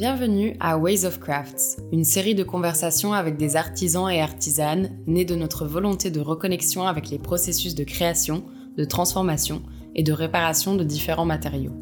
Bienvenue 0.00 0.56
à 0.60 0.78
Ways 0.78 1.04
of 1.04 1.20
Crafts, 1.20 1.78
une 1.92 2.06
série 2.06 2.34
de 2.34 2.42
conversations 2.42 3.12
avec 3.12 3.36
des 3.36 3.54
artisans 3.54 4.08
et 4.08 4.22
artisanes 4.22 4.98
nés 5.06 5.26
de 5.26 5.34
notre 5.34 5.66
volonté 5.66 6.10
de 6.10 6.20
reconnexion 6.20 6.86
avec 6.86 7.10
les 7.10 7.18
processus 7.18 7.74
de 7.74 7.84
création, 7.84 8.42
de 8.78 8.84
transformation 8.86 9.60
et 9.94 10.02
de 10.02 10.14
réparation 10.14 10.74
de 10.74 10.84
différents 10.84 11.26
matériaux. 11.26 11.74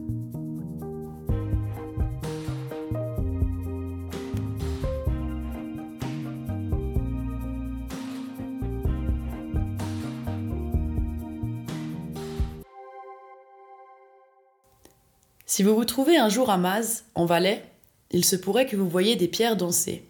Si 15.47 15.63
vous 15.63 15.77
vous 15.77 15.85
trouvez 15.85 16.17
un 16.17 16.29
jour 16.29 16.51
à 16.51 16.59
Maz, 16.59 17.05
en 17.15 17.25
Valais, 17.25 17.63
il 18.11 18.25
se 18.25 18.37
pourrait 18.37 18.67
que 18.67 18.77
vous 18.77 18.89
voyiez 18.89 19.17
des 19.17 19.29
pierres 19.29 19.57
danser. 19.57 20.05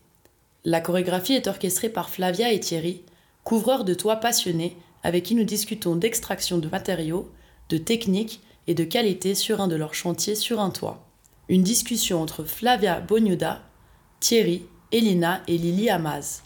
La 0.65 0.80
chorégraphie 0.80 1.34
est 1.34 1.47
orchestrée 1.47 1.89
par 1.89 2.11
Flavia 2.11 2.52
et 2.52 2.61
Thierry, 2.61 3.02
couvreurs 3.45 3.84
de 3.84 3.95
toits 3.95 4.16
passionnés 4.16 4.77
avec 5.02 5.25
qui 5.25 5.34
nous 5.34 5.45
discutons 5.45 5.97
d'extraction 5.97 6.59
de 6.59 6.69
matériaux, 6.69 7.30
de 7.69 7.79
techniques 7.79 8.41
et 8.66 8.75
de 8.75 8.84
qualité 8.84 9.34
sur 9.34 9.61
un 9.61 9.69
de 9.69 9.77
leurs 9.77 9.95
chantiers 9.95 10.34
sur 10.34 10.61
un 10.61 10.70
toit. 10.70 11.05
Une 11.48 11.62
discussion 11.62 12.20
entre 12.20 12.45
Flavia 12.45 13.01
Bognuda, 13.01 13.62
Thierry, 14.20 14.65
Elina 14.92 15.42
et 15.48 15.56
Lily 15.56 15.89
Amaz. 15.91 16.42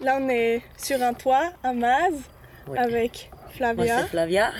Là, 0.00 0.18
on 0.20 0.28
est 0.28 0.62
sur 0.76 1.00
un 1.02 1.14
toit 1.14 1.52
à 1.62 1.72
Maz 1.72 2.12
Oui. 2.68 2.78
avec 2.78 3.30
Flavia. 3.50 4.06
Flavia. 4.06 4.52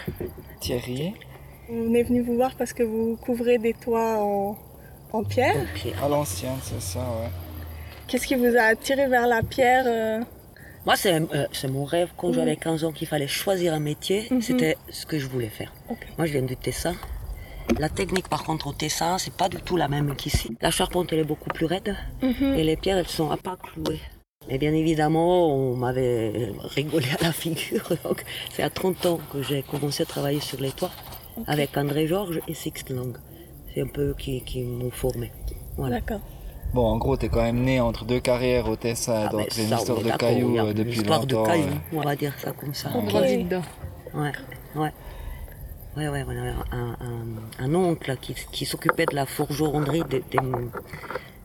Thierry, 0.61 1.15
On 1.71 1.95
est 1.95 2.03
venu 2.03 2.23
vous 2.23 2.35
voir 2.37 2.55
parce 2.57 2.73
que 2.73 2.83
vous 2.83 3.17
couvrez 3.17 3.59
des 3.59 3.73
toits 3.75 4.19
en, 4.19 4.57
en 5.13 5.25
pierre. 5.25 5.55
À 6.03 6.09
l'ancienne, 6.09 6.59
c'est 6.63 6.81
ça, 6.83 7.01
ouais. 7.01 7.29
Qu'est-ce 8.09 8.27
qui 8.27 8.35
vous 8.35 8.57
a 8.57 8.63
attiré 8.63 9.09
vers 9.09 9.27
la 9.27 9.43
pierre 9.43 9.85
euh, 9.87 10.21
Moi, 10.85 10.97
c'est 10.97 11.15
euh, 11.15 11.47
c'est 11.53 11.69
mon 11.69 11.85
rêve. 11.85 12.09
Quand 12.17 12.33
j'avais 12.33 12.57
15 12.57 12.85
ans 12.85 12.93
qu'il 12.93 13.07
fallait 13.09 13.29
choisir 13.29 13.73
un 13.75 13.81
métier, 13.81 14.27
Mhm. 14.31 14.43
c'était 14.43 14.77
ce 14.91 15.07
que 15.07 15.19
je 15.19 15.27
voulais 15.27 15.49
faire. 15.49 15.73
Moi, 16.19 16.27
je 16.27 16.33
viens 16.33 16.43
du 16.43 16.57
Tessin. 16.57 16.95
La 17.79 17.89
technique, 17.89 18.29
par 18.29 18.43
contre, 18.43 18.67
au 18.67 18.73
Tessin, 18.73 19.17
c'est 19.19 19.33
pas 19.33 19.49
du 19.49 19.59
tout 19.59 19.77
la 19.77 19.89
même 19.89 20.15
qu'ici. 20.17 20.57
La 20.61 20.71
charpente, 20.73 21.13
elle 21.13 21.21
est 21.21 21.25
beaucoup 21.25 21.49
plus 21.51 21.67
raide. 21.67 21.95
Mhm. 22.23 22.55
Et 22.55 22.65
les 22.65 22.77
pierres, 22.77 22.99
elles 22.99 23.09
sont 23.09 23.31
à 23.31 23.37
pas 23.37 23.57
clouées. 23.57 24.01
Et 24.49 24.59
bien 24.59 24.73
évidemment, 24.75 25.55
on 25.57 25.77
m'avait 25.77 26.53
rigolé 26.75 27.07
à 27.21 27.23
la 27.23 27.33
figure. 27.33 27.89
Donc, 28.05 28.25
c'est 28.53 28.65
à 28.65 28.69
30 28.71 29.07
ans 29.07 29.21
que 29.33 29.41
j'ai 29.43 29.63
commencé 29.63 30.03
à 30.03 30.07
travailler 30.07 30.41
sur 30.41 30.61
les 30.61 30.73
toits 30.73 30.91
avec 31.47 31.77
André 31.77 32.07
Georges 32.07 32.41
et 32.49 32.55
Sixte 32.55 32.91
Lang. 32.91 33.17
C'est 33.75 33.81
un 33.83 33.87
peu 33.87 34.11
eux 34.11 34.15
qui, 34.19 34.43
qui 34.43 34.63
m'ont 34.63 34.91
formé. 34.91 35.33
Voilà. 35.77 35.97
D'accord. 36.01 36.21
Bon, 36.75 36.87
en 36.87 36.97
gros, 36.99 37.17
t'es 37.17 37.29
quand 37.29 37.43
même 37.43 37.61
né 37.63 37.81
entre 37.81 38.05
deux 38.07 38.21
carrières 38.21 38.69
au 38.69 38.77
Tessin, 38.77 39.27
Ah, 39.27 39.31
donc 39.31 39.47
c'est 39.51 39.63
une 39.63 39.69
ça, 39.69 39.77
on 39.77 39.79
histoire 39.81 40.03
de 40.03 40.11
cailloux 40.19 40.59
euh, 40.59 40.67
une 40.69 40.73
depuis 40.73 40.93
histoire 40.99 41.21
longtemps. 41.21 41.43
de 41.43 41.47
cailloux, 41.47 41.65
ouais. 41.67 41.99
on 41.99 42.01
va 42.01 42.17
dire 42.17 42.33
ça 42.39 42.53
comme 42.53 42.73
ça. 42.73 42.91
Ouais, 42.97 43.45
dedans. 43.45 43.63
ouais, 44.15 44.33
ouais. 44.77 44.93
Ouais, 45.95 46.09
ouais, 46.09 46.25
on 46.27 46.31
avait 46.31 46.55
un, 46.71 46.97
un- 47.03 47.65
un 47.65 47.75
oncle 47.75 48.17
qui, 48.23 48.35
qui 48.51 48.65
s'occupait 48.65 49.05
de 49.05 49.15
la 49.15 49.27
forgeronnerie 49.27 50.03
des, 50.09 50.21
des, 50.21 50.39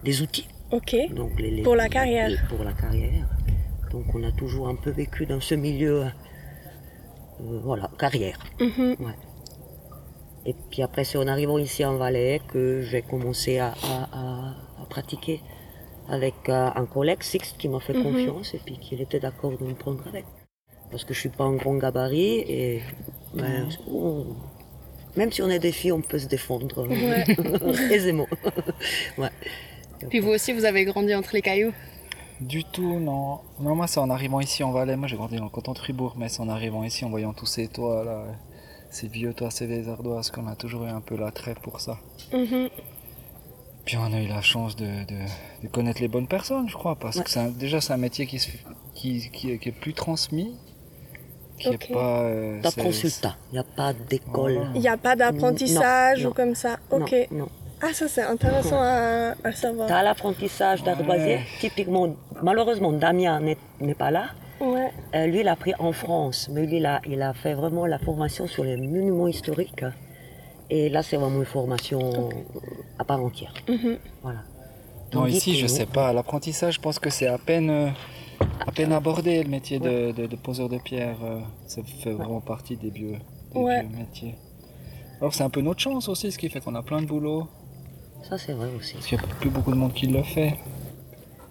des 0.05 0.21
outils. 0.21 0.47
Ok. 0.71 0.95
Donc 1.13 1.37
les, 1.37 1.51
les- 1.51 1.63
Pour 1.63 1.75
la 1.75 1.89
carrière. 1.89 2.29
les- 2.29 2.37
Pour 2.47 2.63
la 2.63 2.71
carrière. 2.71 3.25
Donc 3.91 4.05
on 4.15 4.23
a 4.23 4.31
toujours 4.31 4.69
un 4.69 4.75
peu 4.75 4.91
vécu 4.91 5.25
dans 5.25 5.41
ce 5.41 5.55
milieu, 5.55 6.03
euh, 6.05 7.59
voilà, 7.63 7.89
carrière. 7.99 8.39
Mhm. 8.61 8.95
Et 10.47 10.55
puis 10.71 10.81
après, 10.81 11.03
c'est 11.03 11.17
en 11.17 11.27
arrivant 11.27 11.57
ici 11.57 11.83
en 11.85 11.97
Valais 11.97 12.41
que 12.47 12.81
j'ai 12.81 13.01
commencé 13.01 13.59
à, 13.59 13.73
à- 13.91 14.07
à- 14.13 14.55
à 14.81 14.85
pratiquer 14.89 15.41
avec 16.09 16.35
euh, 16.47 16.69
un 16.73 16.85
collègue, 16.85 17.21
Sixte, 17.21 17.57
qui 17.57 17.67
m'a 17.67 17.79
fait 17.81 17.93
Mhm. 17.93 18.03
confiance 18.03 18.53
et 18.53 18.61
puis 18.65 18.77
qu'il 18.79 19.01
était 19.01 19.19
d'accord 19.19 19.51
de 19.57 19.63
me 19.63 19.73
prendre 19.73 20.01
avec. 20.07 20.25
Parce 20.89 21.03
que 21.03 21.13
je 21.13 21.19
suis 21.19 21.29
pas 21.29 21.43
un 21.43 21.55
grand 21.55 21.75
gabarit 21.75 22.39
et 22.59 22.81
ben, 23.33 23.67
on- 23.91 24.25
même 25.17 25.31
si 25.33 25.41
on 25.41 25.49
est 25.49 25.59
des 25.59 25.73
filles, 25.73 25.91
on 25.91 26.01
peut 26.01 26.19
se 26.19 26.27
défendre 26.27 26.67
Ouais. 26.87 27.25
aisément. 27.95 28.27
ouais. 29.17 29.29
Puis 30.09 30.19
vous 30.19 30.29
aussi, 30.29 30.53
vous 30.53 30.63
avez 30.63 30.85
grandi 30.85 31.13
entre 31.13 31.31
les 31.33 31.41
cailloux? 31.41 31.73
Du 32.39 32.63
tout, 32.63 32.99
non. 32.99 33.39
Non, 33.59 33.75
moi, 33.75 33.87
c'est 33.87 33.99
en 33.99 34.09
arrivant 34.11 34.39
ici 34.39 34.63
en 34.63 34.71
Valais. 34.71 34.95
Moi, 34.95 35.07
j'ai 35.09 35.17
grandi 35.17 35.35
dans 35.37 35.45
le 35.45 35.49
canton 35.49 35.73
de 35.73 35.79
Fribourg, 35.79 36.13
mais 36.17 36.29
c'est 36.29 36.39
en 36.39 36.49
arrivant 36.49 36.83
ici, 36.83 37.03
en 37.03 37.09
voyant 37.09 37.33
tous 37.33 37.47
ces 37.47 37.67
toits, 37.67 38.03
là, 38.05 38.25
ces 38.89 39.07
vieux 39.07 39.33
toits, 39.33 39.51
ces 39.51 39.65
vieilles 39.67 39.89
ardoises, 39.89 40.31
qu'on 40.31 40.47
a 40.47 40.55
toujours 40.55 40.85
eu 40.85 40.89
un 40.89 41.01
peu 41.01 41.15
l'attrait 41.17 41.55
pour 41.61 41.79
ça. 41.79 41.97
Mhm. 42.33 42.69
Puis 43.85 43.97
on 43.97 44.11
a 44.13 44.19
eu 44.21 44.27
la 44.27 44.41
chance 44.41 44.75
de, 44.75 44.85
de- 44.85 45.63
de 45.63 45.67
connaître 45.69 46.01
les 46.01 46.07
bonnes 46.09 46.27
personnes, 46.27 46.67
je 46.67 46.75
crois, 46.75 46.95
parce 46.95 47.15
Ouais. 47.17 47.23
que 47.23 47.29
c'est 47.29 47.39
un- 47.39 47.49
déjà, 47.49 47.79
c'est 47.79 47.93
un 47.93 47.97
métier 47.97 48.25
qui, 48.27 48.39
se, 48.39 48.49
qui, 48.93 49.29
qui, 49.31 49.57
qui 49.59 49.69
est 49.69 49.71
plus 49.71 49.93
transmis, 49.93 50.53
qui 51.57 51.69
Ok. 51.69 51.89
est 51.89 51.93
pas... 51.93 52.19
euh, 52.21 52.61
c'est- 52.63 53.23
il 53.51 53.53
n'y 53.53 53.59
a 53.59 53.63
pas 53.63 53.93
d'école. 53.93 54.53
Voilà. 54.55 54.69
Il 54.75 54.81
n'y 54.81 54.89
a 54.89 54.97
pas 54.97 55.15
d'apprentissage 55.15 56.25
ou 56.25 56.31
comme 56.33 56.53
ça. 56.55 56.77
Ok. 56.91 57.15
non. 57.31 57.47
Ah, 57.79 57.93
ça, 57.93 58.07
c'est 58.07 58.23
intéressant 58.23 58.79
à, 58.81 59.35
à 59.43 59.51
savoir. 59.51 59.87
T'as 59.87 60.01
l'apprentissage 60.01 60.81
d'ardoisier. 60.83 61.35
Ouais. 61.35 61.45
Typiquement, 61.59 62.07
malheureusement, 62.41 62.91
Damien 62.91 63.39
n'est 63.39 63.57
n'est 63.79 63.93
pas 63.93 64.09
là. 64.09 64.29
Ouais. 64.59 64.91
Euh, 65.15 65.27
lui, 65.27 65.41
il 65.41 65.47
a 65.47 65.55
pris 65.55 65.73
en 65.79 65.91
France, 65.91 66.49
mais 66.51 66.65
lui, 66.65 66.77
il 66.77 66.85
a, 66.85 67.01
il 67.07 67.21
a 67.21 67.33
fait 67.33 67.53
vraiment 67.53 67.85
la 67.85 67.99
formation 67.99 68.47
sur 68.47 68.63
les 68.63 68.75
monuments 68.77 69.27
historiques. 69.27 69.85
Et 70.69 70.89
là, 70.89 71.03
c'est 71.03 71.17
vraiment 71.17 71.39
une 71.39 71.45
formation 71.45 72.29
à 72.99 73.03
part 73.03 73.23
entière. 73.23 73.53
Mhm. 73.69 73.97
Voilà. 74.23 74.39
Non, 75.13 75.21
Tandis 75.21 75.37
ici, 75.37 75.51
que 75.53 75.57
je 75.57 75.61
nous- 75.63 75.67
sais 75.69 75.85
pas. 75.85 76.11
L'apprentissage, 76.11 76.75
je 76.75 76.81
pense 76.81 76.99
que 76.99 77.09
c'est 77.09 77.27
à 77.27 77.37
peine, 77.37 77.69
euh, 77.69 77.89
à 78.65 78.71
peine 78.71 78.91
abordé, 78.91 79.41
le 79.43 79.49
métier 79.49 79.79
de, 79.79 80.11
de- 80.11 80.27
de 80.27 80.35
poseur 80.35 80.67
de 80.69 80.77
pierre. 80.79 81.17
euh, 81.23 81.39
ça 81.67 81.81
fait 81.83 82.11
vraiment 82.11 82.41
partie 82.41 82.75
des 82.75 82.89
vieux, 82.89 83.15
des 83.53 83.59
Ouais. 83.59 83.81
vieux 83.83 83.97
métiers. 83.97 84.35
Alors, 85.21 85.33
c'est 85.33 85.43
un 85.43 85.49
peu 85.49 85.61
notre 85.61 85.79
chance 85.79 86.09
aussi, 86.09 86.31
ce 86.31 86.37
qui 86.37 86.49
fait 86.49 86.59
qu'on 86.59 86.75
a 86.75 86.83
plein 86.83 87.01
de 87.01 87.07
boulot. 87.07 87.47
Ça, 88.23 88.37
c'est 88.37 88.53
vrai 88.53 88.67
aussi. 88.77 88.95
Parce 88.95 89.07
qu'il 89.07 89.17
n'y 89.17 89.23
a 89.23 89.27
plus 89.39 89.49
beaucoup 89.49 89.71
de 89.71 89.77
monde 89.77 89.93
qui 89.93 90.07
le 90.07 90.21
fait. 90.23 90.55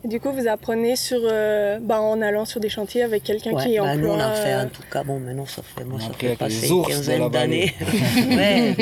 Du 0.06 0.20
coup, 0.20 0.30
vous 0.32 0.46
apprenez 0.46 0.94
sur, 0.96 1.18
euh, 1.22 1.78
bah, 1.80 2.00
en 2.00 2.20
allant 2.22 2.44
sur 2.44 2.60
des 2.60 2.68
chantiers 2.68 3.02
avec 3.02 3.24
quelqu'un 3.24 3.52
Ouais, 3.52 3.64
qui 3.64 3.76
bah, 3.76 3.84
emploie. 3.84 3.96
nous, 3.96 4.08
on 4.08 4.18
a 4.20 4.32
fait, 4.32 4.52
euh, 4.52 4.64
en 4.64 4.68
tout 4.68 4.82
cas, 4.90 5.02
bon, 5.02 5.18
maintenant, 5.18 5.46
ça 5.46 5.62
fait, 5.62 5.84
moi, 5.84 5.98
ça 6.00 6.10
fait 6.16 6.36
passer 6.36 6.68
une 6.68 6.84
quinzaine 6.84 7.28
d'années. 7.30 7.74
ouais. 8.28 8.74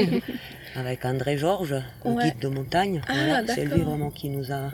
Avec 0.77 1.05
André 1.05 1.39
Georges, 1.39 1.77
le 2.05 2.11
Ouais. 2.11 2.25
guide 2.25 2.39
de 2.41 2.49
montagne. 2.49 3.01
Ah, 3.09 3.13
Voilà, 3.15 3.55
c'est 3.55 3.65
lui 3.65 3.81
vraiment 3.81 4.11
qui 4.11 4.29
nous 4.29 4.51
a 4.53 4.71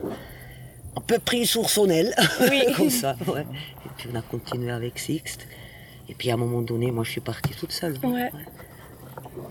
un 0.96 1.00
peu 1.06 1.18
pris 1.18 1.46
sur 1.46 1.68
son 1.70 1.88
aile. 1.88 2.14
Oui. 2.50 2.62
Comme 2.76 2.90
ça, 2.90 3.16
ouais. 3.26 3.42
Et 3.42 3.88
puis, 3.96 4.08
on 4.12 4.18
a 4.18 4.22
continué 4.22 4.72
avec 4.72 4.98
Sixte. 4.98 5.46
Et 6.08 6.14
puis, 6.14 6.30
à 6.30 6.34
un 6.34 6.38
moment 6.38 6.62
donné, 6.62 6.90
moi, 6.90 7.04
je 7.04 7.10
suis 7.12 7.20
partie 7.20 7.52
toute 7.54 7.72
seule. 7.72 7.94
Ouais. 8.02 8.30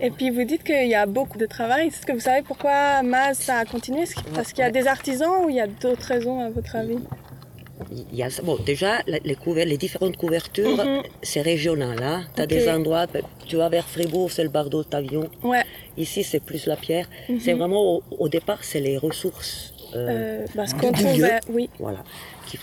Et 0.00 0.10
puis 0.10 0.30
vous 0.30 0.44
dites 0.44 0.62
qu'il 0.64 0.88
y 0.88 0.94
a 0.94 1.06
beaucoup 1.06 1.38
de 1.38 1.46
travail. 1.46 1.88
Est-ce 1.88 2.06
que 2.06 2.12
vous 2.12 2.20
savez 2.20 2.42
pourquoi 2.42 3.02
Maz 3.02 3.38
ça 3.38 3.56
a 3.58 3.64
continué? 3.64 4.04
Parce 4.34 4.52
qu'il 4.52 4.62
y 4.62 4.66
a 4.66 4.70
des 4.70 4.86
artisans 4.86 5.44
ou 5.44 5.50
il 5.50 5.56
y 5.56 5.60
a 5.60 5.66
d'autres 5.66 6.06
raisons 6.06 6.40
à 6.40 6.48
votre 6.50 6.76
avis? 6.76 6.98
Il 7.90 8.14
y 8.16 8.22
a, 8.22 8.28
bon, 8.44 8.56
déjà, 8.64 8.98
les, 9.06 9.34
couver- 9.34 9.64
les 9.64 9.78
différentes 9.78 10.16
couvertures, 10.18 10.76
Mhm. 10.84 11.02
c'est 11.22 11.40
régional. 11.40 11.98
Hein. 12.02 12.24
Tu 12.36 12.42
as 12.42 12.46
des 12.46 12.68
endroits, 12.68 13.06
tu 13.46 13.56
vas 13.56 13.68
vers 13.70 13.88
Fribourg, 13.88 14.30
c'est 14.30 14.42
le 14.44 14.50
bardeau 14.50 14.84
d'Avion. 14.84 15.28
Ouais. 15.42 15.64
Ici, 15.96 16.22
c'est 16.22 16.40
plus 16.40 16.66
la 16.66 16.76
pierre. 16.76 17.08
Mhm. 17.28 17.40
C'est 17.40 17.54
vraiment, 17.54 17.82
au, 17.96 18.02
au 18.18 18.28
départ, 18.28 18.62
c'est 18.62 18.80
les 18.80 18.96
ressources. 18.98 19.74
euh, 19.96 20.44
Euh, 20.44 20.46
bah, 20.54 20.66
qu'on 20.80 20.92
trouve, 20.92 21.24
oui, 21.48 21.68
Voilà. 21.80 22.04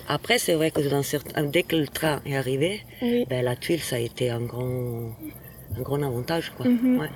Après, 0.07 0.37
c'est 0.37 0.53
vrai 0.53 0.69
que 0.71 0.79
dans 0.87 1.03
certains, 1.03 1.43
dès 1.43 1.63
que 1.63 1.75
le 1.75 1.87
train 1.87 2.21
est 2.25 2.37
arrivé, 2.37 2.81
oui. 3.01 3.25
ben, 3.29 3.43
la 3.43 3.55
tuile, 3.57 3.81
ça 3.81 3.97
a 3.97 3.99
été 3.99 4.29
un 4.29 4.41
grand, 4.41 5.11
un 5.77 5.81
grand 5.81 6.01
avantage. 6.03 6.51
Quoi. 6.55 6.67
Mhm. 6.67 6.99
Ouais. 6.99 7.09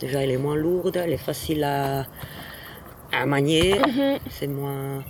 Déjà, 0.00 0.22
elle 0.22 0.30
est 0.30 0.36
moins 0.38 0.56
lourde, 0.56 0.96
elle 0.96 1.12
est 1.12 1.16
facile 1.16 1.62
à, 1.64 2.06
à 3.12 3.26
manier, 3.26 3.74
Mhm. 3.78 4.18
c'est 4.30 4.46
moins, 4.48 5.04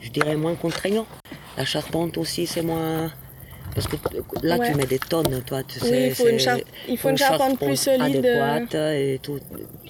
je 0.00 0.10
dirais 0.10 0.36
moins 0.36 0.54
contraignant. 0.54 1.06
La 1.56 1.64
charpente 1.64 2.18
aussi, 2.18 2.46
c'est 2.46 2.62
moins... 2.62 3.10
Parce 3.74 3.88
que 3.88 3.96
là, 4.42 4.56
Ouais. 4.56 4.70
tu 4.70 4.76
mets 4.76 4.86
des 4.86 4.98
tonnes, 4.98 5.42
toi, 5.44 5.62
tu 5.62 5.78
Oui, 5.82 5.88
sais. 5.88 6.08
il 6.08 6.14
faut 6.14 6.28
une, 6.28 6.38
char- 6.38 6.58
il 6.88 6.96
faut 6.96 7.10
une 7.10 7.18
charpente 7.18 7.58
plus 7.58 7.76
solide. 7.76 8.24
adéquate 8.24 8.74
et 8.74 9.20
tout. 9.22 9.38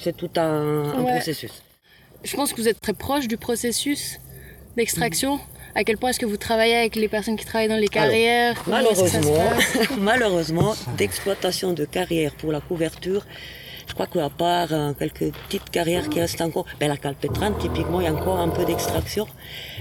C'est 0.01 0.17
tout 0.17 0.31
un, 0.37 0.43
un 0.43 1.03
Ouais. 1.05 1.13
processus. 1.13 1.63
Je 2.25 2.35
pense 2.37 2.53
que 2.53 2.61
vous 2.61 2.69
êtes 2.69 2.81
très 2.81 2.95
proche 2.95 3.29
du 3.29 3.37
processus 3.37 4.19
d'extraction. 4.77 5.39
À 5.77 5.85
quel 5.85 5.99
point 5.99 6.09
est-ce 6.09 6.19
que 6.19 6.25
vous 6.25 6.39
travaillez 6.39 6.75
avec 6.75 6.97
les 6.97 7.07
personnes 7.07 7.37
qui 7.37 7.45
travaillent 7.45 7.69
dans 7.69 7.77
les 7.77 7.89
carrières? 7.89 8.57
Malheureusement, 8.67 9.51
malheureusement, 9.99 10.75
d'exploitation 10.97 11.75
de 11.75 11.85
carrière 11.85 12.33
pour 12.33 12.51
la 12.51 12.61
couverture, 12.61 13.27
Je 13.87 13.95
crois 13.95 14.07
qu'à 14.07 14.29
part 14.29 14.69
euh, 14.73 14.93
quelques 14.99 15.33
petites 15.49 15.71
carrières 15.71 16.09
qui 16.09 16.21
restent 16.21 16.41
encore, 16.41 16.65
ben, 16.81 16.89
la 16.89 16.97
calpétrane, 16.97 17.57
typiquement, 17.59 18.01
il 18.01 18.05
y 18.05 18.09
a 18.09 18.13
encore 18.13 18.39
un 18.39 18.49
peu 18.49 18.65
d'extraction. 18.65 19.27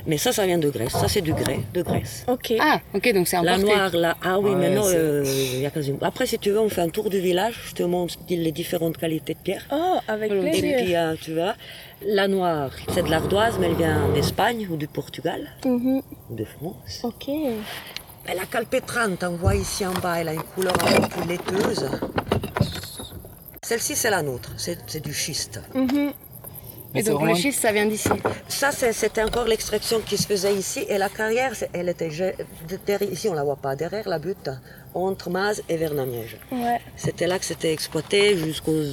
Mais 0.07 0.17
ça, 0.17 0.31
ça 0.31 0.45
vient 0.45 0.57
de 0.59 0.69
Grèce. 0.69 0.91
Ça, 0.93 1.07
c'est 1.07 1.21
du 1.21 1.33
grès, 1.33 1.61
de 1.73 1.81
Grèce. 1.81 2.23
Ok. 2.27 2.53
Ah, 2.59 2.79
ok, 2.93 3.13
donc 3.13 3.27
c'est 3.27 3.41
La 3.41 3.57
noire, 3.57 3.95
là, 3.95 4.15
ah 4.23 4.39
oui, 4.39 4.51
maintenant, 4.55 4.83
euh, 4.85 5.23
il 5.25 5.59
y 5.61 5.65
a 5.65 5.71
quasiment. 5.71 5.97
Après, 6.01 6.27
si 6.27 6.37
tu 6.37 6.51
veux, 6.51 6.59
on 6.59 6.69
fait 6.69 6.81
un 6.81 6.89
tour 6.89 7.09
du 7.09 7.19
village. 7.19 7.55
Je 7.69 7.73
te 7.73 7.83
montre 7.83 8.15
les 8.29 8.51
différentes 8.51 8.97
qualités 8.97 9.33
de 9.33 9.39
pierre. 9.39 9.65
Oh, 9.71 9.97
avec 10.07 10.31
Et 10.31 10.35
Et 10.35 10.39
plaisir. 10.39 10.77
puis, 10.77 10.95
euh, 10.95 11.15
tu 11.19 11.33
vois, 11.33 11.55
la 12.05 12.27
noire, 12.27 12.69
c'est 12.93 13.03
de 13.03 13.09
l'ardoise, 13.09 13.55
mais 13.59 13.67
elle 13.67 13.75
vient 13.75 14.07
d'Espagne 14.13 14.67
ou 14.69 14.75
du 14.77 14.87
Portugal 14.87 15.41
Mhm. 15.65 16.01
ou 16.29 16.35
de 16.35 16.45
France. 16.45 17.01
Ok. 17.03 17.27
Mais 18.27 18.33
la 18.35 18.45
calpétrane, 18.45 19.17
t'en 19.17 19.33
vois 19.33 19.55
ici 19.55 19.85
en 19.85 19.93
bas, 19.93 20.19
elle 20.19 20.29
a 20.29 20.33
une 20.33 20.43
couleur 20.43 20.73
un 20.81 21.01
peu 21.01 21.07
plus 21.09 21.27
laiteuse. 21.27 21.89
Celle-ci, 23.67 23.95
c'est 23.95 24.11
la 24.11 24.21
nôtre, 24.21 24.51
c'est 24.57 25.01
du 25.03 25.11
schiste. 25.13 25.59
Mhm. 25.73 26.11
Mais 26.93 26.99
Et 26.99 27.03
donc 27.03 27.15
vraiment- 27.15 27.31
le 27.33 27.35
schiste, 27.39 27.61
ça 27.61 27.71
vient 27.71 27.87
d'ici. 27.87 28.07
Ça, 28.47 28.71
c'est- 28.71 28.93
c'était 28.93 29.23
encore 29.23 29.45
l'extraction 29.45 29.97
qui 30.05 30.17
se 30.17 30.27
faisait 30.27 30.53
ici. 30.55 30.81
Et 30.87 30.97
la 30.99 31.09
carrière, 31.09 31.51
elle 31.73 31.89
était 31.89 32.09
derrière- 32.85 33.11
ici, 33.11 33.27
on 33.27 33.33
la 33.33 33.43
voit 33.43 33.55
pas, 33.65 33.75
derrière 33.75 34.07
la 34.07 34.19
butte, 34.19 34.49
entre 34.93 35.31
Maz 35.31 35.63
et 35.67 35.77
Vernamiège. 35.77 36.37
Ouais. 36.51 36.79
C'était 36.95 37.25
là 37.25 37.39
que 37.39 37.45
c'était 37.45 37.73
exploité 37.73 38.37
jusqu'aux. 38.37 38.83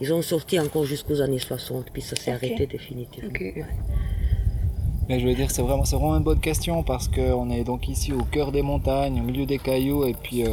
Ils 0.00 0.12
ont 0.12 0.22
sorti 0.22 0.58
encore 0.58 0.84
jusqu'aux 0.84 1.20
années 1.22 1.38
60, 1.38 1.86
puis 1.92 2.02
ça 2.02 2.16
s'est 2.16 2.32
arrêté 2.32 2.66
définitivement. 2.66 3.30
Ouais. 3.30 3.64
Mais 5.08 5.20
je 5.20 5.26
veux 5.28 5.34
dire, 5.34 5.50
c'est 5.52 5.62
vraiment, 5.62 5.84
c'est 5.84 5.96
vraiment 5.96 6.16
une 6.16 6.24
bonne 6.24 6.40
question 6.40 6.82
parce 6.82 7.06
qu'on 7.08 7.48
est 7.50 7.62
donc 7.64 7.88
ici 7.88 8.12
au 8.12 8.24
cœur 8.24 8.50
des 8.52 8.62
montagnes, 8.62 9.20
au 9.20 9.24
milieu 9.24 9.46
des 9.46 9.58
cailloux, 9.58 10.04
et 10.04 10.14
puis 10.14 10.44
euh, 10.44 10.50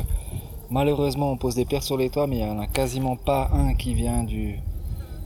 malheureusement 0.69 1.31
on 1.31 1.38
pose 1.38 1.56
des 1.56 1.65
pierres 1.65 1.83
sur 1.83 1.97
les 1.97 2.09
toits, 2.09 2.27
mais 2.27 2.38
il 2.39 2.45
n'y 2.45 2.50
en 2.50 2.59
a 2.59 2.67
quasiment 2.67 3.15
pas 3.15 3.50
un 3.53 3.73
qui 3.73 3.94
vient 3.94 4.23
du, 4.23 4.56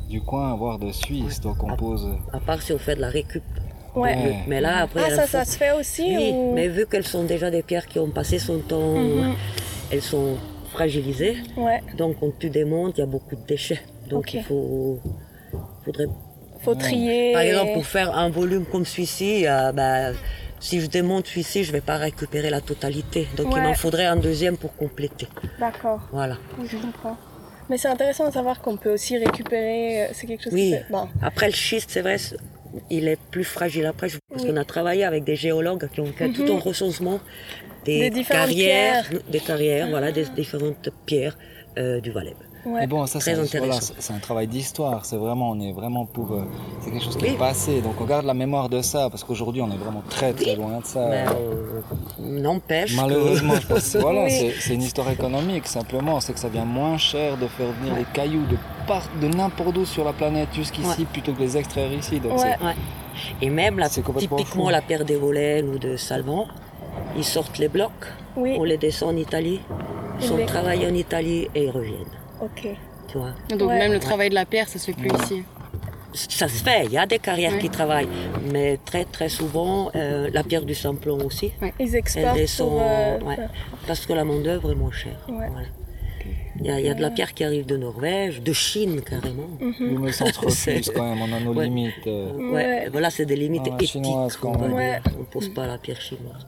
du 0.09 0.21
coin, 0.21 0.55
voire 0.55 0.79
de 0.79 0.91
Suisse. 0.91 1.39
Donc 1.41 1.63
on 1.63 1.69
Ah. 1.71 1.75
pose. 1.77 2.07
À 2.33 2.39
part 2.39 2.61
si 2.61 2.73
on 2.73 2.77
fait 2.79 2.95
de 2.95 3.01
la 3.01 3.09
récup. 3.09 3.43
Ouais. 3.95 4.15
Ouais. 4.15 4.35
Mais 4.47 4.61
là, 4.61 4.83
après. 4.83 5.01
Ah, 5.07 5.15
ça, 5.15 5.27
ça 5.27 5.45
se 5.45 5.57
fait 5.57 5.71
aussi 5.71 6.03
Oui, 6.03 6.31
ou... 6.33 6.53
mais 6.53 6.67
vu 6.67 6.85
qu'elles 6.85 7.07
sont 7.07 7.23
déjà 7.23 7.49
des 7.49 7.63
pierres 7.63 7.87
qui 7.87 7.97
ont 7.99 8.09
passé 8.11 8.37
son 8.39 8.59
temps, 8.59 8.93
Mhm. 8.95 9.33
elles 9.91 10.01
sont 10.03 10.35
fragilisées. 10.71 11.37
Ouais. 11.57 11.81
Donc 11.97 12.17
quand 12.19 12.31
tu 12.37 12.49
démontes, 12.51 12.97
il 12.97 13.01
y 13.01 13.03
a 13.03 13.07
beaucoup 13.07 13.35
de 13.35 13.45
déchets. 13.47 13.81
Donc 14.09 14.33
il 14.33 14.43
faut. 14.43 14.99
faudrait 15.83 16.05
Faut 16.61 16.75
trier. 16.75 17.31
Par 17.33 17.41
exemple, 17.41 17.71
pour 17.73 17.85
faire 17.85 18.15
un 18.17 18.29
volume 18.29 18.65
comme 18.65 18.85
celui-ci, 18.85 19.47
euh, 19.47 19.71
bah, 19.71 20.11
si 20.59 20.81
je 20.81 20.87
démonte 20.87 21.27
celui-ci, 21.27 21.63
je 21.63 21.69
ne 21.71 21.77
vais 21.77 21.81
pas 21.81 21.97
récupérer 21.97 22.49
la 22.49 22.61
totalité. 22.61 23.27
Donc 23.37 23.53
il 23.55 23.61
m'en 23.61 23.73
faudrait 23.73 24.05
un 24.05 24.15
deuxième 24.17 24.57
pour 24.57 24.75
compléter. 24.75 25.27
D'accord. 25.59 26.01
Voilà. 26.11 26.37
Je 26.65 26.77
comprends. 26.77 27.17
Mais 27.69 27.77
c'est 27.77 27.87
intéressant 27.87 28.27
de 28.27 28.33
savoir 28.33 28.61
qu'on 28.61 28.77
peut 28.77 28.91
aussi 28.91 29.17
récupérer. 29.17 30.03
euh, 30.03 30.07
C'est 30.13 30.25
quelque 30.27 30.43
chose 30.43 30.53
Oui. 30.53 30.73
qui. 30.87 30.91
Bon. 30.91 31.07
Après 31.21 31.45
le 31.47 31.53
schiste, 31.53 31.91
c'est 31.91 32.01
vrai, 32.01 32.17
il 32.89 33.07
est 33.07 33.19
plus 33.31 33.43
fragile. 33.43 33.85
Après, 33.85 34.09
je- 34.09 34.17
parce 34.29 34.41
Oui. 34.43 34.49
qu'on 34.49 34.57
a 34.57 34.65
travaillé 34.65 35.03
avec 35.03 35.23
des 35.23 35.35
géologues 35.35 35.87
qui 35.93 36.01
ont 36.01 36.11
fait 36.11 36.29
tout 36.31 36.43
Mhm. 36.45 36.57
un 36.57 36.59
recensement 36.59 37.19
des, 37.85 37.99
Des 37.99 38.09
différentes 38.09 38.47
carrières, 38.47 39.05
pierres. 39.07 39.21
des 39.29 39.39
carrières, 39.39 39.89
voilà, 39.89 40.11
des 40.11 40.25
différentes 40.25 40.89
pierres 41.05 41.37
euh, 41.77 41.99
du 42.01 42.11
Valais. 42.11 42.35
Ouais. 42.65 42.81
Mais 42.81 42.87
bon, 42.87 43.05
ça 43.07 43.19
Très 43.19 43.35
c'est 43.35 43.57
voilà, 43.57 43.75
un 43.77 44.19
travail 44.19 44.45
d'histoire. 44.47 45.05
C'est 45.05 45.15
vraiment, 45.15 45.51
on 45.51 45.59
est 45.61 45.71
vraiment 45.71 46.05
pour. 46.05 46.33
euh, 46.33 46.43
c'est 46.81 46.91
quelque 46.91 47.05
chose 47.05 47.15
qui 47.15 47.23
Oui. 47.23 47.31
est 47.31 47.37
passé. 47.37 47.81
Donc 47.81 47.93
on 48.01 48.03
garde 48.03 48.25
la 48.25 48.33
mémoire 48.33 48.67
de 48.67 48.81
ça 48.81 49.09
parce 49.09 49.23
qu'aujourd'hui 49.23 49.61
on 49.61 49.71
est 49.71 49.77
vraiment 49.77 50.03
très 50.09 50.33
très 50.33 50.57
loin 50.57 50.79
de 50.79 50.85
ça. 50.85 51.07
Mais 51.09 51.23
euh, 51.25 51.81
n'empêche 52.19 52.91
que- 52.91 53.01
Malheureusement, 53.01 53.53
je 53.61 53.67
pense, 53.73 53.95
voilà, 53.95 54.25
Oui. 54.25 54.51
c'est- 54.59 54.73
une 54.73 54.81
histoire 54.81 55.09
économique 55.09 55.67
simplement. 55.67 56.19
C'est 56.19 56.33
que 56.33 56.39
ça 56.39 56.49
vient 56.49 56.65
moins 56.65 56.97
cher 56.97 57.37
de 57.37 57.47
faire 57.47 57.71
venir 57.79 57.95
les 57.95 58.03
cailloux 58.13 58.45
de, 58.45 58.57
part, 58.85 59.07
de 59.21 59.27
n'importe 59.29 59.77
où 59.77 59.85
sur 59.85 60.03
la 60.03 60.11
planète 60.11 60.49
jusqu'ici 60.53 61.05
plutôt 61.05 61.31
que 61.31 61.39
les 61.39 61.55
extraire 61.55 61.91
ici. 61.93 62.19
Donc 62.19 62.33
Ouais. 62.33 62.55
c'est- 62.59 62.65
Ouais. 62.65 62.75
Et 63.41 63.49
même, 63.49 63.79
la, 63.79 63.87
typiquement, 63.87 64.37
fou. 64.43 64.69
la 64.69 64.81
pierre 64.81 65.05
d'Evolène 65.05 65.69
ou 65.69 65.77
de 65.79 65.95
Salvan, 65.95 66.45
ils 67.17 67.23
sortent 67.23 67.57
les 67.57 67.67
blocs, 67.67 67.91
Oui. 68.35 68.55
on 68.57 68.63
les 68.63 68.77
descend 68.77 69.15
en 69.15 69.17
Italie, 69.17 69.59
ils 70.19 70.23
Ils 70.23 70.27
sont 70.27 70.45
travaillés 70.45 70.87
en 70.87 70.93
Italie 70.93 71.47
et 71.55 71.63
ils 71.65 71.69
reviennent. 71.71 72.15
Ok. 72.41 72.67
Tu 73.07 73.17
vois. 73.17 73.31
Donc 73.49 73.69
Ouais. 73.69 73.79
même 73.79 73.91
le 73.93 73.99
travail 73.99 74.29
de 74.29 74.35
la 74.35 74.45
pierre, 74.45 74.67
ça 74.67 74.77
se 74.79 74.85
fait 74.87 74.93
plus 74.93 75.11
ici. 75.23 75.43
Ça 76.13 76.47
se 76.47 76.63
fait, 76.63 76.85
il 76.85 76.91
y 76.91 76.97
a 76.97 77.05
des 77.05 77.19
carrières 77.19 77.53
Ouais. 77.53 77.59
qui 77.59 77.69
travaillent, 77.69 78.07
mais 78.51 78.77
très 78.83 79.05
très 79.05 79.29
souvent, 79.29 79.91
euh, 79.95 80.29
la 80.33 80.43
pierre 80.43 80.63
du 80.63 80.73
Simplon 80.75 81.19
aussi, 81.25 81.51
Ils 81.61 81.71
elle 81.89 81.95
exportent 81.95 82.35
descend, 82.35 82.69
pour... 82.69 82.81
euh, 82.81 83.19
ouais, 83.19 83.37
parce 83.87 84.05
que 84.05 84.13
la 84.13 84.23
main-d'œuvre 84.25 84.71
est 84.71 84.75
moins 84.75 84.91
chère. 84.91 85.19
Ouais. 85.29 85.47
Voilà. 85.51 85.67
Il 86.61 86.65
y, 86.65 86.71
a, 86.71 86.79
il 86.79 86.85
y 86.85 86.89
a 86.89 86.93
de 86.93 87.01
la 87.01 87.09
pierre 87.11 87.33
qui 87.33 87.45
arrive 87.45 87.65
de 87.65 87.77
Norvège, 87.77 88.41
de 88.41 88.51
Chine 88.51 88.99
carrément. 89.01 89.47
Nous, 89.79 89.99
mais 89.99 90.11
ça 90.11 90.25
on 90.27 90.33
se 90.33 90.39
refuse 90.45 90.91
quand 90.93 91.03
même, 91.15 91.21
on 91.21 91.31
a 91.33 91.39
nos 91.39 91.53
Ouais. 91.53 91.65
limites. 91.65 92.05
euh. 92.07 92.33
Ouais, 92.33 92.51
Ouais. 92.53 92.89
voilà, 92.91 93.09
c'est 93.11 93.25
des 93.25 93.37
limites 93.37 93.61
Ah, 93.71 93.75
éthiques. 93.75 93.91
chinoise. 93.91 94.37
Ouais. 94.43 94.99
On 95.15 95.19
ne 95.19 95.25
pose 95.25 95.47
pas 95.49 95.65
la 95.67 95.77
pierre 95.77 96.01
chinoise. 96.01 96.45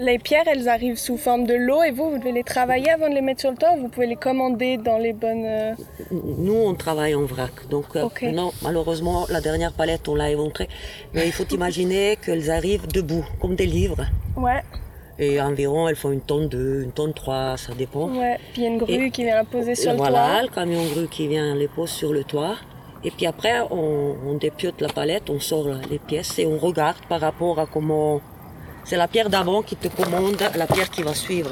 Les 0.00 0.18
pierres, 0.18 0.44
elles 0.46 0.68
arrivent 0.68 0.96
sous 0.98 1.16
forme 1.16 1.44
de 1.44 1.54
lot 1.54 1.82
et 1.82 1.90
vous, 1.90 2.10
vous 2.10 2.18
devez 2.18 2.30
les 2.30 2.44
travailler 2.44 2.90
avant 2.90 3.08
de 3.08 3.14
les 3.14 3.20
mettre 3.20 3.40
sur 3.40 3.50
le 3.50 3.56
toit 3.56 3.72
ou 3.76 3.80
vous 3.80 3.88
pouvez 3.88 4.06
les 4.06 4.16
commander 4.16 4.76
dans 4.76 4.96
les 4.98 5.12
bonnes... 5.12 5.44
euh, 5.44 5.74
Nous, 6.12 6.54
on 6.54 6.74
travaille 6.74 7.16
en 7.16 7.24
vrac. 7.24 7.68
Donc, 7.68 7.96
euh, 7.96 8.06
non, 8.30 8.52
malheureusement, 8.62 9.26
la 9.28 9.40
dernière 9.40 9.72
palette, 9.72 10.08
on 10.08 10.14
l'a 10.14 10.30
éventrée. 10.30 10.68
Mais 11.14 11.26
il 11.26 11.32
faut 11.32 11.46
imaginer 11.46 12.16
qu'elles 12.24 12.48
arrivent 12.50 12.86
debout, 12.86 13.24
comme 13.40 13.56
des 13.56 13.66
livres. 13.66 14.04
Ouais, 14.36 14.62
Et 15.18 15.40
environ, 15.40 15.88
elles 15.88 15.96
font 15.96 16.12
une 16.12 16.20
tonne 16.20 16.48
2, 16.48 16.82
une 16.84 16.92
tonne 16.92 17.12
3, 17.12 17.56
ça 17.56 17.74
dépend. 17.74 18.08
ouais. 18.08 18.38
Puis 18.52 18.62
il 18.62 18.64
y 18.64 18.66
a 18.66 18.70
une 18.70 18.78
grue 18.78 19.06
Et- 19.06 19.10
qui 19.10 19.24
vient 19.24 19.34
la 19.34 19.44
poser 19.44 19.74
sur 19.74 19.90
le 19.90 19.96
voilà, 19.98 20.28
toit. 20.28 20.42
le 20.42 20.48
camion 20.48 20.84
grue 20.94 21.08
qui 21.08 21.26
vient 21.26 21.56
les 21.56 21.66
pose 21.66 21.90
sur 21.90 22.12
le 22.12 22.22
toit. 22.22 22.54
Et 23.02 23.10
puis 23.10 23.26
après, 23.26 23.60
on, 23.72 24.14
on 24.26 24.34
dépiote 24.34 24.80
la 24.80 24.88
palette, 24.88 25.28
on 25.28 25.40
sort 25.40 25.66
les 25.90 25.98
pièces 25.98 26.38
et 26.38 26.46
on 26.46 26.56
regarde 26.58 26.98
par 27.08 27.20
rapport 27.20 27.58
à 27.58 27.66
comment. 27.66 28.20
C'est 28.88 28.96
la 28.96 29.06
pierre 29.06 29.28
d'avant 29.28 29.60
qui 29.60 29.76
te 29.76 29.88
commande 29.88 30.42
la 30.56 30.66
pierre 30.66 30.88
qui 30.90 31.02
va 31.02 31.14
suivre. 31.14 31.50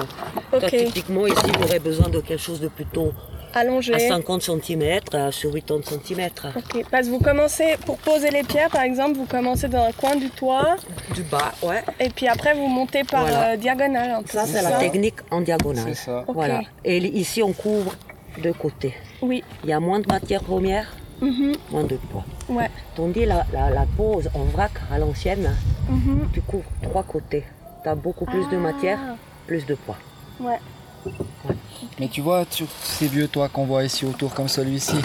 Toi, 0.50 0.58
Ok. 0.62 0.70
typiquement, 0.70 1.26
ici, 1.26 1.36
tu 1.52 1.62
aurais 1.62 1.78
besoin 1.78 2.08
de 2.08 2.20
quelque 2.20 2.40
chose 2.42 2.60
de 2.60 2.68
plutôt 2.68 3.12
Allongé. 3.54 3.92
à 3.94 3.98
50 3.98 4.40
cm 4.40 5.00
sur 5.32 5.52
80 5.52 5.80
cm. 5.84 6.30
Ok, 6.56 6.84
parce 6.90 7.04
que 7.06 7.10
vous 7.10 7.18
commencez, 7.18 7.76
pour 7.84 7.98
poser 7.98 8.30
les 8.30 8.42
pierres 8.42 8.70
par 8.70 8.82
exemple, 8.82 9.18
vous 9.18 9.26
commencez 9.26 9.68
dans 9.68 9.84
un 9.84 9.92
coin 9.92 10.16
du 10.16 10.30
toit 10.30 10.76
Du 11.14 11.22
bas, 11.24 11.52
ouais. 11.62 11.82
et 12.00 12.08
puis 12.08 12.26
après 12.26 12.54
vous 12.54 12.66
montez 12.68 13.04
par 13.04 13.22
Voilà. 13.26 13.50
euh, 13.52 13.56
diagonale 13.58 14.10
un 14.12 14.22
peu. 14.22 14.28
Ça, 14.32 14.46
c'est 14.46 14.62
ça 14.62 14.70
la 14.70 14.78
technique 14.78 15.16
en 15.30 15.40
C'est 15.40 15.44
diagonale. 15.44 15.94
ça. 15.94 16.24
Ok. 16.26 16.34
Voilà. 16.34 16.62
Et 16.86 16.96
ici, 16.98 17.42
on 17.42 17.52
couvre 17.52 17.94
de 18.42 18.52
côté. 18.52 18.94
Oui. 19.20 19.44
Il 19.62 19.68
y 19.68 19.74
a 19.74 19.80
moins 19.80 20.00
de 20.00 20.06
matière 20.08 20.42
première, 20.42 20.90
Mhm. 21.20 21.54
moins 21.70 21.84
de 21.84 21.96
poids. 21.96 22.24
Ouais. 22.48 22.70
Tandis 22.94 23.24
la, 23.26 23.46
la, 23.52 23.70
la 23.70 23.86
pose 23.96 24.28
en 24.34 24.44
vrac 24.44 24.72
à 24.92 24.98
l'ancienne, 24.98 25.54
Mhm. 25.88 26.28
tu 26.32 26.40
couvres 26.42 26.70
trois 26.82 27.02
côtés. 27.02 27.44
Tu 27.82 27.88
as 27.88 27.94
beaucoup 27.94 28.26
plus 28.26 28.46
de 28.50 28.56
Ah. 28.56 28.60
matière, 28.60 28.98
plus 29.46 29.64
de 29.66 29.74
poids. 29.74 29.96
Ouais. 30.40 30.58
Mais 32.00 32.08
tu 32.08 32.20
vois, 32.20 32.44
sur 32.50 32.66
ces 32.82 33.06
vieux 33.06 33.28
toits 33.28 33.48
qu'on 33.48 33.64
voit 33.64 33.84
ici 33.84 34.04
autour 34.04 34.34
comme 34.34 34.48
celui-ci, 34.48 34.96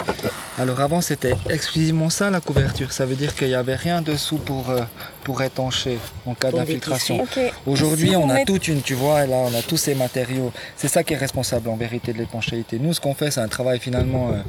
alors 0.58 0.80
avant 0.80 1.00
c'était 1.00 1.34
exclusivement 1.48 2.10
ça 2.10 2.28
la 2.28 2.40
couverture. 2.40 2.90
Ça 2.92 3.06
veut 3.06 3.14
dire 3.14 3.34
qu'il 3.36 3.46
n'y 3.48 3.54
avait 3.54 3.76
rien 3.76 4.02
dessous 4.02 4.38
pour, 4.38 4.68
euh, 4.70 4.80
pour 5.22 5.40
étancher 5.42 5.98
en 6.26 6.34
cas 6.34 6.50
d'infiltration. 6.50 7.24
Aujourd'hui, 7.66 8.16
on 8.16 8.28
a 8.30 8.44
toute 8.44 8.66
une, 8.66 8.82
tu 8.82 8.94
vois, 8.94 9.24
et 9.24 9.28
là, 9.28 9.36
on 9.36 9.54
a 9.56 9.62
tous 9.62 9.76
ces 9.76 9.94
matériaux. 9.94 10.50
C'est 10.76 10.88
ça 10.88 11.04
qui 11.04 11.14
est 11.14 11.18
responsable 11.18 11.68
en 11.68 11.76
vérité 11.76 12.12
de 12.12 12.18
l'étanchéité. 12.18 12.80
Nous, 12.80 12.92
ce 12.94 13.00
qu'on 13.00 13.14
fait, 13.14 13.30
c'est 13.30 13.40
un 13.40 13.48
travail 13.48 13.78
finalement 13.78 14.30
euh, 14.30 14.42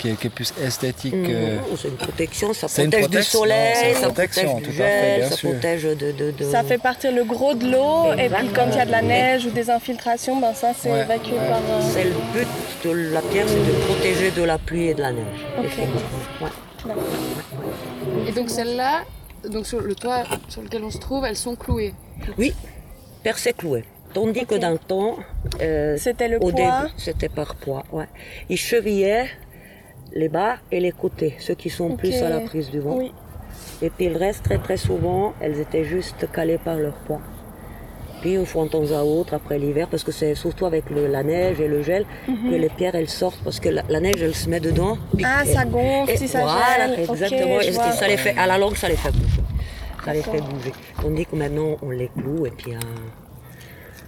qui, 0.00 0.08
est, 0.10 0.14
qui 0.18 0.26
est 0.26 0.30
plus 0.30 0.52
esthétique. 0.64 1.14
euh, 1.14 1.58
Mhm. 1.58 1.76
C'est 1.80 1.88
une 1.88 1.94
protection, 1.96 2.52
ça 2.54 2.66
protège 2.66 2.90
du 2.90 3.00
protection, 3.08 3.38
soleil, 3.40 3.94
ça 3.94 4.06
protège 4.08 4.30
tout 4.34 4.60
du 4.60 4.82
à 4.82 4.86
fait, 4.86 5.20
gel, 5.20 5.28
ça 5.28 5.36
sûr. 5.36 5.50
protège 5.50 5.82
de... 5.84 5.94
de, 5.94 6.30
de- 6.30 6.44
Ça 6.50 6.62
fait 6.64 6.78
partir 6.78 7.12
le 7.12 7.24
gros 7.24 7.54
de 7.54 7.70
l'eau 7.70 8.12
et 8.14 8.28
puis 8.28 8.48
quand 8.54 8.66
il 8.70 8.76
y 8.76 8.80
a 8.80 8.86
de 8.86 8.90
la 8.90 9.02
neige 9.02 9.46
ou 9.46 9.50
des 9.50 9.68
infiltrations, 9.70 10.40
ben 10.40 10.54
ça 10.54 10.72
c'est 10.76 10.90
Ouais, 10.90 11.02
évacué 11.02 11.32
ouais. 11.32 11.48
par. 11.48 11.58
euh, 11.58 11.80
C'est 11.92 12.04
le 12.04 12.14
but 12.32 12.48
de 12.84 13.12
la 13.12 13.20
pierre, 13.22 13.46
c'est 13.48 13.54
de 13.56 13.72
protéger 13.86 14.30
de 14.30 14.42
la 14.42 14.58
pluie 14.58 14.86
et 14.88 14.94
de 14.94 15.02
la 15.02 15.12
neige. 15.12 15.46
Ouais. 16.40 16.48
Et 18.28 18.32
donc 18.32 18.50
celles-là, 18.50 19.02
donc 19.48 19.66
sur 19.66 19.80
le 19.80 19.94
toit 19.94 20.24
sur 20.48 20.62
lequel 20.62 20.82
on 20.84 20.90
se 20.90 20.98
trouve, 20.98 21.24
elles 21.24 21.36
sont 21.36 21.56
clouées. 21.56 21.94
Oui, 22.38 22.54
percé 23.22 23.52
cloué. 23.52 23.84
Tandis 24.12 24.44
que 24.44 24.56
dans 24.56 24.70
le 24.70 24.78
temps, 24.78 25.18
euh, 25.60 25.96
C'était 25.96 26.26
le 26.26 26.36
au 26.38 26.50
poids. 26.50 26.52
début, 26.52 26.92
c'était 26.96 27.28
par 27.28 27.54
poids. 27.54 27.84
Ouais. 27.92 28.06
Ils 28.48 28.56
chevillaient 28.56 29.28
les 30.12 30.28
bas 30.28 30.56
et 30.72 30.80
les 30.80 30.92
côtés, 30.92 31.34
ceux 31.38 31.54
qui 31.54 31.70
sont 31.70 31.96
plus 31.96 32.22
à 32.22 32.28
la 32.28 32.40
prise 32.40 32.70
du 32.70 32.80
vent. 32.80 32.96
Oui. 32.98 33.12
Et 33.82 33.90
puis 33.90 34.08
le 34.08 34.16
reste, 34.18 34.42
très 34.44 34.58
très 34.58 34.76
souvent, 34.76 35.32
elles 35.40 35.58
étaient 35.60 35.84
juste 35.84 36.26
calées 36.32 36.58
par 36.58 36.76
leur 36.76 36.94
poids. 36.94 37.20
Puis 38.20 38.34
une 38.34 38.44
fois 38.44 38.64
de 38.64 38.68
temps 38.68 38.90
à 38.92 39.02
autre, 39.02 39.32
après 39.32 39.58
l'hiver, 39.58 39.88
parce 39.90 40.04
que 40.04 40.12
c'est 40.12 40.34
surtout 40.34 40.66
avec 40.66 40.90
le- 40.90 41.06
la 41.06 41.22
neige 41.22 41.58
et 41.60 41.68
le 41.68 41.82
gel 41.82 42.04
que 42.26 42.54
les 42.54 42.68
pierres 42.68 42.94
elles 42.94 43.08
sortent, 43.08 43.40
parce 43.42 43.58
que 43.60 43.70
la, 43.70 43.82
la 43.88 43.98
neige 44.00 44.20
elle 44.22 44.34
se 44.34 44.48
met 44.50 44.60
dedans. 44.60 44.98
Mhm. 45.14 45.24
Ah, 45.24 45.44
ça 45.46 45.64
gonfle, 45.64 46.10
et 46.12 46.16
si 46.18 46.28
ça 46.28 46.42
voilà, 46.42 46.94
gèle. 46.96 47.00
Exactement. 47.08 47.60
et 47.60 47.72
ça 47.72 48.08
les 48.08 48.18
fait, 48.18 48.36
à 48.36 48.46
la 48.46 48.58
longue, 48.58 48.76
ça 48.76 48.88
les 48.90 48.96
fait 48.96 49.10
bouger. 49.12 49.40
Ça 50.04 50.12
les 50.12 50.22
fait 50.22 50.40
bouger. 50.40 50.72
Tandis 51.00 51.24
que 51.26 51.36
maintenant, 51.36 51.76
on 51.82 51.90
les 51.90 52.08
cloue 52.08 52.46
et 52.46 52.50
puis 52.50 52.74
euh, 52.74 52.78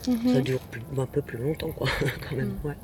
Mhm. 0.08 0.34
Ça 0.34 0.40
dure 0.40 0.58
plus- 0.60 0.82
un 0.98 1.06
peu 1.06 1.22
plus 1.22 1.38
longtemps, 1.38 1.70
quoi, 1.70 1.88
quand 2.28 2.36
même. 2.36 2.54
Ouais. 2.64 2.74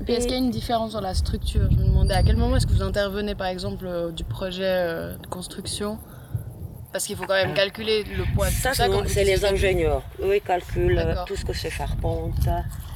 Et 0.00 0.04
puis 0.04 0.14
est-ce 0.14 0.26
qu'il 0.26 0.36
y 0.36 0.38
a 0.40 0.42
une 0.42 0.50
différence 0.50 0.92
dans 0.92 1.00
la 1.00 1.14
structure? 1.14 1.68
Je 1.70 1.76
me 1.76 1.84
demandais 1.84 2.14
à 2.14 2.22
quel 2.22 2.36
moment 2.36 2.56
est-ce 2.56 2.66
que 2.66 2.72
vous 2.72 2.82
intervenez 2.82 3.34
par 3.34 3.48
exemple 3.48 3.86
euh, 3.86 4.10
du 4.10 4.24
projet 4.24 4.62
euh, 4.64 5.16
de 5.16 5.26
construction? 5.26 5.98
Parce 6.92 7.06
qu'il 7.06 7.16
faut 7.16 7.24
quand 7.26 7.34
même 7.34 7.54
calculer 7.54 8.04
le 8.04 8.22
poids 8.34 8.46
de 8.48 8.52
Ça, 8.54 8.70
tout 8.70 8.76
ça. 8.76 8.86
c'est- 9.08 9.24
les 9.24 9.44
ingénieurs. 9.44 10.02
Eux, 10.22 10.36
ils 10.36 10.40
calculent 10.40 10.96
euh, 10.98 11.04
D'accord. 11.04 11.24
tout 11.24 11.34
ce 11.36 11.44
que 11.44 11.52
c'est 11.52 11.68
charpente. 11.70 12.34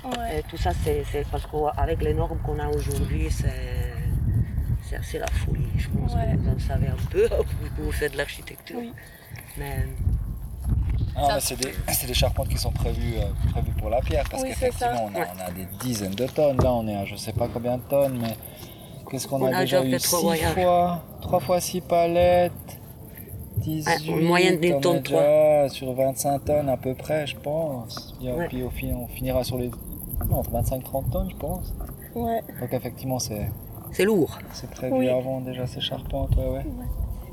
Ouais. 0.05 0.39
Et 0.39 0.43
tout 0.49 0.57
ça, 0.57 0.71
c'est 0.85 1.03
c'est 1.11 1.27
parce 1.27 1.45
qu'avec 1.47 2.01
les 2.03 2.15
normes 2.15 2.39
qu'on 2.45 2.59
a 2.61 2.69
aujourd'hui, 2.69 3.27
c'est 3.31 3.93
c'est 4.89 4.97
assez 4.97 5.19
la 5.19 5.27
folie. 5.27 5.67
Je 5.77 5.89
pense 5.89 6.15
Ouais. 6.15 6.33
que 6.33 6.39
vous 6.39 6.49
en 6.51 6.59
savez 6.61 6.87
un 6.87 7.07
peu, 7.11 7.27
vous, 7.77 7.85
vous 7.87 7.93
faites 7.93 8.13
de 8.13 8.19
l'architecture. 8.19 8.79
Oui. 8.79 8.93
Mais 9.59 9.87
Ah, 11.21 11.35
mais 11.35 11.41
c'est 11.41 11.57
des, 11.57 12.07
des 12.07 12.15
charpentes 12.15 12.49
qui 12.49 12.59
sont 12.59 12.71
prévues, 12.71 13.17
euh, 13.19 13.51
prévues 13.53 13.73
pour 13.73 13.91
la 13.91 14.01
pierre 14.01 14.25
parce 14.31 14.43
Oui, 14.43 14.51
qu'effectivement 14.51 15.07
on, 15.13 15.19
a- 15.21 15.27
on 15.37 15.49
a 15.49 15.51
des 15.51 15.67
dizaines 15.81 16.15
de 16.15 16.27
tonnes. 16.27 16.61
Là 16.63 16.73
on 16.73 16.87
est 16.87 16.95
à 16.97 17.05
je 17.05 17.17
sais 17.17 17.33
pas 17.33 17.49
combien 17.53 17.77
de 17.79 17.83
tonnes, 17.83 18.19
mais 18.21 18.37
qu'est-ce 19.11 19.27
qu'on 19.27 19.43
On 19.43 19.53
a, 19.53 19.57
a 19.59 19.61
déjà 19.61 19.85
eu 19.85 19.91
fait 19.91 19.99
trois 19.99 20.19
six 20.21 20.25
voyages. 20.25 20.55
fois, 20.55 21.03
3 21.23 21.41
fois 21.41 21.61
6 21.61 21.81
palettes, 21.81 22.53
18, 23.59 24.07
une 24.07 24.23
moyenne 24.27 24.61
d'une 24.61 24.81
tonne 24.81 25.01
déjà 25.01 25.69
sur 25.69 25.93
25 25.93 26.45
tonnes 26.45 26.69
à 26.69 26.77
peu 26.77 26.95
près 26.95 27.27
je 27.27 27.37
pense. 27.37 28.15
Et 28.23 28.33
Ouais. 28.33 28.47
puis 28.49 28.63
au 28.63 28.71
fin- 28.71 28.95
on 28.95 29.09
finira 29.09 29.43
sur 29.45 29.59
les 29.59 29.71
non, 30.31 30.39
entre 30.39 30.51
25-30 30.51 31.11
tonnes 31.11 31.31
je 31.31 31.37
pense. 31.37 31.75
Ouais. 32.15 32.41
Donc 32.61 32.73
effectivement 32.73 33.19
c'est 33.19 33.49
c'est 33.93 34.05
lourd. 34.05 34.39
c'est 34.53 34.71
prévu 34.71 34.95
Oui. 34.95 35.09
avant 35.09 35.41
déjà 35.41 35.67
ces 35.67 35.81
charpentes. 35.81 36.37
Ouais, 36.37 36.47
ouais. 36.49 36.63
Du 36.63 36.69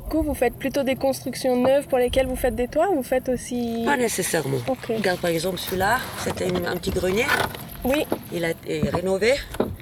coup, 0.06 0.22
vous 0.24 0.34
faites 0.34 0.56
plutôt 0.56 0.84
des 0.84 0.96
constructions 0.96 1.56
neuves 1.62 1.88
pour 1.88 1.98
lesquelles 1.98 2.28
vous 2.28 2.36
faites 2.36 2.56
des 2.56 2.68
toits 2.68 2.90
ou 2.92 2.96
vous 2.96 3.04
faites 3.04 3.28
aussi. 3.30 3.84
Pas 3.86 3.98
nécessairement. 3.98 4.58
Ok. 4.68 4.88
Regarde 4.98 5.20
par 5.20 5.30
exemple 5.32 5.58
celui-là, 5.58 5.98
c'était 6.24 6.48
un 6.66 6.76
petit 6.78 6.92
grenier. 6.92 7.26
Oui, 7.84 8.06
Il 8.34 8.44
a 8.46 8.52
été 8.52 8.82
rénové 8.90 9.34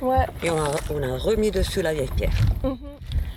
ouais. 0.01 0.25
et 0.43 0.49
on 0.49 0.57
a, 0.61 0.71
on 0.93 1.01
a 1.03 1.17
remis 1.17 1.51
dessus 1.51 1.81
la 1.81 1.93
vieille 1.93 2.09
pierre. 2.17 2.31
Mhm. 2.63 2.77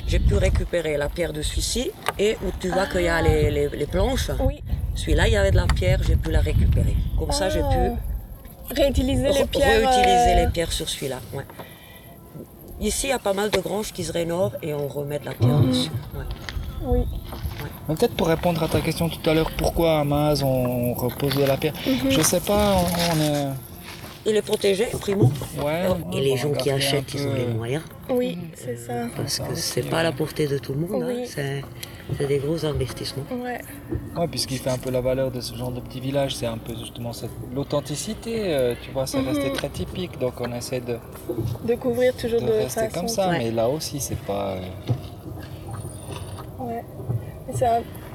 J'ai 0.08 0.18
pu 0.20 0.34
récupérer 0.34 0.96
la 0.96 1.08
pierre 1.08 1.32
de 1.32 1.42
celui-ci 1.42 1.90
et 2.18 2.36
où 2.44 2.50
tu 2.60 2.68
vois 2.70 2.86
qu'il 2.86 3.02
y 3.02 3.08
a 3.08 3.20
les, 3.22 3.50
les- 3.50 3.68
les 3.68 3.86
planches. 3.86 4.30
Oui. 4.40 4.62
Celui-là, 4.94 5.26
il 5.28 5.32
y 5.34 5.36
avait 5.36 5.50
de 5.50 5.56
la 5.56 5.66
pierre, 5.66 6.00
j'ai 6.02 6.16
pu 6.16 6.30
la 6.30 6.40
récupérer. 6.40 6.96
Comme 7.18 7.32
ça, 7.32 7.48
j'ai 7.48 7.60
pu 7.60 7.66
Ah. 7.90 8.74
Réutiliser 8.74 9.22
les 9.22 9.30
re- 9.44 9.46
pierres. 9.46 9.68
réutiliser 9.90 10.32
euh, 10.40 10.44
les 10.46 10.50
pierres 10.52 10.72
sur 10.72 10.88
celui-là. 10.88 11.20
ouais. 11.34 11.44
Ici, 12.80 13.06
il 13.06 13.10
y 13.10 13.12
a 13.12 13.18
pas 13.18 13.32
mal 13.32 13.50
de 13.50 13.58
granges 13.60 13.92
qui 13.92 14.04
se 14.04 14.12
rénovent 14.12 14.56
et 14.62 14.74
on 14.74 14.86
remet 14.88 15.18
de 15.18 15.24
la 15.26 15.32
pierre 15.34 15.58
Mhm. 15.58 15.68
dessus. 15.70 15.90
ouais. 16.14 16.24
Oui. 16.82 17.00
Mais 17.88 17.94
peut-être 17.94 18.14
pour 18.14 18.26
répondre 18.28 18.62
à 18.62 18.68
ta 18.68 18.80
question 18.80 19.08
tout 19.08 19.28
à 19.30 19.34
l'heure, 19.34 19.50
pourquoi 19.56 20.00
à 20.00 20.04
Maz 20.04 20.42
on 20.42 20.92
repose 20.94 21.34
de 21.36 21.44
la 21.44 21.56
pierre 21.56 21.74
Mhm. 21.86 22.10
Je 22.10 22.20
sais 22.20 22.40
pas, 22.40 22.74
on 22.76 23.20
est. 23.20 23.46
Il 24.28 24.34
est 24.34 24.42
protégé, 24.42 24.86
primo. 25.00 25.30
Ouais. 25.64 25.84
et 26.12 26.20
les 26.20 26.36
gens 26.36 26.50
qui 26.52 26.68
achètent, 26.70 27.14
ils 27.14 27.26
ont 27.28 27.32
les 27.34 27.46
moyens. 27.46 27.84
Oui, 28.10 28.36
c'est 28.56 28.76
ça. 28.76 29.04
Parce 29.16 29.38
que 29.38 29.54
c'est 29.54 29.82
pas 29.88 30.00
à 30.00 30.02
la 30.02 30.10
portée 30.10 30.48
de 30.48 30.58
tout 30.58 30.72
le 30.74 30.80
monde. 30.80 31.02
hein. 31.04 31.22
C'est 31.26 31.62
c'est 32.18 32.26
des 32.26 32.38
gros 32.38 32.64
investissements. 32.64 33.24
Ouais. 33.32 33.60
Ouais, 34.16 34.28
puis 34.28 34.38
ce 34.40 34.46
qui 34.46 34.58
fait 34.58 34.70
un 34.70 34.78
peu 34.78 34.90
la 34.90 35.00
valeur 35.00 35.30
de 35.32 35.40
ce 35.40 35.54
genre 35.56 35.70
de 35.72 35.80
petit 35.80 35.98
village, 36.00 36.34
c'est 36.36 36.46
un 36.46 36.58
peu 36.58 36.72
justement 36.76 37.12
cette- 37.12 37.30
l'authenticité. 37.54 38.52
euh, 38.54 38.74
tu 38.82 38.90
vois, 38.92 39.06
c'est 39.06 39.18
Mhm. 39.20 39.28
resté 39.28 39.52
très 39.52 39.68
typique, 39.68 40.18
donc 40.18 40.34
on 40.40 40.52
essaie 40.52 40.80
de, 40.80 40.98
De 41.64 41.74
couvrir 41.76 42.12
toujours 42.16 42.40
de 42.40 42.46
de, 42.46 42.52
rester 42.52 42.80
façon. 42.88 42.94
comme 43.00 43.08
ça. 43.08 43.28
Ouais. 43.30 43.38
Mais 43.38 43.50
là 43.52 43.68
aussi, 43.68 44.00
c'est 44.00 44.18
pas. 44.20 44.56
Ouais. 46.66 46.82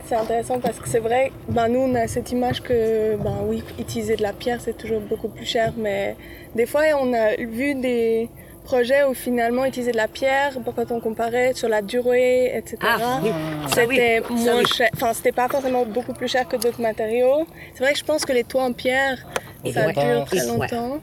C'est 0.06 0.16
intéressant 0.16 0.60
parce 0.60 0.78
que 0.78 0.90
c'est 0.90 1.00
vrai, 1.00 1.32
ben 1.48 1.70
nous 1.70 1.80
on 1.80 1.96
a 1.96 2.06
cette 2.08 2.32
image 2.32 2.62
que, 2.62 3.16
ben 3.16 3.38
oui, 3.46 3.64
utiliser 3.80 4.18
de 4.18 4.24
la 4.24 4.34
pierre 4.34 4.60
c'est 4.60 4.76
toujours 4.78 5.00
beaucoup 5.00 5.30
plus 5.30 5.46
cher, 5.46 5.72
mais 5.78 6.18
des 6.54 6.66
fois 6.66 6.82
on 7.00 7.14
a 7.14 7.36
vu 7.38 7.76
des 7.76 8.30
projets 8.66 9.04
où 9.06 9.14
finalement 9.14 9.64
utiliser 9.66 9.92
de 9.94 9.98
la 9.98 10.10
pierre, 10.10 10.52
quand 10.76 10.92
on 10.92 11.00
comparait 11.00 11.54
sur 11.54 11.70
la 11.70 11.82
durée, 11.82 12.48
etc. 12.58 12.78
Ah, 12.82 13.20
oui. 13.24 13.30
Oui. 13.32 13.70
C'était 13.74 14.20
moins 14.30 14.66
cher, 14.66 14.90
enfin 14.96 15.14
c'était 15.14 15.32
pas 15.32 15.48
forcément 15.48 15.86
beaucoup 15.86 16.14
plus 16.14 16.28
cher 16.28 16.46
que 16.48 16.58
d'autres 16.58 16.82
matériaux. 16.82 17.46
C'est 17.76 17.84
vrai 17.84 17.94
que 17.94 18.00
je 18.00 18.04
pense 18.04 18.26
que 18.26 18.34
les 18.34 18.44
toits 18.44 18.64
en 18.64 18.74
pierre, 18.74 19.18
Et 19.64 19.72
ça 19.72 19.86
ouais. 19.86 19.94
dure 19.94 20.26
très 20.26 20.42
Ouais. 20.42 20.48
longtemps, 20.58 20.98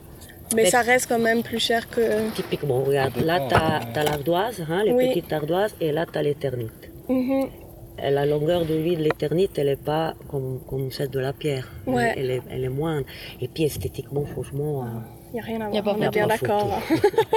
mais 0.55 0.63
Mais- 0.63 0.69
ça 0.69 0.81
reste 0.81 1.07
quand 1.07 1.19
même 1.19 1.41
plus 1.41 1.59
cher 1.59 1.89
que. 1.89 2.29
Typiquement, 2.35 2.81
regarde, 2.83 3.15
là, 3.25 3.39
tu 3.49 3.55
as, 3.99 4.03
l'ardoise, 4.03 4.63
hein, 4.69 4.83
les 4.85 4.91
Oui. 4.91 5.07
petites 5.09 5.33
ardoises, 5.33 5.73
et 5.81 5.91
là, 5.91 6.05
tu 6.11 6.17
as 6.17 6.21
l'éternite. 6.21 6.91
La 8.01 8.25
longueur 8.25 8.65
de 8.65 8.75
vie 8.75 8.95
de 8.95 9.03
l'éternite, 9.03 9.57
elle 9.57 9.67
n'est 9.67 9.75
pas 9.75 10.13
comme, 10.29 10.59
comme 10.69 10.89
celle 10.91 11.09
de 11.09 11.19
la 11.19 11.33
pierre. 11.33 11.67
Elle- 11.85 11.93
Ouais. 11.93 12.13
Elle, 12.15 12.31
est, 12.31 12.41
elle 12.49 12.63
est 12.63 12.69
moindre. 12.69 13.05
Et 13.41 13.47
puis 13.49 13.63
esthétiquement, 13.63 14.23
franchement, 14.25 14.83
euh, 14.83 14.85
Il 15.31 15.33
n'y 15.33 15.39
a 15.41 15.43
rien 15.43 15.61
à 15.61 15.69
voir, 15.69 15.83
pas 15.83 15.95
on 15.97 16.01
est 16.01 16.09
bien 16.09 16.27
d'accord. 16.27 16.79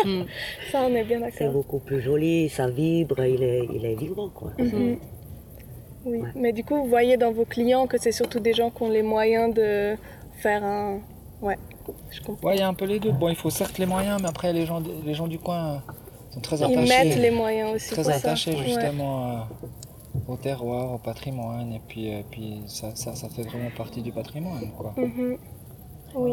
Hmm. 0.05 0.23
Ça, 0.71 0.83
on 0.89 0.95
est 0.95 1.05
bien 1.05 1.19
c'est 1.31 1.41
d'accord. 1.45 1.53
beaucoup 1.53 1.79
plus 1.81 2.01
joli, 2.01 2.49
ça 2.49 2.69
vibre, 2.69 3.25
il 3.25 3.43
est, 3.43 3.69
il 3.75 3.85
est 3.85 3.95
vivant. 3.97 4.29
Quoi. 4.29 4.53
Mhm. 4.59 4.99
Oui, 6.05 6.19
Ouais. 6.19 6.29
mais 6.37 6.53
du 6.53 6.65
coup, 6.65 6.77
vous 6.77 6.87
voyez 6.89 7.17
dans 7.17 7.33
vos 7.33 7.45
clients 7.45 7.87
que 7.87 7.99
c'est 7.99 8.13
surtout 8.13 8.41
des 8.41 8.53
gens 8.55 8.71
qui 8.71 8.83
ont 8.83 8.91
les 8.91 9.03
moyens 9.03 9.53
de 9.55 9.95
faire 10.37 10.63
un. 10.65 11.01
Ouais, 11.41 11.57
je 12.11 12.21
comprends. 12.23 12.49
Ouais, 12.49 12.57
il 12.57 12.61
y 12.61 12.63
a 12.63 12.69
un 12.69 12.75
peu 12.75 12.85
les 12.87 12.99
deux. 13.01 13.11
Bon, 13.13 13.29
il 13.29 13.37
faut 13.37 13.51
certes 13.51 13.79
les 13.79 13.87
moyens, 13.87 14.21
mais 14.23 14.29
après, 14.29 14.53
les 14.53 14.65
gens, 14.65 14.81
les 15.05 15.15
gens 15.15 15.27
du 15.29 15.39
coin 15.39 15.75
euh, 15.75 15.93
sont 16.33 16.41
très 16.41 16.57
Ils 16.61 16.79
mettent 16.89 17.17
les 17.17 17.31
moyens 17.31 17.75
aussi. 17.75 17.89
très 17.91 18.03
pour 18.03 18.11
ça. 18.11 18.17
attachés 18.17 18.53
Ouais. 18.53 18.65
justement 18.65 19.33
euh, 19.33 19.41
au 20.29 20.37
terroir, 20.37 20.93
au 20.95 20.99
patrimoine, 20.99 21.73
et 21.73 21.81
puis, 21.87 22.13
euh, 22.15 22.23
puis 22.31 22.63
ça, 22.67 22.95
ça, 22.95 23.15
ça 23.15 23.29
fait 23.29 23.43
vraiment 23.43 23.71
partie 23.77 24.03
du 24.03 24.13
patrimoine. 24.13 24.71
Quoi. 24.77 24.95
Mhm. 24.97 25.37
Oui, 26.15 26.33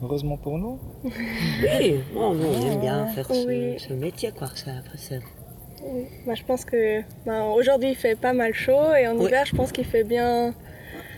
Heureusement 0.00 0.36
pour 0.36 0.58
nous. 0.58 0.78
Oui, 1.04 2.00
non, 2.14 2.32
non, 2.32 2.46
on 2.56 2.66
aime 2.72 2.80
bien 2.80 3.06
faire 3.08 3.26
ce, 3.26 3.46
Oui. 3.46 3.78
ce 3.80 3.92
métier. 3.94 4.30
Quoi. 4.30 4.46
C'est- 4.54 4.70
après, 4.70 4.96
c'est- 4.96 5.20
oui. 5.84 6.04
Bah, 6.24 6.34
je 6.34 6.44
pense 6.44 6.64
que 6.64 7.00
ben, 7.26 7.46
aujourd'hui 7.50 7.90
il 7.90 7.94
fait 7.96 8.14
pas 8.14 8.32
mal 8.32 8.54
chaud 8.54 8.94
et 8.94 9.08
en 9.08 9.16
Oui. 9.16 9.26
hiver, 9.26 9.44
je 9.44 9.56
pense 9.56 9.72
qu'il 9.72 9.84
fait 9.84 10.04
bien. 10.04 10.54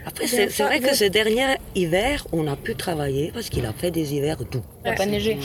Après, 0.06 0.26
c'est 0.26 0.46
vrai 0.62 0.78
vous- 0.80 0.88
que 0.88 0.94
ce 0.94 1.04
dernier 1.04 1.56
hiver, 1.74 2.26
on 2.32 2.46
a 2.46 2.56
pu 2.56 2.74
travailler 2.74 3.30
parce 3.34 3.48
qu'il 3.50 3.66
a 3.66 3.72
fait 3.72 3.90
des 3.90 4.14
hivers 4.14 4.38
doux. 4.38 4.62
Il 4.84 4.90
a 4.90 4.94
pas 4.94 5.06
neigé. 5.06 5.38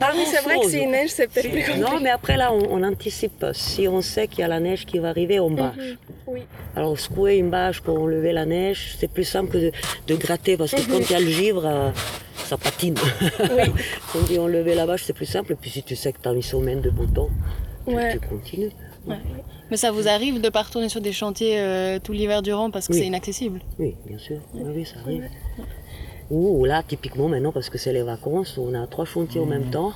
Ah 0.00 0.10
oui, 0.14 0.22
c'est 0.26 0.42
vrai 0.42 0.58
que 0.60 0.68
s'il 0.68 0.90
neige, 0.90 1.10
c'est 1.10 1.28
peut-être 1.28 1.48
plus 1.50 1.60
compliqué. 1.62 1.78
Non, 1.80 2.00
mais 2.00 2.10
après 2.10 2.36
là, 2.36 2.52
on, 2.52 2.60
on 2.70 2.82
anticipe. 2.82 3.44
Si 3.52 3.86
on 3.86 4.02
sait 4.02 4.26
qu'il 4.26 4.40
y 4.40 4.42
a 4.42 4.48
la 4.48 4.60
neige 4.60 4.84
qui 4.84 4.98
va 4.98 5.08
arriver, 5.10 5.38
on 5.40 5.50
bâche. 5.50 5.76
Mhm. 5.76 5.96
Oui, 6.26 6.40
Alors, 6.76 6.98
secouer 6.98 7.36
une 7.36 7.50
bâche 7.50 7.80
pour 7.80 7.98
enlever 8.00 8.32
la 8.32 8.44
neige, 8.46 8.96
c'est 8.98 9.08
plus 9.10 9.24
simple 9.24 9.50
que 9.52 9.58
de, 9.58 9.72
de 10.08 10.14
gratter 10.16 10.56
parce 10.56 10.72
que 10.72 10.80
quand 10.90 10.98
il 10.98 11.12
y 11.12 11.14
a 11.14 11.20
le 11.20 11.30
givre, 11.30 11.64
euh, 11.64 11.90
ça 12.36 12.56
patine. 12.58 12.94
quand 13.38 14.18
on 14.18 14.22
dit 14.24 14.38
enlever 14.38 14.74
la 14.74 14.86
bâche, 14.86 15.04
c'est 15.04 15.12
plus 15.12 15.26
simple. 15.26 15.52
Et 15.52 15.56
puis, 15.56 15.70
si 15.70 15.82
tu 15.82 15.96
sais 15.96 16.12
que 16.12 16.18
tu 16.20 16.28
as 16.28 16.32
une 16.32 16.42
semaine 16.42 16.80
de 16.80 16.90
beau 16.90 17.06
temps, 17.06 17.30
tu, 17.86 17.94
Ouais. 17.94 18.12
tu 18.12 18.20
continues. 18.20 18.70
Mais 19.70 19.76
ça 19.76 19.90
vous 19.90 20.08
arrive 20.08 20.40
de 20.40 20.48
pas 20.48 20.62
retourner 20.62 20.88
sur 20.88 21.00
des 21.00 21.12
chantiers 21.12 21.58
euh, 21.60 21.98
tout 21.98 22.12
l'hiver 22.12 22.42
durant 22.42 22.70
parce 22.70 22.86
que 22.88 22.92
Oui. 22.94 23.00
c'est 23.00 23.06
inaccessible? 23.06 23.60
Oui, 23.78 23.94
bien 24.06 24.18
sûr. 24.18 24.38
Oui, 24.54 24.62
oui, 24.74 24.86
ça 24.86 24.96
arrive. 25.04 25.28
Ou 26.30 26.64
là, 26.66 26.82
typiquement, 26.86 27.28
maintenant, 27.28 27.52
parce 27.52 27.70
que 27.70 27.78
c'est 27.78 27.92
les 27.92 28.02
vacances, 28.02 28.58
on 28.58 28.74
a 28.74 28.86
trois 28.86 29.06
chantiers 29.06 29.40
en 29.40 29.46
même 29.46 29.70
temps. 29.70 29.92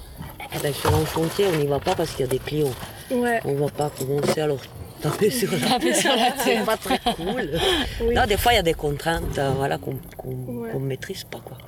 Eh 0.54 0.58
ben, 0.62 0.72
sur 0.72 0.94
un 0.94 1.04
chantier, 1.04 1.44
on 1.52 1.56
n'y 1.58 1.66
va 1.66 1.78
pas 1.78 1.94
parce 1.94 2.10
qu'il 2.12 2.20
y 2.24 2.28
a 2.28 2.30
des 2.30 2.38
clients. 2.38 2.70
ouais. 3.10 3.40
On 3.44 3.54
va 3.54 3.68
pas 3.68 3.90
commencer 3.90 4.40
à 4.40 4.46
leur 4.46 4.58
taper 5.02 5.30
sur 5.30 5.50
la 5.52 5.58
la 5.78 6.36
C'est 6.38 6.64
pas 6.64 6.76
très 6.78 6.98
cool. 7.16 7.50
Oui. 8.02 8.14
Non, 8.14 8.24
des 8.26 8.36
fois, 8.38 8.52
il 8.52 8.56
y 8.56 8.58
a 8.58 8.62
des 8.62 8.72
contraintes 8.74 9.38
euh, 9.38 9.50
voilà, 9.56 9.76
qu'on 9.78 9.96
Ouais. 10.24 10.70
qu'on 10.72 10.80
maîtrise 10.80 11.24
pas. 11.24 11.40
Quoi. 11.44 11.58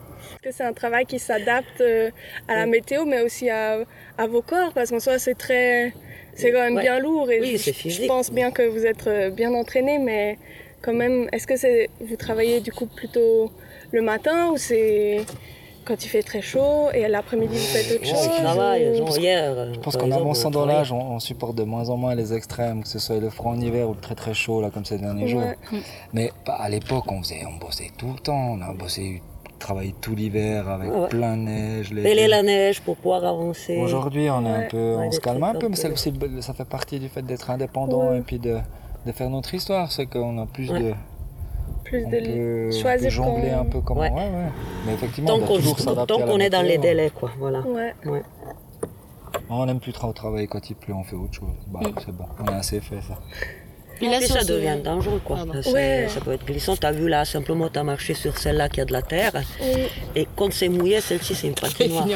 que 0.43 0.51
c'est 0.53 0.65
un 0.65 0.73
travail 0.73 1.05
qui 1.07 1.19
s'adapte 1.19 1.81
euh, 1.81 2.11
à 2.49 2.55
la 2.57 2.67
météo, 2.67 3.05
mais 3.05 3.21
aussi 3.23 3.51
à, 3.51 3.79
à 4.17 4.27
vos 4.27 4.41
corps, 4.43 4.73
parce 4.75 4.91
qu'en 4.91 5.01
soi, 5.01 5.19
c'est 5.19 5.35
très, 5.35 5.93
c'est 6.37 6.53
quand 6.53 6.61
même 6.61 6.77
Ouais. 6.77 6.83
bien 6.83 6.99
lourd. 6.99 7.31
Et 7.31 7.41
Oui, 7.41 7.57
je, 7.59 8.07
pense 8.07 8.31
bien 8.31 8.51
que 8.51 8.63
vous 8.63 8.85
êtes 8.87 9.07
euh, 9.07 9.31
bien 9.31 9.53
entraîné, 9.55 9.99
mais 9.99 10.39
quand 10.83 10.93
même, 10.95 11.29
est-ce 11.33 11.47
que 11.47 11.57
c'est, 11.57 11.89
vous 12.01 12.17
travaillez 12.17 12.61
du 12.61 12.73
coup 12.73 12.87
plutôt 12.87 13.51
le 13.93 14.03
matin 14.03 14.51
ou 14.53 14.57
c'est 14.57 15.21
quand 15.85 16.03
il 16.03 16.09
fait 16.09 16.23
très 16.23 16.41
chaud 16.41 16.89
et 16.95 17.07
l'après-midi 17.09 17.55
vous 17.59 17.61
faites 17.77 17.93
autre 18.01 18.11
On 18.11 18.17
chose 18.17 18.37
travaille, 18.37 18.89
ou- 18.91 18.95
genre 18.97 19.19
hier. 19.19 19.53
euh, 19.55 19.73
Je 19.75 19.79
pense 19.81 19.97
qu'en 19.99 20.11
avançant 20.11 20.51
dans 20.51 20.65
l'âge, 20.65 20.91
on, 20.93 20.99
on 21.17 21.21
supporte 21.21 21.57
de 21.57 21.63
moins 21.65 21.91
en 21.91 21.97
moins 21.99 22.15
les 22.15 22.33
extrêmes, 22.33 22.83
que 22.83 22.89
ce 22.89 22.99
soit 22.99 23.21
le 23.21 23.29
froid 23.29 23.53
en 23.53 23.61
hiver 23.61 23.89
ou 23.91 23.93
le 23.95 24.01
très 24.01 24.15
très 24.15 24.33
chaud, 24.33 24.63
là, 24.63 24.71
comme 24.73 24.87
ces 24.87 24.97
derniers 24.99 25.29
jours. 25.29 25.43
Ouais. 25.43 25.79
Mais 26.15 26.33
bah, 26.47 26.57
à 26.59 26.69
l'époque, 26.71 27.05
on, 27.13 27.23
faisait, 27.23 27.43
on 27.47 27.59
bossait 27.65 27.91
tout 27.99 28.13
le 28.15 28.19
temps. 28.19 28.53
On 28.59 28.63
a 28.63 28.73
bossé, 28.73 29.21
travaillé 29.65 29.95
tout 30.01 30.15
l'hiver 30.15 30.69
avec 30.69 30.93
Ouais. 30.93 31.09
plein 31.09 31.37
de 31.37 31.43
neige. 31.43 31.93
Mêler 31.93 32.29
la 32.29 32.43
neige 32.43 32.81
pour 32.83 32.97
pouvoir 32.97 33.25
avancer. 33.25 33.77
Aujourd'hui, 33.79 34.29
on, 34.31 34.45
est 34.45 34.49
un 34.49 34.59
Ouais. 34.61 34.69
peu, 34.69 34.97
Ouais, 34.97 35.07
on 35.09 35.11
se 35.11 35.21
calme 35.21 35.43
un 35.43 35.55
peu, 35.55 35.69
mais 35.69 35.77
c'est 35.77 35.91
aussi 35.91 36.13
ça 36.41 36.53
fait 36.55 36.67
partie 36.67 37.01
du 37.01 37.09
fait 37.09 37.23
d'être 37.23 37.51
indépendant 37.51 38.11
Ouais. 38.11 38.19
et 38.19 38.21
puis 38.21 38.39
de, 38.39 38.59
de 39.07 39.13
faire 39.13 39.31
notre 39.31 39.53
histoire. 39.55 39.91
C'est 39.91 40.07
qu'on 40.07 40.39
a 40.43 40.47
plus 40.47 40.71
Ouais. 40.71 40.81
de. 40.83 40.93
plus 41.85 42.05
On 42.05 42.11
de 42.11 42.17
peut, 42.17 42.69
on 42.77 42.81
choisir 42.81 43.09
peut 43.09 43.15
jongler 43.15 43.51
quand- 43.51 43.61
un 43.61 43.65
peu 43.65 43.81
comment. 43.81 44.01
Ouais. 44.03 44.11
Ouais, 44.11 44.17
ouais. 44.17 44.53
Mais 44.87 44.93
effectivement, 44.95 45.31
Tant 45.31 45.37
on 45.45 45.47
qu'on 45.47 45.57
toujours 45.57 45.79
s'adapter 45.79 46.15
tant 46.15 46.21
à 46.23 46.27
la 46.27 46.33
qu'on 46.33 46.39
est 46.41 46.51
dans 46.51 46.63
les 46.63 46.79
délais, 46.79 47.11
quoi. 47.11 47.31
Voilà. 47.39 47.61
Ouais. 47.61 47.95
Ouais. 48.07 48.23
On 49.51 49.67
n'aime 49.67 49.81
plus 49.81 49.93
trop 49.93 50.13
travailler 50.13 50.47
quand 50.47 50.71
il 50.71 50.77
pleut, 50.77 50.95
on 50.95 51.05
fait 51.05 51.17
autre 51.17 51.35
chose. 51.35 51.49
Bah, 51.67 51.81
c'est 52.05 52.15
bon, 52.17 52.25
on 52.41 52.47
a 52.49 52.57
assez 52.57 52.81
fait 52.81 53.01
ça. 53.01 53.15
Puis 53.97 54.09
là, 54.11 54.19
Et 54.21 54.27
ça 54.27 54.43
devient 54.45 54.77
dangereux, 54.83 55.21
quoi. 55.25 55.39
C'est- 55.63 55.73
Ouais. 55.73 56.07
Ça 56.09 56.21
peut 56.21 56.33
être 56.33 56.45
glissant. 56.45 56.77
T'as 56.77 56.93
vu 56.93 57.09
là, 57.09 57.25
simplement, 57.25 57.69
t'as 57.69 57.83
marché 57.83 58.15
sur 58.15 58.37
celle-là 58.39 58.69
qui 58.69 58.81
a 58.81 58.85
de 58.85 58.93
la 58.93 59.03
terre. 59.03 59.33
Oui. 59.63 59.83
Et 60.17 60.27
quand 60.37 60.53
c'est 60.53 60.69
mouillé, 60.69 61.01
celle-ci, 61.01 61.35
c'est 61.35 61.47
une 61.49 61.55
patinoire. 61.61 62.07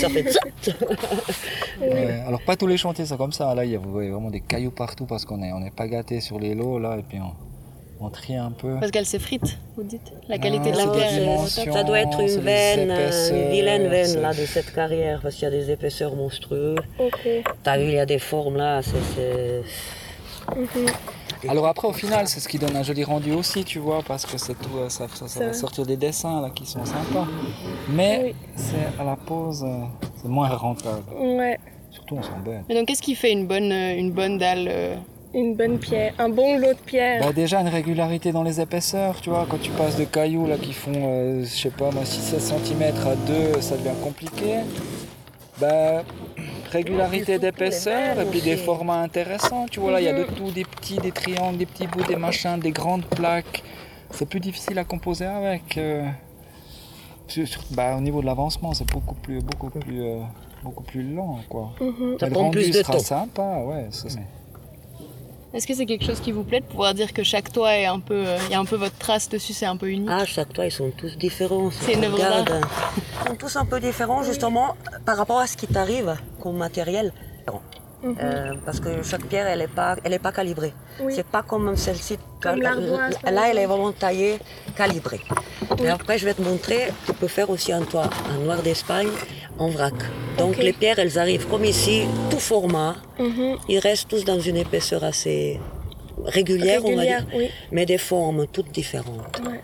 ça 0.00 0.08
fait 0.08 0.30
zut. 0.30 0.76
Ouais, 1.80 2.22
alors 2.26 2.40
pas 2.42 2.56
tous 2.56 2.66
les 2.66 2.76
chantiers 2.76 3.06
sont 3.06 3.16
comme 3.16 3.32
ça. 3.32 3.54
Là, 3.54 3.64
il 3.64 3.70
y 3.72 3.76
a 3.76 3.78
vraiment 3.78 4.30
des 4.30 4.40
cailloux 4.40 4.70
partout 4.72 5.06
parce 5.06 5.24
qu'on 5.24 5.38
n'est 5.38 5.52
on 5.52 5.64
est 5.64 5.74
pas 5.74 5.86
gâté 5.86 6.20
sur 6.20 6.38
les 6.38 6.54
lots 6.54 6.78
là 6.78 6.96
et 6.98 7.02
puis 7.02 7.18
on, 7.20 8.04
on 8.04 8.10
trie 8.10 8.34
un 8.36 8.50
peu. 8.50 8.74
Parce 8.80 8.90
qu'elle 8.90 9.06
s'effrite, 9.06 9.58
vous 9.76 9.84
dites 9.84 10.12
La 10.28 10.38
qualité 10.38 10.72
de 10.72 10.76
la 10.76 10.84
c'est 11.08 11.20
dimensions. 11.20 11.72
Ça 11.72 11.84
doit 11.84 12.00
être 12.00 12.18
c'est 12.18 12.34
une 12.34 12.40
veine, 12.40 12.90
une 12.90 13.50
vilaine 13.50 13.88
veine 13.88 14.06
c'est- 14.06 14.20
là 14.20 14.30
de 14.34 14.44
cette 14.44 14.72
carrière, 14.74 15.20
parce 15.22 15.36
qu'il 15.36 15.44
y 15.44 15.46
a 15.46 15.50
des 15.50 15.70
épaisseurs 15.70 16.14
monstrueuses. 16.16 16.78
Ok. 16.98 17.28
T'as 17.62 17.78
vu, 17.78 17.84
il 17.84 17.92
y 17.94 17.98
a 18.00 18.06
des 18.06 18.18
formes 18.18 18.56
là, 18.56 18.82
c'est- 18.82 19.62
Alors 21.48 21.66
après, 21.66 21.86
au 21.88 21.92
final, 21.92 22.26
c'est 22.26 22.40
ce 22.40 22.48
qui 22.48 22.58
donne 22.58 22.74
un 22.76 22.82
joli 22.82 23.04
rendu 23.04 23.32
aussi, 23.32 23.64
tu 23.64 23.78
vois, 23.78 24.00
parce 24.06 24.26
que 24.26 24.36
c'est 24.38 24.54
tout, 24.54 24.76
euh, 24.78 24.88
ça, 24.88 25.06
ça, 25.14 25.28
ça 25.28 25.46
va 25.46 25.52
sortir 25.52 25.86
des 25.86 25.96
dessins 25.96 26.40
là 26.42 26.50
qui 26.50 26.66
sont 26.66 26.84
sympas. 26.84 27.26
Mais 27.90 28.20
Oui. 28.24 28.34
c'est 28.56 29.00
à 29.00 29.04
la 29.04 29.16
pause, 29.16 29.62
euh, 29.64 29.84
c'est 30.20 30.28
moins 30.28 30.48
rentable. 30.48 31.02
Ouais. 31.16 31.58
Surtout, 31.90 32.16
on 32.16 32.22
s'embête. 32.22 32.62
Mais 32.68 32.74
donc, 32.74 32.86
qu'est-ce 32.88 33.02
qui 33.02 33.14
fait 33.14 33.32
une 33.32 33.46
bonne, 33.46 33.70
euh, 33.72 33.96
une 33.96 34.10
bonne 34.10 34.36
dalle 34.36 34.66
euh, 34.68 34.96
Une 35.32 35.54
bonne 35.54 35.78
pierre. 35.78 36.12
Un 36.18 36.28
bon 36.28 36.58
lot 36.58 36.72
de 36.74 36.78
pierre. 36.84 37.22
Bah 37.24 37.32
déjà 37.32 37.60
une 37.60 37.68
régularité 37.68 38.32
dans 38.32 38.42
les 38.42 38.60
épaisseurs, 38.60 39.20
tu 39.20 39.30
vois, 39.30 39.46
quand 39.48 39.60
tu 39.60 39.70
passes 39.70 39.96
de 39.96 40.04
cailloux 40.04 40.46
là 40.46 40.56
qui 40.58 40.72
font, 40.72 40.92
euh, 40.96 41.44
je 41.44 41.48
sais 41.62 41.70
pas 41.70 41.90
moi, 41.92 42.02
6-7 42.04 42.40
cm 42.40 42.82
à 43.06 43.14
2, 43.54 43.60
ça 43.60 43.76
devient 43.76 43.96
compliqué. 44.02 44.56
Bah, 45.60 46.02
régularité 46.70 47.38
d'épaisseur 47.38 48.20
et 48.20 48.24
puis 48.26 48.40
des 48.40 48.56
formats 48.56 49.00
intéressants, 49.02 49.66
tu 49.70 49.80
vois, 49.80 49.92
là 49.92 50.00
il 50.00 50.04
y 50.04 50.08
a 50.08 50.12
de 50.12 50.24
tout, 50.24 50.50
des 50.50 50.64
petits, 50.64 50.96
des 50.98 51.12
triangles, 51.12 51.58
des 51.58 51.66
petits 51.66 51.86
bouts, 51.86 52.04
des 52.04 52.16
machins, 52.16 52.58
des 52.58 52.70
grandes 52.72 53.04
plaques. 53.06 53.62
C'est 54.10 54.26
plus 54.28 54.40
difficile 54.40 54.78
à 54.78 54.84
composer 54.84 55.26
avec. 55.26 55.76
euh, 55.76 56.06
bah, 57.72 57.94
au 57.96 58.00
niveau 58.00 58.20
de 58.20 58.26
l'avancement, 58.26 58.72
c'est 58.72 58.90
beaucoup 58.90 59.14
plus, 59.14 59.42
beaucoup 59.42 59.68
plus, 59.70 60.02
euh, 60.02 60.20
beaucoup 60.62 60.82
plus 60.84 61.02
lent, 61.02 61.40
quoi. 61.48 61.72
Mhm. 61.80 62.16
Ça 62.18 62.26
Mais 62.26 62.28
le 62.28 62.32
prend 62.32 62.50
plus 62.50 62.70
de 62.70 62.82
sera 62.82 62.92
temps. 62.94 62.98
sympa, 63.00 63.58
ouais. 63.66 63.88
Est-ce 65.54 65.66
que 65.66 65.74
c'est 65.74 65.86
quelque 65.86 66.04
chose 66.04 66.20
qui 66.20 66.30
vous 66.30 66.44
plaît 66.44 66.60
de 66.60 66.66
pouvoir 66.66 66.92
dire 66.92 67.12
que 67.14 67.22
chaque 67.22 67.50
toit 67.50 67.74
est 67.74 67.86
un 67.86 68.00
peu, 68.00 68.14
euh, 68.26 68.38
il 68.46 68.52
y 68.52 68.54
a 68.54 68.60
un 68.60 68.66
peu 68.66 68.76
votre 68.76 68.98
trace 68.98 69.30
dessus, 69.30 69.54
c'est 69.54 69.64
un 69.66 69.78
peu 69.78 69.88
unique 69.88 70.10
Ah, 70.10 70.26
chaque 70.26 70.52
toit, 70.52 70.66
ils 70.66 70.70
sont 70.70 70.90
tous 70.90 71.16
différents. 71.16 71.70
C'est 71.70 71.94
une 71.94 72.04
œuvre. 72.04 72.18
Ils 72.18 73.28
sont 73.28 73.34
tous 73.36 73.56
un 73.56 73.64
peu 73.64 73.80
différents, 73.80 74.22
justement, 74.22 74.76
par 75.06 75.16
rapport 75.16 75.38
à 75.38 75.46
ce 75.46 75.56
qui 75.56 75.66
t'arrive 75.66 76.16
comme 76.42 76.58
matériel. 76.58 77.12
Euh, 78.04 78.54
parce 78.64 78.78
que 78.80 79.02
chaque 79.02 79.24
pierre, 79.26 79.48
elle 79.48 79.58
n'est 79.58 79.66
pas, 79.66 79.96
elle 80.04 80.12
est 80.12 80.18
pas 80.20 80.32
calibrée. 80.32 80.72
Oui. 81.00 81.12
C'est 81.16 81.26
pas 81.26 81.42
comme 81.42 81.76
celle-ci. 81.76 82.16
Là, 82.44 83.50
elle 83.50 83.58
est 83.58 83.66
vraiment 83.66 83.92
taillée, 83.92 84.38
calibrée. 84.76 85.20
Et 85.82 85.88
après, 85.88 86.18
je 86.18 86.24
vais 86.24 86.34
te 86.34 86.42
montrer, 86.42 86.92
tu 87.06 87.12
peux 87.12 87.26
faire 87.26 87.50
aussi 87.50 87.72
un 87.72 87.82
toit 87.82 88.08
en 88.30 88.44
noir 88.44 88.62
d'Espagne 88.62 89.08
en 89.58 89.68
vrac. 89.68 89.94
Donc 90.38 90.56
les 90.58 90.72
pierres, 90.72 90.98
elles 90.98 91.18
arrivent 91.18 91.48
comme 91.48 91.64
ici, 91.64 92.04
tout 92.30 92.38
format. 92.38 92.96
Mhm. 93.18 93.56
Ils 93.68 93.80
restent 93.80 94.08
tous 94.08 94.24
dans 94.24 94.38
une 94.38 94.56
épaisseur 94.56 95.02
assez 95.02 95.58
régulière, 96.24 96.84
on 96.84 96.94
va 96.96 97.02
dire, 97.02 97.26
oui. 97.34 97.48
mais 97.72 97.86
des 97.86 97.98
formes 97.98 98.46
toutes 98.46 98.70
différentes. 98.70 99.40
Ouais. 99.44 99.60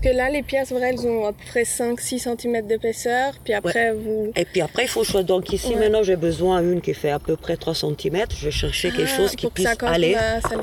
Parce 0.00 0.12
que 0.12 0.16
là, 0.16 0.30
les 0.30 0.44
pierres, 0.44 0.64
c'est 0.64 0.74
vrai, 0.74 0.90
elles 0.90 1.04
ont 1.08 1.26
à 1.26 1.32
peu 1.32 1.42
près 1.44 1.64
5-6 1.64 2.20
cm 2.20 2.64
d'épaisseur. 2.68 3.32
Puis 3.42 3.52
après, 3.52 3.92
vous. 3.92 4.30
Et 4.36 4.44
puis 4.44 4.60
après, 4.60 4.84
il 4.84 4.88
faut 4.88 5.02
choisir. 5.02 5.26
Donc 5.26 5.52
ici, 5.52 5.70
Ouais. 5.74 5.80
maintenant, 5.80 6.04
j'ai 6.04 6.14
besoin 6.14 6.62
d'une 6.62 6.80
qui 6.80 6.94
fait 6.94 7.10
à 7.10 7.18
peu 7.18 7.34
près 7.36 7.56
3 7.56 7.74
cm. 7.74 8.24
Je 8.38 8.44
vais 8.44 8.50
chercher 8.52 8.90
quelque 8.92 9.10
Ah, 9.12 9.16
chose 9.16 9.34
qui 9.34 9.48
puisse 9.50 9.66
aller. 9.82 10.16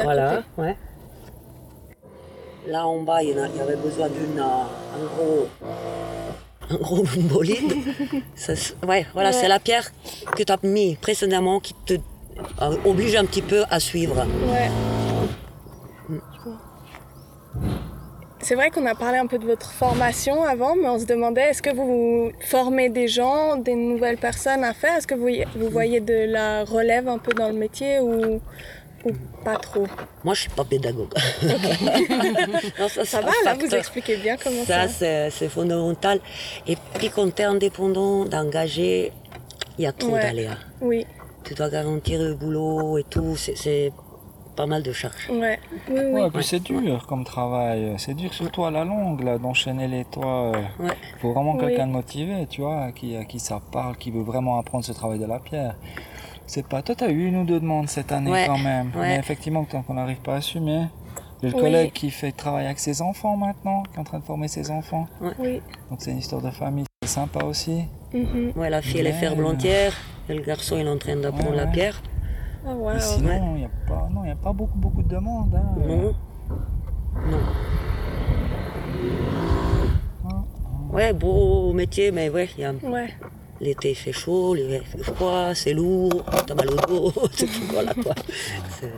Voilà, 0.04 0.44
ouais. 0.58 0.78
Là 2.68 2.88
en 2.88 3.02
bas, 3.02 3.22
il 3.22 3.32
y, 3.32 3.34
en 3.34 3.44
a- 3.44 3.48
il 3.50 3.58
y 3.58 3.60
avait 3.60 3.76
besoin 3.76 4.08
d'une, 4.08 4.40
euh, 4.40 4.44
un 5.02 5.06
gros, 5.06 5.48
un 6.72 6.76
gros 6.78 7.04
bolide. 7.18 7.74
Ça, 8.36 8.54
ouais, 8.88 9.06
voilà, 9.14 9.34
c'est 9.34 9.50
la 9.50 9.60
pierre 9.60 9.92
que 10.38 10.44
tu 10.44 10.52
as 10.52 10.58
mis 10.64 10.96
précédemment 10.96 11.60
qui 11.60 11.74
te 11.86 11.96
euh, 12.62 12.78
oblige 12.86 13.16
un 13.18 13.26
petit 13.26 13.42
peu 13.42 13.66
à 13.70 13.82
suivre. 13.82 14.16
Ouais. 14.50 14.70
C'est 18.46 18.54
vrai 18.54 18.70
qu'on 18.70 18.86
a 18.86 18.94
parlé 18.94 19.18
un 19.18 19.26
peu 19.26 19.40
de 19.40 19.46
votre 19.46 19.72
formation 19.72 20.44
avant, 20.44 20.76
mais 20.76 20.88
on 20.88 21.00
se 21.00 21.06
demandait 21.06 21.50
est-ce 21.50 21.64
que 21.64 21.74
vous 21.74 22.32
formez 22.42 22.90
des 22.90 23.08
gens, 23.08 23.56
des 23.56 23.74
nouvelles 23.74 24.20
personnes 24.20 24.64
à 24.64 24.72
faire? 24.76 24.98
Est-ce 24.98 25.08
que 25.08 25.16
vous, 25.16 25.30
vous 25.60 25.70
voyez 25.72 26.00
de 26.00 26.32
la 26.32 26.64
relève 26.64 27.08
un 27.10 27.18
peu 27.18 27.34
dans 27.34 27.48
le 27.48 27.56
métier 27.56 28.00
ou, 28.02 28.40
ou 29.04 29.12
pas 29.44 29.56
trop? 29.56 29.88
Moi, 30.24 30.36
je 30.36 30.42
suis 30.42 30.52
pas 30.52 30.64
pédagogue. 30.64 31.10
Non, 32.80 32.88
ça, 32.88 33.22
va, 33.22 33.32
là, 33.46 33.56
vous 33.60 33.74
expliquez 33.74 34.18
bien 34.18 34.36
comment 34.38 34.64
Ça, 34.66 34.88
ça. 34.90 35.32
c'est 35.32 35.50
fondamental. 35.50 36.20
Et 36.68 36.78
puis, 37.00 37.10
quand 37.10 37.34
tu 37.34 37.42
es 37.42 37.46
indépendant, 37.46 38.26
d'engager, 38.26 39.12
il 39.80 39.86
y 39.86 39.88
a 39.88 39.92
trop 39.92 40.12
Ouais. 40.12 40.22
d'aléas. 40.22 40.58
Oui, 40.82 41.08
Tu 41.44 41.56
dois 41.56 41.70
garantir 41.72 42.22
le 42.22 42.36
boulot 42.36 43.00
et 43.00 43.06
tout. 43.10 43.36
C'est 43.38 43.92
pas 44.56 44.66
mal 44.66 44.84
de 44.84 44.92
charges. 44.92 45.30
ouais. 45.30 45.60
Oui, 45.90 46.00
oui. 46.00 46.22
Ouais, 46.22 46.30
puis 46.34 46.44
c'est 46.44 46.62
dur 46.62 47.06
comme 47.08 47.24
travail. 47.24 47.94
C'est 47.98 48.14
dur 48.14 48.34
surtout 48.34 48.66
à 48.66 48.72
la 48.72 48.84
longue 48.86 49.24
là, 49.24 49.38
d'enchaîner 49.38 49.88
les 49.88 50.06
toits. 50.06 50.52
euh. 50.56 50.62
Ouais. 50.80 50.94
faut 51.22 51.34
vraiment 51.34 51.54
Oui. 51.56 51.60
quelqu'un 51.62 51.88
de 51.88 51.92
motivé, 51.92 52.48
tu 52.50 52.62
vois, 52.62 52.84
à 52.86 52.92
qui, 52.92 53.16
à 53.16 53.26
qui 53.26 53.40
ça 53.40 53.60
parle, 53.72 53.98
qui 53.98 54.12
veut 54.12 54.24
vraiment 54.24 54.58
apprendre 54.60 54.84
ce 54.86 54.92
travail 54.94 55.20
de 55.20 55.26
la 55.26 55.40
pierre. 55.40 55.76
C'est 56.48 56.68
pas. 56.68 56.82
Toi, 56.82 56.96
t'as 56.96 57.10
eu 57.10 57.26
une 57.28 57.38
ou 57.38 57.44
deux 57.46 57.60
demandes 57.60 57.90
cette 57.90 58.12
année 58.12 58.32
Ouais, 58.32 58.46
quand 58.48 58.58
même. 58.60 58.92
ouais. 58.96 59.08
Mais 59.10 59.18
effectivement, 59.18 59.64
tant 59.66 59.82
qu'on 59.82 59.96
n'arrive 59.96 60.18
pas 60.22 60.34
à 60.34 60.38
assumer. 60.38 60.86
J'ai 61.42 61.50
le 61.50 61.56
Oui. 61.56 61.62
collègue 61.62 61.92
qui 61.92 62.10
fait 62.12 62.32
travailler 62.32 62.68
avec 62.68 62.80
ses 62.80 63.02
enfants 63.02 63.36
maintenant, 63.36 63.84
qui 63.84 63.98
est 63.98 64.00
en 64.00 64.04
train 64.04 64.20
de 64.20 64.24
former 64.24 64.48
ses 64.48 64.72
enfants. 64.72 65.08
Oui. 65.40 65.62
Donc 65.90 66.00
c'est 66.00 66.12
une 66.12 66.18
histoire 66.20 66.42
de 66.42 66.50
famille. 66.50 66.86
C'est 67.04 67.10
sympa 67.10 67.44
aussi. 67.46 67.84
Mhm. 68.14 68.54
Ouais, 68.56 68.70
la 68.70 68.82
fille, 68.82 69.00
elle 69.02 69.08
est 69.08 69.12
ferblantière. 69.14 69.94
Et 70.30 70.34
le 70.34 70.42
garçon, 70.42 70.78
il 70.80 70.88
est 70.88 70.90
en 70.90 70.98
train 70.98 71.16
d'apprendre 71.18 71.52
Ouais, 71.52 71.58
la 71.58 71.68
pierre. 71.68 72.02
Ah, 72.68 73.00
sinon, 73.00 73.54
il 73.56 73.60
n'y 73.60 73.66
a 73.66 73.70
pas, 73.88 74.10
non, 74.12 74.24
il 74.24 74.30
y 74.30 74.32
a 74.32 74.36
pas 74.36 74.54
beaucoup, 74.54 74.78
beaucoup 74.78 75.04
de 75.04 75.10
demandes. 75.10 75.54
hein. 75.56 75.76
Non. 75.88 76.14
Non. 80.24 80.44
Ouais, 80.92 81.14
beau 81.14 81.74
métier, 81.74 82.12
mais 82.12 82.30
ouais, 82.30 82.50
il 82.58 82.62
y 82.62 82.66
a 82.66 82.72
Ouais. 82.84 83.14
L'été 83.62 83.92
il 83.92 83.96
fait 83.96 84.12
chaud, 84.12 84.54
l'hiver 84.54 84.82
il 84.84 84.88
fait 85.04 85.14
froid, 85.14 85.54
c'est 85.54 85.74
lourd, 85.74 86.24
t'as 86.46 86.56
mal 86.56 86.70
au 86.70 86.76
dos, 86.76 87.14
c'est 87.32 87.46
tout, 87.46 87.62
voilà 87.72 87.94
quoi. 87.94 88.14
C'est- 88.70 88.82
c'est- 88.82 88.92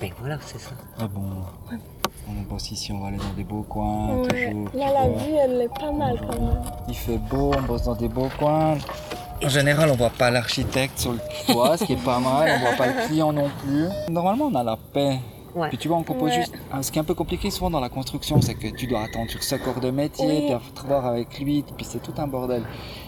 Ben 0.00 0.10
voilà, 0.20 0.38
c'est 0.40 0.58
ça. 0.60 0.70
Mais 1.00 1.08
bon, 1.08 1.22
on 2.28 2.42
bosse 2.52 2.70
ici, 2.70 2.92
on 2.92 3.00
va 3.00 3.08
aller 3.08 3.16
dans 3.16 3.32
des 3.36 3.42
beaux 3.44 3.62
coins. 3.62 4.18
Ouais. 4.18 4.28
Toujours, 4.28 4.68
Là, 4.74 4.92
la 4.92 5.08
vois. 5.08 5.18
vue, 5.22 5.32
elle 5.34 5.60
est 5.62 5.68
pas 5.80 5.90
mal 5.92 6.20
quand 6.20 6.40
même. 6.40 6.62
Il 6.88 6.94
fait 6.94 7.18
beau, 7.18 7.50
on 7.58 7.62
bosse 7.62 7.82
dans 7.84 7.96
des 7.96 8.08
beaux 8.08 8.28
coins. 8.38 8.76
En 9.44 9.48
général, 9.48 9.90
on 9.90 9.96
voit 9.96 10.10
pas 10.10 10.30
l'architecte 10.30 10.98
sur 10.98 11.12
le 11.12 11.18
toit, 11.46 11.76
ce 11.76 11.84
qui 11.84 11.92
est 11.92 12.04
pas 12.04 12.18
mal. 12.18 12.50
On 12.56 12.58
voit 12.66 12.76
pas 12.76 12.86
le 12.86 13.06
client 13.06 13.32
non 13.32 13.48
plus. 13.62 13.86
Normalement, 14.12 14.46
on 14.46 14.54
a 14.54 14.62
la 14.64 14.76
paix. 14.92 15.18
Ouais. 15.54 15.68
Puis 15.70 15.78
tu 15.78 15.88
vois, 15.88 15.96
on 16.06 16.22
Ouais. 16.24 16.32
juste. 16.32 16.52
Ah, 16.70 16.82
Ce 16.82 16.90
qui 16.92 16.98
est 16.98 17.00
un 17.00 17.04
peu 17.04 17.14
compliqué 17.14 17.50
souvent 17.50 17.70
dans 17.70 17.80
la 17.80 17.88
construction, 17.88 18.40
c'est 18.42 18.54
que 18.54 18.68
tu 18.68 18.86
dois 18.86 19.00
attendre 19.02 19.30
sur 19.30 19.42
ce 19.42 19.54
corps 19.54 19.80
de 19.80 19.90
métier, 19.90 20.26
Oui. 20.26 20.42
puis 20.46 20.52
après 20.52 20.86
voir 20.86 21.06
avec 21.06 21.38
lui, 21.38 21.64
puis 21.76 21.86
c'est 21.88 22.02
tout 22.02 22.12
un 22.18 22.26
bordel. 22.26 22.62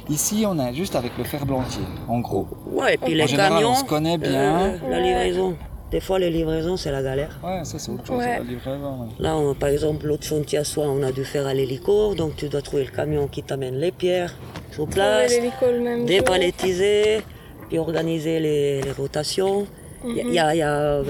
Ici, 0.09 0.45
on 0.47 0.59
a 0.59 0.73
juste 0.73 0.97
avec 0.97 1.13
le 1.19 1.25
fer 1.25 1.45
blantier, 1.45 1.83
en 2.09 2.21
gros. 2.21 2.47
Ouais, 2.73 2.95
et 2.95 2.97
puis 2.99 3.13
En 3.13 3.17
les 3.17 3.27
général, 3.27 3.53
camions, 3.55 3.71
on 3.73 3.75
se 3.75 3.85
connaît 3.85 4.17
bien. 4.17 4.31
euh, 4.61 4.79
la 4.89 5.01
livraison. 5.01 5.57
Des 5.91 6.01
fois, 6.01 6.19
les 6.19 6.29
livraisons, 6.31 6.77
c'est 6.77 6.91
la 6.91 7.03
galère. 7.03 7.39
Ouais, 7.43 7.65
ça 7.65 7.79
c'est 7.79 7.91
autre 7.91 8.07
chose, 8.07 8.19
Ouais. 8.19 8.39
la 8.39 8.45
livraison. 8.45 9.01
ouais. 9.03 9.09
Là, 9.21 9.37
on- 9.37 9.55
par 9.55 9.71
exemple, 9.71 10.07
l'autre 10.07 10.25
chantier 10.25 10.59
à 10.59 10.65
soi, 10.65 10.85
on 10.87 11.03
a 11.03 11.13
dû 11.13 11.25
faire 11.25 11.47
à 11.47 11.55
l'hélico, 11.55 12.15
donc 12.15 12.37
tu 12.37 12.49
dois 12.49 12.61
trouver 12.61 12.85
le 12.85 12.91
camion 12.91 13.27
qui 13.27 13.43
t'amène 13.43 13.77
les 13.79 13.91
pierres 13.93 14.35
sur 14.71 14.87
place, 14.87 15.31
l'hélico 15.31 15.65
le 15.67 15.81
même 15.81 15.99
jour. 16.01 16.07
dépalettiser, 16.07 17.23
puis 17.69 17.79
organiser 17.79 18.39
les, 18.39 18.83
les 18.83 18.93
rotations. 18.93 19.67
Il 20.05 20.17
y 20.17 20.21
a- 20.21 20.25
il 20.25 20.33
y 20.35 20.39
a, 20.39 20.55
il 20.55 20.59
y 20.59 20.63
a, 20.63 20.75
euh, 20.79 21.05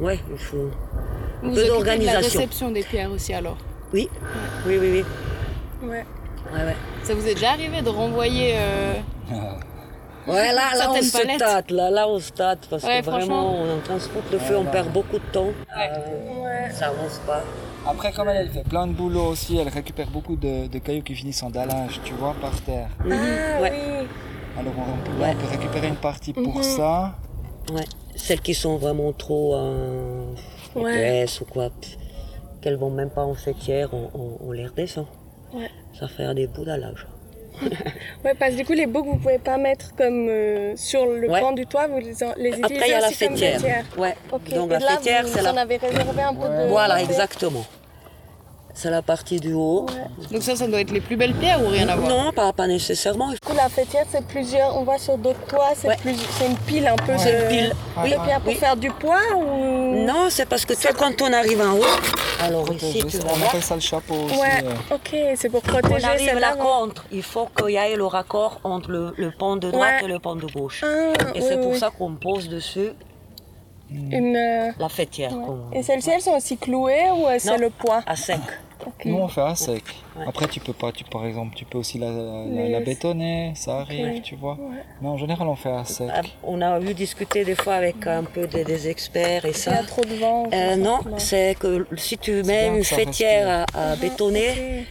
ouais, 0.00 0.18
il 0.32 0.38
faut. 0.38 0.70
Vous 1.42 1.50
peu 1.50 1.56
de 1.56 1.60
la 1.60 1.68
d'organisation. 1.68 2.20
réception 2.40 2.70
des 2.72 2.82
pierres 2.82 3.12
aussi 3.12 3.32
alors 3.34 3.58
Oui, 3.92 4.08
oui, 4.66 4.78
oui, 4.80 4.88
oui. 4.90 5.04
Ouais. 5.88 6.04
Ouais, 6.52 6.64
ouais. 6.64 6.76
Ça 7.04 7.14
vous 7.14 7.26
est 7.28 7.34
déjà 7.34 7.50
arrivé 7.50 7.80
de 7.82 7.88
renvoyer 7.90 8.54
euh, 8.56 8.94
Ouais, 10.28 10.52
là, 10.52 10.74
là 10.76 10.90
on 10.90 11.02
se 11.02 11.38
tâte, 11.38 11.70
là, 11.70 11.90
là 11.90 12.08
on 12.08 12.18
se 12.18 12.30
tâte, 12.32 12.66
parce 12.68 12.82
Ouais, 12.84 13.00
que 13.00 13.06
vraiment, 13.06 13.62
on 13.62 13.80
transporte 13.80 14.30
le 14.32 14.38
feu, 14.38 14.56
on 14.56 14.64
perd 14.64 14.88
beaucoup 14.92 15.18
de 15.18 15.24
temps. 15.32 15.46
Euh, 15.76 16.42
Ouais. 16.42 16.70
ça 16.72 16.86
avance 16.88 17.20
pas. 17.26 17.42
Après, 17.86 18.12
comme 18.12 18.28
elle, 18.28 18.36
elle 18.46 18.50
fait 18.50 18.68
plein 18.68 18.86
de 18.86 18.92
boulot 18.92 19.28
aussi, 19.28 19.56
elle 19.56 19.68
récupère 19.68 20.08
beaucoup 20.10 20.36
de, 20.36 20.66
de 20.66 20.78
cailloux 20.78 21.02
qui 21.02 21.14
finissent 21.14 21.42
en 21.42 21.50
dallage, 21.50 22.00
tu 22.04 22.12
vois, 22.14 22.34
par 22.40 22.52
terre. 22.62 22.88
Ah 23.00 23.04
Ouais. 23.06 23.72
oui. 23.72 24.06
Alors 24.58 24.72
on 24.76 25.04
peut, 25.06 25.12
on 25.24 25.34
peut 25.36 25.46
récupérer 25.50 25.88
une 25.88 25.96
partie 25.96 26.32
pour 26.32 26.56
Mhm. 26.56 26.62
ça. 26.62 27.14
Ouais. 27.72 27.84
Celles 28.16 28.40
qui 28.40 28.54
sont 28.54 28.76
vraiment 28.76 29.12
trop 29.12 29.54
euh, 29.54 30.24
Ouais. 30.74 30.90
épaisses 30.92 31.40
ou 31.40 31.44
quoi, 31.46 31.70
qu'elles 32.60 32.76
vont 32.76 32.90
même 32.90 33.10
pas 33.10 33.22
en 33.24 33.34
fêtière, 33.34 33.90
on, 33.94 34.10
on, 34.14 34.48
on 34.48 34.52
les 34.52 34.66
redescend. 34.66 35.06
Ouais. 35.54 35.70
Ça 35.98 36.08
fait 36.08 36.34
des 36.34 36.46
bouts 36.48 36.64
d'allage. 36.64 37.06
Ouais, 38.24 38.34
parce 38.38 38.52
que 38.52 38.56
du 38.56 38.64
coup, 38.64 38.72
les 38.72 38.86
boucs, 38.86 39.06
vous 39.06 39.16
pouvez 39.16 39.38
pas 39.38 39.56
mettre 39.56 39.94
comme 39.96 40.28
euh, 40.28 40.72
sur 40.76 41.06
le 41.06 41.28
Ouais. 41.30 41.40
pan 41.40 41.52
du 41.52 41.66
toit, 41.66 41.86
vous 41.86 41.98
les, 41.98 42.04
les 42.06 42.12
utilisez 42.58 42.64
Après, 42.64 42.88
il 42.88 42.90
y 42.90 42.94
a 42.94 43.00
la 43.00 43.08
aussi 43.08 43.18
comme 43.26 43.36
fêtière. 43.36 43.60
fêtière. 43.60 43.84
Ouais. 43.96 44.16
Ok. 44.32 44.48
Donc 44.54 44.70
Et 44.70 44.72
la 44.74 44.78
là, 44.80 44.86
fêtière, 44.96 45.22
vous 45.26 45.32
c'est 45.32 45.46
en 45.48 45.52
la... 45.52 45.60
avez 45.62 45.76
réservé 45.76 46.22
un 46.22 46.34
peu 46.34 46.48
de 46.48 46.68
Voilà, 46.68 47.02
exactement. 47.02 47.64
C'est 48.74 48.90
la 48.90 49.02
partie 49.02 49.40
du 49.40 49.52
haut. 49.54 49.86
Donc 50.30 50.40
ça, 50.44 50.54
ça 50.54 50.68
doit 50.68 50.80
être 50.80 50.92
les 50.92 51.00
plus 51.00 51.16
belles 51.16 51.34
pierres 51.34 51.60
ou 51.64 51.68
rien 51.68 51.88
à 51.88 51.96
voir? 51.96 52.08
Non, 52.10 52.32
pas, 52.32 52.52
pas 52.52 52.68
nécessairement. 52.68 53.30
Du 53.30 53.38
coup, 53.40 53.56
la 53.56 53.68
fêtière, 53.68 54.04
c'est 54.08 54.24
plusieurs, 54.24 54.76
on 54.76 54.84
voit 54.84 54.98
sur 54.98 55.18
d'autres 55.18 55.44
toits, 55.48 55.70
c'est 55.74 55.88
Ouais. 55.88 55.96
plus- 55.96 56.14
c'est 56.38 56.46
une 56.46 56.56
pile 56.58 56.86
un 56.86 56.94
peu 56.94 57.12
C'est 57.18 57.32
de, 57.32 57.42
une 57.42 57.48
pile. 57.48 57.68
de 57.70 58.02
Oui, 58.04 58.14
pierres 58.24 58.40
pour 58.40 58.52
oui. 58.52 58.54
faire 58.54 58.76
du 58.76 58.90
poids 58.92 59.18
ou... 59.36 60.04
Non, 60.06 60.26
c'est 60.30 60.46
parce 60.46 60.64
que 60.64 60.74
tu 60.74 60.82
vois, 60.86 60.92
quand 60.92 61.20
on 61.22 61.32
arrive 61.32 61.60
en 61.60 61.72
haut, 61.72 61.84
alors 62.40 62.72
ici, 62.72 63.04
tu 63.08 63.18
vas 63.18 63.24
on 63.32 63.36
voir, 63.36 63.48
appelle 63.50 63.62
ça 63.62 63.74
le 63.74 63.80
chapeau 63.80 64.14
aussi. 64.14 64.38
Ouais, 64.38 64.64
ok, 64.92 65.16
c'est 65.36 65.48
pour 65.48 65.62
on 65.64 65.68
protéger 65.68 66.04
arrive 66.06 66.26
celle-là. 66.28 66.54
là 66.54 66.56
contre. 66.56 67.04
Il 67.10 67.22
faut 67.22 67.46
qu'il 67.56 67.70
y 67.70 67.76
ait 67.76 67.96
le 67.96 68.06
raccord 68.06 68.60
entre 68.64 68.90
le, 68.90 69.14
le 69.16 69.30
pont 69.30 69.56
de 69.56 69.70
droite 69.70 69.94
Ouais. 70.00 70.04
et 70.04 70.08
le 70.08 70.18
pont 70.18 70.36
de 70.36 70.46
gauche. 70.46 70.82
Ah, 70.84 71.12
Et 71.34 71.40
oui, 71.40 71.46
c'est 71.48 71.60
pour 71.60 71.72
oui. 71.72 71.78
ça 71.78 71.90
qu'on 71.90 72.14
pose 72.14 72.48
dessus 72.48 72.90
Une, 73.90 74.36
euh, 74.36 74.70
la 74.78 74.88
fêtière. 74.88 75.32
ouais. 75.32 75.78
Et 75.78 75.82
celles-ci, 75.82 76.10
elles 76.10 76.20
sont 76.20 76.36
aussi 76.36 76.56
clouées 76.58 77.10
ou 77.10 77.26
c'est 77.38 77.56
le 77.58 77.70
poids 77.70 78.02
À 78.06 78.16
sec. 78.16 78.38
Nous 79.04 79.16
on 79.16 79.28
fait 79.28 79.40
à 79.42 79.54
sec. 79.54 79.84
Ouais. 80.16 80.24
Après 80.26 80.46
tu 80.48 80.60
peux 80.60 80.72
pas, 80.72 80.92
tu 80.92 81.04
par 81.04 81.24
exemple 81.26 81.54
tu 81.56 81.64
peux 81.64 81.78
aussi 81.78 81.98
la, 81.98 82.10
la, 82.10 82.44
Les- 82.46 82.68
la 82.70 82.80
bétonner, 82.80 83.52
ça 83.54 83.80
arrive, 83.80 84.20
tu 84.22 84.34
vois. 84.36 84.54
Ouais. 84.54 84.82
Mais 85.00 85.08
en 85.08 85.16
général 85.16 85.46
on 85.48 85.56
fait 85.56 85.70
à 85.70 85.84
sec. 85.84 86.08
Ah, 86.12 86.20
On 86.42 86.60
a 86.60 86.80
eu 86.80 86.94
discuter 86.94 87.44
des 87.44 87.54
fois 87.54 87.74
avec 87.74 88.06
un 88.06 88.24
peu 88.24 88.46
des, 88.46 88.64
des 88.64 88.88
experts 88.88 89.44
et 89.44 89.50
Il 89.50 89.52
y 89.52 89.68
a 89.68 89.76
ça. 89.76 89.82
trop 89.84 90.02
de 90.02 90.14
vent. 90.14 90.44
Euh, 90.52 90.76
non, 90.76 90.98
c'est 91.18 91.56
que 91.58 91.86
si 91.96 92.18
tu 92.18 92.42
mets 92.42 92.68
une 92.68 92.84
ça 92.84 92.96
fêtière 92.96 93.64
à, 93.74 93.92
à 93.92 93.94
Mhm, 93.94 94.00
bétonner, 94.00 94.84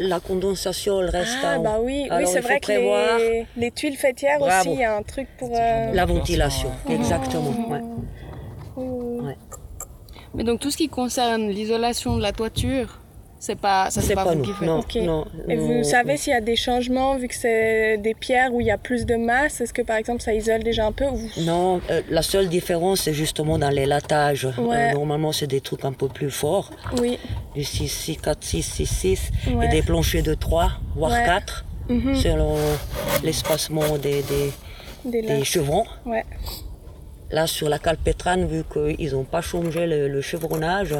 la 0.00 0.20
condensation 0.20 1.00
elle 1.02 1.10
reste 1.10 1.38
Ah 1.42 1.58
en 1.58 1.62
bah 1.62 1.78
oui, 1.82 2.08
oui 2.10 2.24
c'est 2.26 2.40
vrai 2.40 2.60
que 2.60 2.70
les, 2.70 3.46
les 3.56 3.70
tuiles 3.72 3.96
fêtières 3.96 4.38
Bravo. 4.38 4.70
aussi, 4.70 4.78
il 4.78 4.80
y 4.80 4.84
a 4.84 4.96
un 4.96 5.02
truc 5.02 5.26
pour... 5.38 5.50
euh, 5.52 5.92
la 5.92 6.04
ventilation. 6.06 6.70
Exactement. 6.88 7.50
ouais. 7.68 7.80
oui. 8.76 9.20
Ouais. 9.26 9.36
Mais 10.34 10.44
donc 10.44 10.60
tout 10.60 10.70
ce 10.70 10.76
qui 10.76 10.88
concerne 10.88 11.48
l'isolation 11.48 12.16
de 12.16 12.22
la 12.22 12.32
toiture, 12.32 13.00
c'est 13.40 13.58
pas 13.58 13.88
ça 13.90 14.00
c'est 14.00 14.14
pas, 14.14 14.24
pas 14.24 14.32
vous 14.32 14.38
nous. 14.38 14.44
qui 14.44 14.52
faites. 14.52 14.66
Non, 14.68 14.78
Ok. 14.80 14.94
non. 14.96 15.24
Et 15.48 15.56
non, 15.56 15.66
vous 15.66 15.84
savez 15.84 16.12
non. 16.12 16.16
s'il 16.18 16.32
y 16.32 16.36
a 16.36 16.40
des 16.40 16.56
changements, 16.56 17.16
vu 17.16 17.28
que 17.28 17.34
c'est 17.34 17.96
des 17.98 18.14
pierres 18.14 18.52
où 18.52 18.60
il 18.60 18.66
y 18.66 18.70
a 18.70 18.78
plus 18.78 19.06
de 19.06 19.14
masse, 19.16 19.60
est-ce 19.60 19.72
que 19.72 19.82
par 19.82 19.96
exemple 19.96 20.22
ça 20.22 20.32
isole 20.34 20.62
déjà 20.64 20.86
un 20.86 20.92
peu 20.92 21.04
ou... 21.06 21.20
Non, 21.38 21.80
euh, 21.90 22.02
la 22.10 22.22
seule 22.22 22.48
différence, 22.48 23.02
c'est 23.02 23.14
justement 23.14 23.58
dans 23.58 23.70
les 23.70 23.86
latages. 23.86 24.46
Euh, 24.46 24.62
Ouais. 24.62 24.92
normalement, 24.92 25.32
c'est 25.32 25.46
des 25.46 25.60
trucs 25.60 25.84
un 25.84 25.92
peu 25.92 26.08
plus 26.08 26.30
forts, 26.30 26.70
Oui. 27.00 27.18
du 27.54 27.62
6, 27.64 27.88
6, 27.88 28.16
4, 28.16 28.42
6, 28.42 28.62
6, 28.62 28.86
6, 28.86 29.30
Ouais. 29.54 29.66
et 29.66 29.68
des 29.68 29.82
planchers 29.82 30.22
de 30.22 30.34
3, 30.34 30.72
voire 30.96 31.12
Ouais. 31.12 31.24
4, 31.24 31.64
Mhm. 31.88 32.14
selon 32.16 32.56
l'espacement 33.22 33.96
des, 33.98 34.22
des, 34.22 34.52
Des 35.04 35.22
des 35.22 35.44
chevrons. 35.44 35.84
Ouais. 36.04 36.24
Là, 37.30 37.46
sur 37.46 37.68
la 37.68 37.78
calpétrane, 37.78 38.46
vu 38.46 38.62
qu'ils 38.72 39.12
n'ont 39.12 39.24
pas 39.24 39.40
changé 39.42 39.86
le, 39.86 40.08
le 40.08 40.20
chevronnage, 40.20 40.94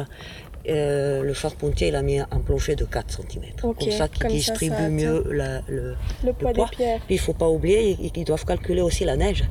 euh, 0.67 1.23
le 1.23 1.33
charpentier 1.33 1.87
il 1.87 1.95
a 1.95 2.01
mis 2.01 2.19
un 2.19 2.25
plancher 2.45 2.75
de 2.75 2.85
4 2.85 3.21
cm. 3.21 3.43
Ok, 3.63 3.79
Comme 3.79 3.91
ça, 3.91 4.07
qui 4.07 4.19
ça, 4.19 4.27
distribue 4.27 4.75
ça 4.75 4.89
mieux 4.89 5.23
la- 5.31 5.61
le, 5.67 5.95
Le 6.25 6.33
poids 6.33 6.53
des 6.53 6.63
pierres. 6.71 6.99
Puis 7.05 7.15
il 7.15 7.19
faut 7.19 7.33
pas 7.33 7.47
oublier, 7.47 7.97
ils, 7.99 8.11
ils 8.15 8.23
doivent 8.25 8.45
calculer 8.45 8.81
aussi 8.81 9.05
la 9.05 9.15
neige. 9.15 9.43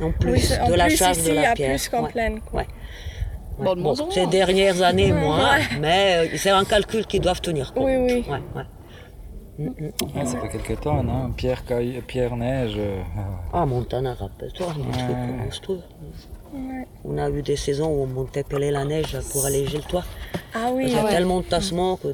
En 0.00 0.12
plus 0.12 0.30
Oui, 0.32 0.40
c'est- 0.40 0.60
en 0.60 0.68
de 0.68 0.74
la 0.74 0.86
plus, 0.86 0.96
charge 0.96 1.18
ici, 1.18 1.26
de 1.28 1.32
il 1.34 1.38
y 1.38 1.42
la 1.42 1.50
a 1.50 1.54
pierre. 1.54 1.70
plus 1.70 1.88
qu'en 1.88 2.04
Ouais. 2.04 2.32
Ouais. 2.52 2.66
Bon, 3.58 3.86
en 3.86 4.10
ces 4.10 4.26
dernières 4.26 4.82
années, 4.82 5.12
moins, 5.12 5.56
mais 5.80 6.28
euh, 6.34 6.36
c'est 6.36 6.50
un 6.50 6.64
calcul 6.64 7.06
qu'ils 7.06 7.22
doivent 7.22 7.40
tenir 7.40 7.72
compte. 7.72 7.84
Oui, 7.86 7.96
oui. 7.96 8.24
Ouais, 9.58 9.70
ouais. 9.80 9.92
Ouais, 10.14 10.26
ça 10.26 10.38
fait 10.40 10.48
quelques 10.58 10.80
temps, 10.82 10.98
hein. 11.00 11.30
Pierre, 11.36 11.64
caille- 11.64 12.02
Pierre 12.06 12.36
neige. 12.36 12.74
euh, 12.76 13.00
Ah, 13.52 13.64
Montana, 13.66 14.14
rappelle-toi, 14.14 14.66
des 14.76 14.82
trucs 14.92 15.08
Ouais. 15.08 15.44
monstrueux. 15.44 15.80
On 17.04 17.18
a 17.18 17.28
eu 17.30 17.42
des 17.42 17.56
saisons 17.56 17.88
où 17.88 18.02
on 18.02 18.06
montait 18.06 18.42
peler 18.44 18.70
la 18.70 18.84
neige 18.84 19.16
pour 19.32 19.44
alléger 19.46 19.78
le 19.78 19.82
toit. 19.84 20.04
Ah 20.54 20.70
oui, 20.72 20.84
Il 20.88 20.92
y 20.92 20.98
a 20.98 21.04
ouais. 21.04 21.10
tellement 21.10 21.40
de 21.40 21.44
tassements 21.46 21.96
que 21.96 22.08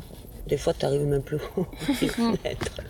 des 0.46 0.56
fois, 0.56 0.72
tu 0.74 0.84
n'arrives 0.84 1.06
même 1.06 1.22
plus 1.22 1.38
au 1.56 1.66
mètre. 2.44 2.80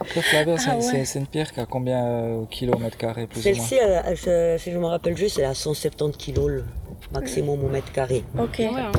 Après 0.00 0.20
Flavia, 0.22 0.58
c'est 0.58 0.70
Ah 0.70 0.76
ouais. 0.76 1.04
c'est- 1.04 1.18
une 1.18 1.26
pierre 1.26 1.52
qui 1.52 1.60
a 1.60 1.66
combien 1.66 2.04
euh, 2.04 2.34
au 2.40 2.46
kilomètre 2.46 2.96
carré 2.98 3.26
plus 3.26 3.40
ou 3.46 3.54
moins 3.54 3.64
Celle-ci, 3.64 4.62
si 4.64 4.72
je 4.72 4.78
me 4.78 4.86
rappelle 4.86 5.16
juste, 5.16 5.38
elle 5.38 5.44
à 5.44 5.54
170 5.54 6.16
kg 6.32 6.46
le 6.48 6.64
maximum 7.12 7.62
au 7.64 7.68
mètre 7.68 7.92
carré. 7.92 8.24
Ok. 8.38 8.58
Ouais, 8.58 8.66
hein. 8.66 8.90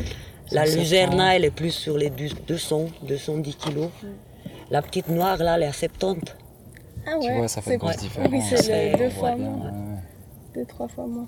La 0.51 0.65
170. 0.65 0.77
luzerna, 0.77 1.35
elle 1.35 1.45
est 1.45 1.51
plus 1.51 1.71
sur 1.71 1.97
les 1.97 2.09
du- 2.09 2.29
200, 2.47 2.85
210 3.03 3.55
kg. 3.57 3.89
La 4.71 4.81
petite 4.81 5.07
noire, 5.09 5.37
là, 5.37 5.55
elle 5.57 5.63
est 5.63 5.67
à 5.67 5.73
70. 5.73 6.21
Ah 7.05 7.17
ouais. 7.17 7.25
Tu 7.27 7.33
vois, 7.37 7.47
ça 7.47 7.61
fait 7.61 7.69
c'est- 7.71 7.73
une 7.75 7.79
grosse 7.79 7.97
différence. 7.97 8.29
Oui, 8.31 8.41
c'est 8.41 8.97
deux 8.97 9.09
fois 9.09 9.35
moins. 9.35 9.65
Ouais. 9.65 9.71
Deux, 10.55 10.65
trois 10.65 10.87
fois 10.87 11.05
moins. 11.07 11.27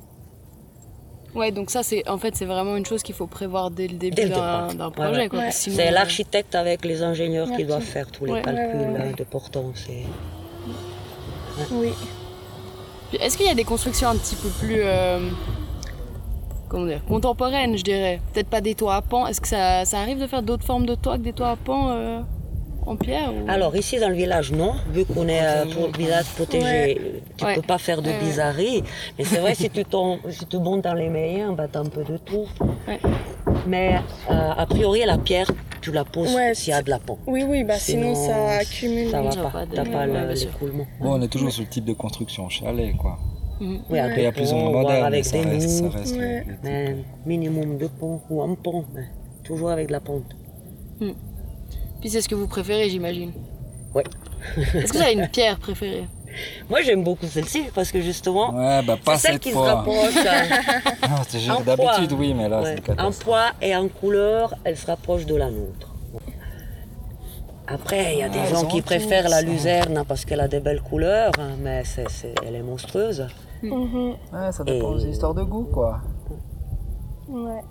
Ouais, 1.36 1.52
donc 1.52 1.70
ça 1.70 1.84
c'est 1.84 2.08
en 2.08 2.18
fait 2.18 2.34
c'est 2.38 2.46
vraiment 2.46 2.78
une 2.78 2.86
chose 2.86 3.04
qu'il 3.04 3.14
faut 3.14 3.28
prévoir 3.28 3.70
dès 3.70 3.88
le 3.90 3.98
début 3.98 4.30
d'un 4.30 4.90
projet. 4.90 5.28
Ouais. 5.36 5.52
C'est 5.52 5.92
l'architecte 5.92 6.56
avec 6.56 6.86
les 6.86 7.04
ingénieurs 7.04 7.52
qui 7.52 7.66
doivent 7.66 7.82
faire 7.82 8.10
tous 8.10 8.24
les 8.24 8.32
Ouais. 8.32 8.42
calculs 8.42 8.80
Ouais, 8.80 8.88
ouais, 8.88 9.00
ouais. 9.08 9.14
de 9.18 9.24
portance. 9.26 9.86
et- 9.90 10.06
Oui. 11.74 11.90
Est-ce 13.20 13.36
qu'il 13.36 13.48
y 13.48 13.50
a 13.50 13.54
des 13.54 13.66
constructions 13.66 14.08
un 14.08 14.16
petit 14.16 14.36
peu 14.38 14.48
plus 14.48 14.80
euh, 14.82 15.20
comment 16.70 16.86
dire 16.86 17.04
contemporaines, 17.06 17.78
je 17.78 17.84
dirais? 17.84 18.22
Peut-être 18.34 18.50
pas 18.50 18.62
des 18.62 18.76
toits 18.76 18.96
à 18.96 19.02
pan. 19.02 19.28
Est-ce 19.28 19.42
que 19.42 19.48
ça, 19.50 19.84
ça 19.84 20.00
arrive 20.00 20.20
de 20.22 20.28
faire 20.28 20.42
d'autres 20.42 20.64
formes 20.66 20.86
de 20.86 20.96
toits 20.96 21.18
que 21.18 21.24
des 21.24 21.34
toits 21.34 21.50
à 21.52 21.56
pan 21.58 21.90
euh, 21.90 22.22
en 22.86 22.96
pierre 22.96 23.32
ou- 23.34 23.50
Alors 23.50 23.76
ici 23.76 24.00
dans 24.00 24.10
le 24.10 24.16
village 24.16 24.52
non, 24.52 24.74
vu 24.92 25.06
qu'on 25.06 25.28
est 25.28 25.42
euh, 25.44 25.66
pour 25.74 25.92
village 25.92 26.26
protégé, 26.36 26.66
Ouais. 26.66 27.22
tu 27.38 27.46
Ouais. 27.46 27.56
peux 27.56 27.62
pas 27.62 27.78
faire 27.78 28.02
de 28.02 28.10
Ouais, 28.10 28.20
bizarreries. 28.20 28.84
Mais 29.18 29.24
c'est 29.26 29.40
vrai 29.40 29.56
si 29.56 29.70
tu 29.70 29.84
si 30.30 30.46
tu 30.46 30.58
montes 30.58 30.84
dans 30.84 30.94
les 30.94 31.10
meilleurs, 31.10 31.54
bah 31.56 31.68
t'as 31.72 31.80
un 31.80 31.86
peu 31.86 32.04
de 32.04 32.18
tout. 32.18 32.46
Ouais. 32.88 33.00
Mais 33.68 33.96
euh, 34.30 34.52
a 34.58 34.66
priori 34.68 35.04
la 35.06 35.18
pierre, 35.18 35.50
tu 35.82 35.92
la 35.92 36.04
poses 36.06 36.34
Ouais, 36.36 36.54
s'il 36.54 36.72
y 36.72 36.74
a 36.74 36.82
de 36.82 36.90
la 36.90 37.00
pente. 37.00 37.20
Oui, 37.28 37.44
oui, 37.48 37.64
bah 37.64 37.78
sinon, 37.78 38.14
ça 38.16 38.58
accumule. 38.60 39.10
Ça 39.10 39.22
va 39.22 39.30
pas, 39.30 39.50
pas 39.50 39.66
t'as 39.74 39.84
de- 39.84 39.90
pas 39.90 40.06
l'écoulement. 40.34 40.86
Bon, 41.02 41.14
on 41.18 41.22
est 41.22 41.28
toujours 41.28 41.52
sur 41.52 41.64
le 41.64 41.70
type 41.70 41.86
de 41.86 41.94
construction 41.94 42.48
chalet, 42.50 42.96
quoi. 42.98 43.18
Mhm. 43.60 43.80
Oui, 43.90 44.00
Après, 44.00 44.18
il 44.18 44.24
y 44.24 44.28
a 44.28 44.32
plus 44.34 44.52
ou 44.52 44.58
moins 44.58 44.70
moderne, 44.72 45.00
mais 45.02 45.06
avec 45.08 45.26
ça 45.26 45.38
des 45.38 45.50
reste, 45.50 45.70
ça 45.70 45.90
reste 45.90 46.16
le- 46.16 46.22
Ouais. 46.22 46.44
le 46.48 46.54
type. 46.56 46.60
mais 46.64 46.96
minimum 47.26 47.78
de 47.78 47.88
pont 47.88 48.20
ou 48.30 48.42
un 48.42 48.54
pont, 48.56 48.84
mais 48.94 49.06
toujours 49.44 49.70
avec 49.72 49.88
de 49.88 49.94
la 49.94 50.02
pente. 50.02 50.36
Puis 52.06 52.12
c'est 52.12 52.22
ce 52.22 52.30
que 52.30 52.36
vous 52.36 52.46
préférez, 52.46 52.88
j'imagine. 52.88 53.32
Ouais. 53.96 54.04
Est-ce 54.76 54.94
que 54.94 54.98
vous 55.00 55.04
avez 55.04 55.14
une 55.14 55.28
pierre 55.28 55.58
préférée? 55.58 56.06
Moi 56.70 56.84
j'aime 56.84 57.04
beaucoup 57.04 57.26
celle-ci 57.26 57.64
parce 57.74 57.92
que 57.92 58.00
justement, 58.00 58.54
Ouais, 58.54 58.84
bah 58.86 58.96
pas 59.04 59.16
c'est 59.18 59.22
celle 59.30 59.34
cette 59.34 59.42
qui 59.42 59.52
se 59.52 59.58
rapproche. 59.58 60.16
hein. 60.18 61.16
C'est 61.28 61.40
juste 61.40 61.50
En 61.50 61.62
d'habitude, 61.62 62.10
poids. 62.10 62.18
oui, 62.20 62.36
mais 62.36 62.48
là, 62.48 62.62
Ouais. 62.62 62.76
c'est 62.86 63.02
En 63.02 63.10
poids 63.12 63.54
et 63.60 63.76
en 63.76 63.88
couleur, 63.88 64.54
elle 64.64 64.78
se 64.78 64.86
rapproche 64.86 65.26
de 65.26 65.34
la 65.36 65.50
nôtre. 65.50 65.96
Après, 67.66 68.14
il 68.14 68.20
y 68.20 68.22
a 68.22 68.30
des 68.30 68.38
Ah, 68.38 68.50
gens 68.54 68.66
qui 68.68 68.84
préfèrent 68.84 69.28
la 69.28 69.38
hein. 69.38 69.42
luzerne 69.42 70.04
parce 70.08 70.26
qu'elle 70.26 70.42
a 70.42 70.48
des 70.48 70.60
belles 70.60 70.82
couleurs, 70.82 71.32
hein, 71.40 71.56
mais 71.60 71.84
c'est, 71.86 72.08
c'est- 72.12 72.36
elle 72.46 72.54
est 72.56 72.62
monstrueuse. 72.62 73.26
Mhm. 73.64 74.10
Ouais, 74.32 74.52
ça 74.52 74.64
dépend 74.64 74.92
dépend 74.92 74.96
des 74.98 75.10
histoires 75.10 75.34
de 75.34 75.42
goût, 75.42 75.68
quoi. 75.74 76.02
Ouais. 77.30 77.62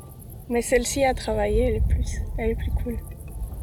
Mais 0.48 0.60
celle-ci 0.60 1.04
à 1.04 1.14
travailler, 1.14 1.68
elle 1.68 1.74
est 1.76 1.86
plus, 1.88 2.16
elle 2.36 2.50
est 2.50 2.54
plus 2.56 2.72
cool. 2.82 2.96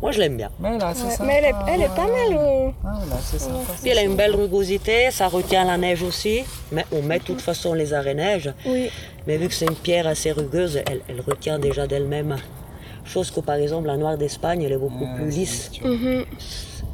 Moi, 0.01 0.11
je 0.11 0.19
l'aime 0.19 0.35
bien. 0.37 0.49
Mais 0.59 0.77
là, 0.79 0.93
c'est 0.95 1.05
Ouais. 1.05 1.11
ça. 1.11 1.23
Mais 1.23 1.33
elle 1.35 1.45
est, 1.45 1.55
elle 1.67 1.81
est 1.83 1.95
pas 1.95 2.07
mal. 2.07 2.37
euh. 2.37 2.69
Ah, 2.83 2.99
là, 3.09 3.15
c'est 3.21 3.39
sympa. 3.39 3.59
Puis 3.81 3.91
elle 3.91 3.99
a 3.99 4.03
une 4.03 4.15
belle 4.15 4.35
rugosité, 4.35 5.11
ça 5.11 5.27
retient 5.27 5.63
la 5.63 5.77
neige 5.77 6.01
aussi. 6.01 6.43
Mais 6.71 6.85
on 6.91 7.01
met 7.03 7.19
de 7.19 7.23
toute 7.23 7.41
façon 7.41 7.73
les 7.73 7.93
arrêts-neige. 7.93 8.51
Oui. 8.65 8.89
Mais 9.27 9.37
vu 9.37 9.47
que 9.47 9.53
c'est 9.53 9.65
une 9.67 9.75
pierre 9.75 10.07
assez 10.07 10.31
rugueuse, 10.31 10.81
elle, 10.89 11.01
elle 11.07 11.21
retient 11.21 11.59
déjà 11.59 11.85
d'elle-même. 11.85 12.37
Chose 13.05 13.29
que 13.31 13.39
par 13.41 13.55
exemple 13.55 13.87
la 13.87 13.97
noire 13.97 14.17
d'Espagne, 14.17 14.63
elle 14.63 14.71
est 14.71 14.77
beaucoup 14.77 15.03
Ouais, 15.05 15.15
plus 15.15 15.29
lisse. 15.29 15.71
Mhm. 15.83 16.25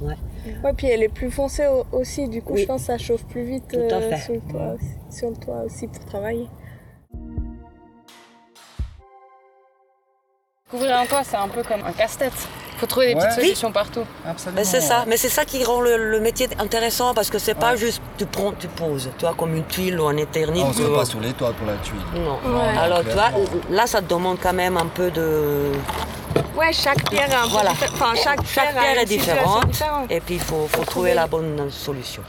Ouais. 0.01 0.15
Ouais, 0.63 0.73
puis 0.75 0.87
elle 0.87 1.03
est 1.03 1.09
plus 1.09 1.31
foncée 1.31 1.67
au- 1.67 1.85
aussi. 1.97 2.27
Du 2.27 2.41
coup, 2.41 2.53
Oui. 2.53 2.61
je 2.61 2.67
pense 2.67 2.81
que 2.81 2.87
ça 2.87 2.97
chauffe 2.97 3.23
plus 3.25 3.43
vite 3.45 3.63
Tout 3.71 3.77
à 3.89 3.95
euh, 3.95 4.09
fait. 4.11 4.21
sur, 4.21 4.33
le 4.33 4.41
toit 4.41 4.73
aussi, 4.75 5.17
sur 5.17 5.29
le 5.29 5.35
toit 5.37 5.61
aussi 5.65 5.87
pour 5.87 6.05
travailler. 6.05 6.47
Couvrir 10.69 10.97
un 10.97 11.05
toit, 11.05 11.23
c'est 11.23 11.37
un 11.37 11.47
peu 11.47 11.63
comme 11.63 11.83
un 11.85 11.93
casse-tête. 11.93 12.33
Faut 12.77 12.85
trouver 12.85 13.07
des 13.07 13.15
Ouais. 13.15 13.27
petites 13.27 13.41
solutions 13.41 13.71
partout. 13.71 14.03
Absolument. 14.27 14.59
Mais 14.59 14.63
c'est 14.65 14.81
ça, 14.81 15.03
mais 15.07 15.17
c'est 15.17 15.29
ça 15.29 15.45
qui 15.45 15.63
rend 15.63 15.81
le, 15.81 15.97
le 15.97 16.19
métier 16.19 16.47
intéressant 16.59 17.13
parce 17.13 17.29
que 17.29 17.39
c'est 17.39 17.55
pas 17.55 17.75
juste 17.75 18.01
tu 18.17 18.25
prends, 18.25 18.51
tu 18.51 18.67
poses, 18.67 19.09
tu 19.17 19.25
vois, 19.25 19.33
comme 19.35 19.55
une 19.55 19.65
tuile 19.65 19.99
ou 19.99 20.07
un 20.07 20.17
éternit. 20.17 20.61
Ah, 20.63 20.69
on 20.75 20.79
met 20.79 20.85
vois. 20.87 20.99
pas 20.99 21.05
sur 21.05 21.19
les 21.19 21.33
toits 21.33 21.53
pour 21.53 21.67
la 21.67 21.75
tuile. 21.77 21.99
Non. 22.15 22.37
Ouais. 22.57 22.77
Alors 22.77 22.99
tu 23.03 23.09
vois, 23.11 23.31
là 23.69 23.87
ça 23.87 24.01
te 24.01 24.07
demande 24.13 24.37
quand 24.41 24.53
même 24.53 24.77
un 24.77 24.85
peu 24.87 25.09
de. 25.11 25.71
Ouais, 26.55 26.71
chaque 26.73 27.07
pierre 27.09 27.29
un 27.39 27.43
peu 27.45 27.49
Voilà. 27.51 27.71
Enfin, 27.71 28.13
chaque, 28.15 28.41
pierre 28.43 28.99
est 28.99 29.05
différente 29.05 29.67
différente. 29.67 30.11
et 30.11 30.19
puis 30.19 30.35
il 30.35 30.41
faut, 30.41 30.67
faut 30.69 30.83
trouver 30.83 31.13
la 31.13 31.27
bonne 31.27 31.69
solution. 31.71 32.23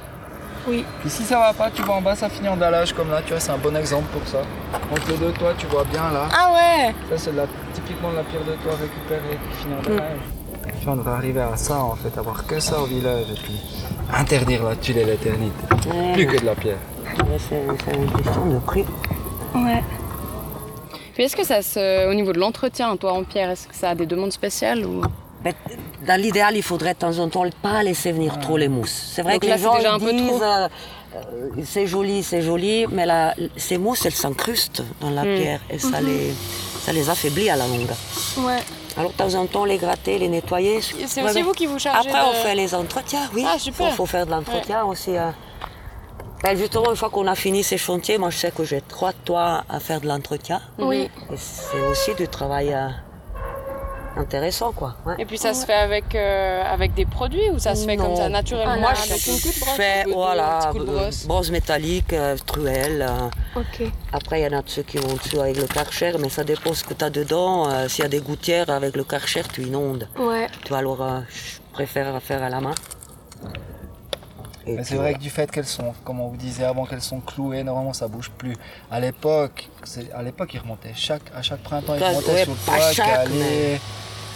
Oui. 0.67 0.85
Puis 1.01 1.09
si 1.09 1.25
ça 1.25 1.39
va 1.39 1.55
pas, 1.55 1.71
tu 1.71 1.81
vois 1.83 1.95
en 1.95 2.03
bas, 2.03 2.15
ça 2.15 2.29
finit 2.29 2.49
en 2.49 2.57
dallage 2.57 2.93
comme 2.93 3.11
là, 3.11 3.23
tu 3.25 3.31
vois, 3.31 3.41
c'est 3.41 3.53
un 3.53 3.57
bon 3.57 3.75
exemple 3.75 4.05
pour 4.13 4.27
ça. 4.29 4.41
Entre 4.93 5.09
les 5.09 5.17
deux 5.17 5.33
toits, 5.33 5.55
tu 5.57 5.67
vois 5.67 5.85
bien 5.85 6.11
là. 6.13 6.27
Ah 6.31 6.53
ouais 6.53 6.95
Ça, 7.11 7.17
c'est 7.25 7.31
typiquement 7.75 8.11
de 8.11 8.17
la 8.17 8.23
pierre 8.25 8.45
de 8.45 8.53
toit 8.63 8.73
récupérée 8.79 9.39
qui 9.51 9.63
finit 9.63 9.75
en 9.75 9.83
dallage. 9.83 10.19
Tu 10.79 10.85
vois, 10.85 10.95
on 10.95 10.97
va 11.03 11.13
arriver 11.13 11.41
à 11.41 11.57
ça 11.57 11.83
en 11.83 11.95
fait, 11.97 12.17
avoir 12.19 12.47
que 12.47 12.61
ça 12.61 12.81
au 12.81 12.87
village 12.87 13.27
et 13.31 13.41
puis 13.41 13.61
interdire 14.15 14.63
la 14.65 14.77
tuile 14.77 14.99
et 14.99 15.05
l'éternité. 15.05 15.55
Ouais, 15.89 16.13
Plus 16.15 16.27
que 16.27 16.41
de 16.41 16.47
la 16.47 16.55
pierre. 16.55 16.77
c'est 17.49 17.95
une 17.95 18.11
question 18.13 18.47
de 18.47 18.59
prix. 18.61 18.85
Ouais. 19.55 19.83
Puis 21.15 21.25
est-ce 21.25 21.35
que 21.37 21.45
ça 21.45 21.63
se, 21.63 22.09
au 22.09 22.15
niveau 22.15 22.33
de 22.33 22.39
l'entretien, 22.39 22.97
toi 22.97 23.13
en 23.13 23.25
pierre, 23.25 23.51
est-ce 23.51 23.67
que 23.67 23.75
ça 23.75 23.91
a 23.91 23.95
des 23.95 24.07
demandes 24.07 24.33
spéciales 24.33 24.85
ou? 24.87 25.03
Mais 25.45 25.55
dans 26.07 26.21
l'idéal, 26.21 26.57
il 26.57 26.63
faudrait 26.63 26.95
de 26.95 26.99
temps 26.99 27.19
en 27.19 27.29
temps 27.29 27.45
pas 27.63 27.83
laisser 27.83 28.13
venir 28.13 28.39
trop 28.41 28.57
les 28.57 28.69
mousses. 28.69 29.13
C'est 29.15 29.23
vrai 29.23 29.35
Donc 29.35 29.43
que 29.43 29.47
là, 29.49 29.57
les 29.57 29.63
gens 29.63 29.77
déjà 29.77 29.95
un 29.95 29.99
peu 29.99 30.11
trop. 30.17 30.43
euh, 30.43 30.69
c'est 31.65 31.87
joli, 31.87 32.23
c'est 32.23 32.43
joli, 32.43 32.87
mais 32.91 33.07
la, 33.07 33.35
ces 33.57 33.79
mousses, 33.79 34.05
elles 34.07 34.13
s'incrustent 34.15 34.83
dans 35.01 35.11
la 35.11 35.23
Hmm. 35.23 35.37
pierre 35.37 35.61
et 35.71 35.79
ça, 35.79 36.01
les, 36.01 36.33
ça 36.85 36.93
les 36.93 37.09
affaiblit 37.11 37.51
à 37.51 37.57
la 37.57 37.67
longue. 37.67 37.91
Ouais. 38.39 38.59
Alors 38.97 39.11
de 39.13 39.17
temps 39.17 39.35
en 39.35 39.47
temps, 39.47 39.65
les 39.65 39.79
gratter, 39.79 40.19
les 40.19 40.29
nettoyer. 40.29 40.81
C'est 40.83 41.23
Ouais, 41.23 41.31
aussi 41.31 41.43
vous 41.43 41.53
qui 41.53 41.67
vous 41.67 41.79
chargez 41.79 42.09
Après, 42.11 42.21
on 42.29 42.33
fait 42.33 42.55
les 42.55 42.75
entretiens, 42.75 43.29
oui. 43.35 43.45
Ah, 43.47 43.53
Il 43.57 43.61
super. 43.61 43.89
faut, 43.91 43.97
faut 43.97 44.07
faire 44.07 44.27
de 44.27 44.31
l'entretien 44.33 44.85
aussi. 44.85 45.17
hein. 45.17 45.35
Ben, 46.43 46.57
justement, 46.57 46.91
une 46.91 46.97
fois 46.97 47.11
qu'on 47.11 47.27
a 47.27 47.35
fini 47.35 47.65
ces 47.65 47.79
chantiers, 47.79 48.17
moi 48.19 48.31
je 48.31 48.39
sais 48.39 48.51
que 48.53 48.63
j'ai 48.65 48.81
trois 48.81 49.13
toits 49.13 49.65
à 49.69 49.81
faire 49.81 50.01
de 50.01 50.07
l'entretien. 50.07 50.61
Oui. 50.79 51.11
Et 51.33 51.37
c'est 51.37 51.81
aussi 51.91 52.15
du 52.15 52.29
travail 52.29 52.73
euh, 52.73 52.89
intéressant, 54.17 54.73
quoi. 54.73 54.97
ouais. 55.07 55.15
Et 55.19 55.25
puis 55.25 55.39
ça 55.39 55.55
se 55.55 55.65
fait 55.65 55.73
avec, 55.75 56.15
euh, 56.15 56.63
avec 56.65 56.95
des 56.95 57.05
produits 57.07 57.51
ou 57.53 57.59
ça 57.59 57.75
se 57.75 57.87
fait 57.87 57.97
comme 57.97 58.17
ça 58.17 58.29
naturellement 58.29 58.75
Ah, 58.77 58.81
Moi, 58.81 58.91
avec 58.91 59.05
je 59.21 59.31
une 59.31 59.37
petite 59.37 59.61
brosse 59.61 59.77
fais, 59.77 60.05
de- 60.05 60.11
voilà, 60.13 60.71
de 60.75 60.79
brosse? 60.85 61.27
brosse 61.27 61.51
métallique, 61.51 62.13
euh, 62.13 62.37
truelle. 62.47 63.07
euh. 63.09 63.61
Ok. 63.61 63.89
Après, 64.13 64.41
il 64.41 64.45
y 64.45 64.47
en 64.55 64.59
a 64.59 64.63
de 64.63 64.69
ceux 64.69 64.83
qui 64.83 64.99
vont 64.99 65.15
dessus 65.15 65.39
avec 65.39 65.57
le 65.57 65.67
karcher, 65.67 66.13
mais 66.19 66.29
ça 66.29 66.43
dépend 66.45 66.75
ce 66.75 66.83
que 66.85 66.95
tu 66.95 67.05
as 67.05 67.11
dedans. 67.11 67.71
Euh, 67.71 67.89
S'il 67.89 68.03
y 68.03 68.07
a 68.07 68.09
des 68.09 68.21
gouttières 68.21 68.71
avec 68.71 68.97
le 68.97 69.05
karcher, 69.05 69.43
tu 69.53 69.63
inondes. 69.63 70.09
Ouais. 70.19 70.47
Tu 70.65 70.69
vois, 70.71 70.79
alors, 70.79 71.03
euh, 71.03 71.21
je 71.31 71.59
préfère 71.73 72.21
faire 72.23 72.43
à 72.43 72.49
la 72.49 72.61
main. 72.61 72.75
Et 74.69 74.75
Mais 74.77 74.85
c'est 74.85 74.97
vrai 74.97 75.15
que 75.15 75.19
du 75.19 75.31
fait 75.31 75.51
qu'elles 75.51 75.65
sont, 75.67 75.95
comme 76.05 76.21
on 76.21 76.29
vous 76.29 76.37
disait 76.37 76.65
avant, 76.65 76.85
qu'elles 76.85 77.01
sont 77.01 77.21
clouées, 77.21 77.65
normalement 77.65 77.95
ça 77.95 78.07
bouge 78.07 78.31
plus. 78.37 78.55
À 78.91 79.01
l'époque, 79.01 79.69
c'est- 79.85 80.13
à 80.13 80.23
l'époque 80.23 80.51
ils 80.53 80.61
remontaient 80.61 80.93
chaque, 80.95 81.23
à 81.35 81.41
chaque 81.41 81.61
printemps 81.63 81.95
ils 81.95 82.05
remontaient 82.05 82.33
ouais, 82.33 82.45
sur 82.45 82.53
le 82.53 82.59
pas 82.67 82.95
toit, 82.95 83.25
mais- 83.33 83.81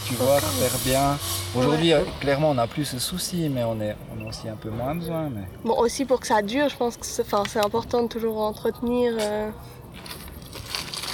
tu 0.07 0.15
vois, 0.15 0.41
faire 0.41 0.79
bien. 0.85 1.19
Aujourd'hui, 1.55 1.93
euh, 1.93 2.01
clairement, 2.21 2.51
on 2.51 2.55
n'a 2.55 2.67
plus 2.67 2.85
ce 2.87 2.99
souci, 2.99 3.49
mais 3.49 3.63
on, 3.63 3.81
est, 3.81 3.95
on 4.19 4.25
a 4.25 4.29
aussi 4.29 4.49
un 4.49 4.57
peu 4.57 4.69
moins 4.71 4.95
besoin. 4.97 5.29
Mais... 5.31 5.43
Bon, 5.65 5.77
aussi 5.79 6.05
pour 6.07 6.19
que 6.19 6.27
ça 6.27 6.43
dure, 6.43 6.69
je 6.69 6.77
pense 6.77 6.97
que 6.97 7.07
c'est 7.07 7.23
enfin, 7.23 7.45
c'est 7.49 7.65
important 7.65 8.03
de 8.03 8.09
toujours 8.09 8.41
entretenir. 8.41 9.13
euh, 9.21 9.51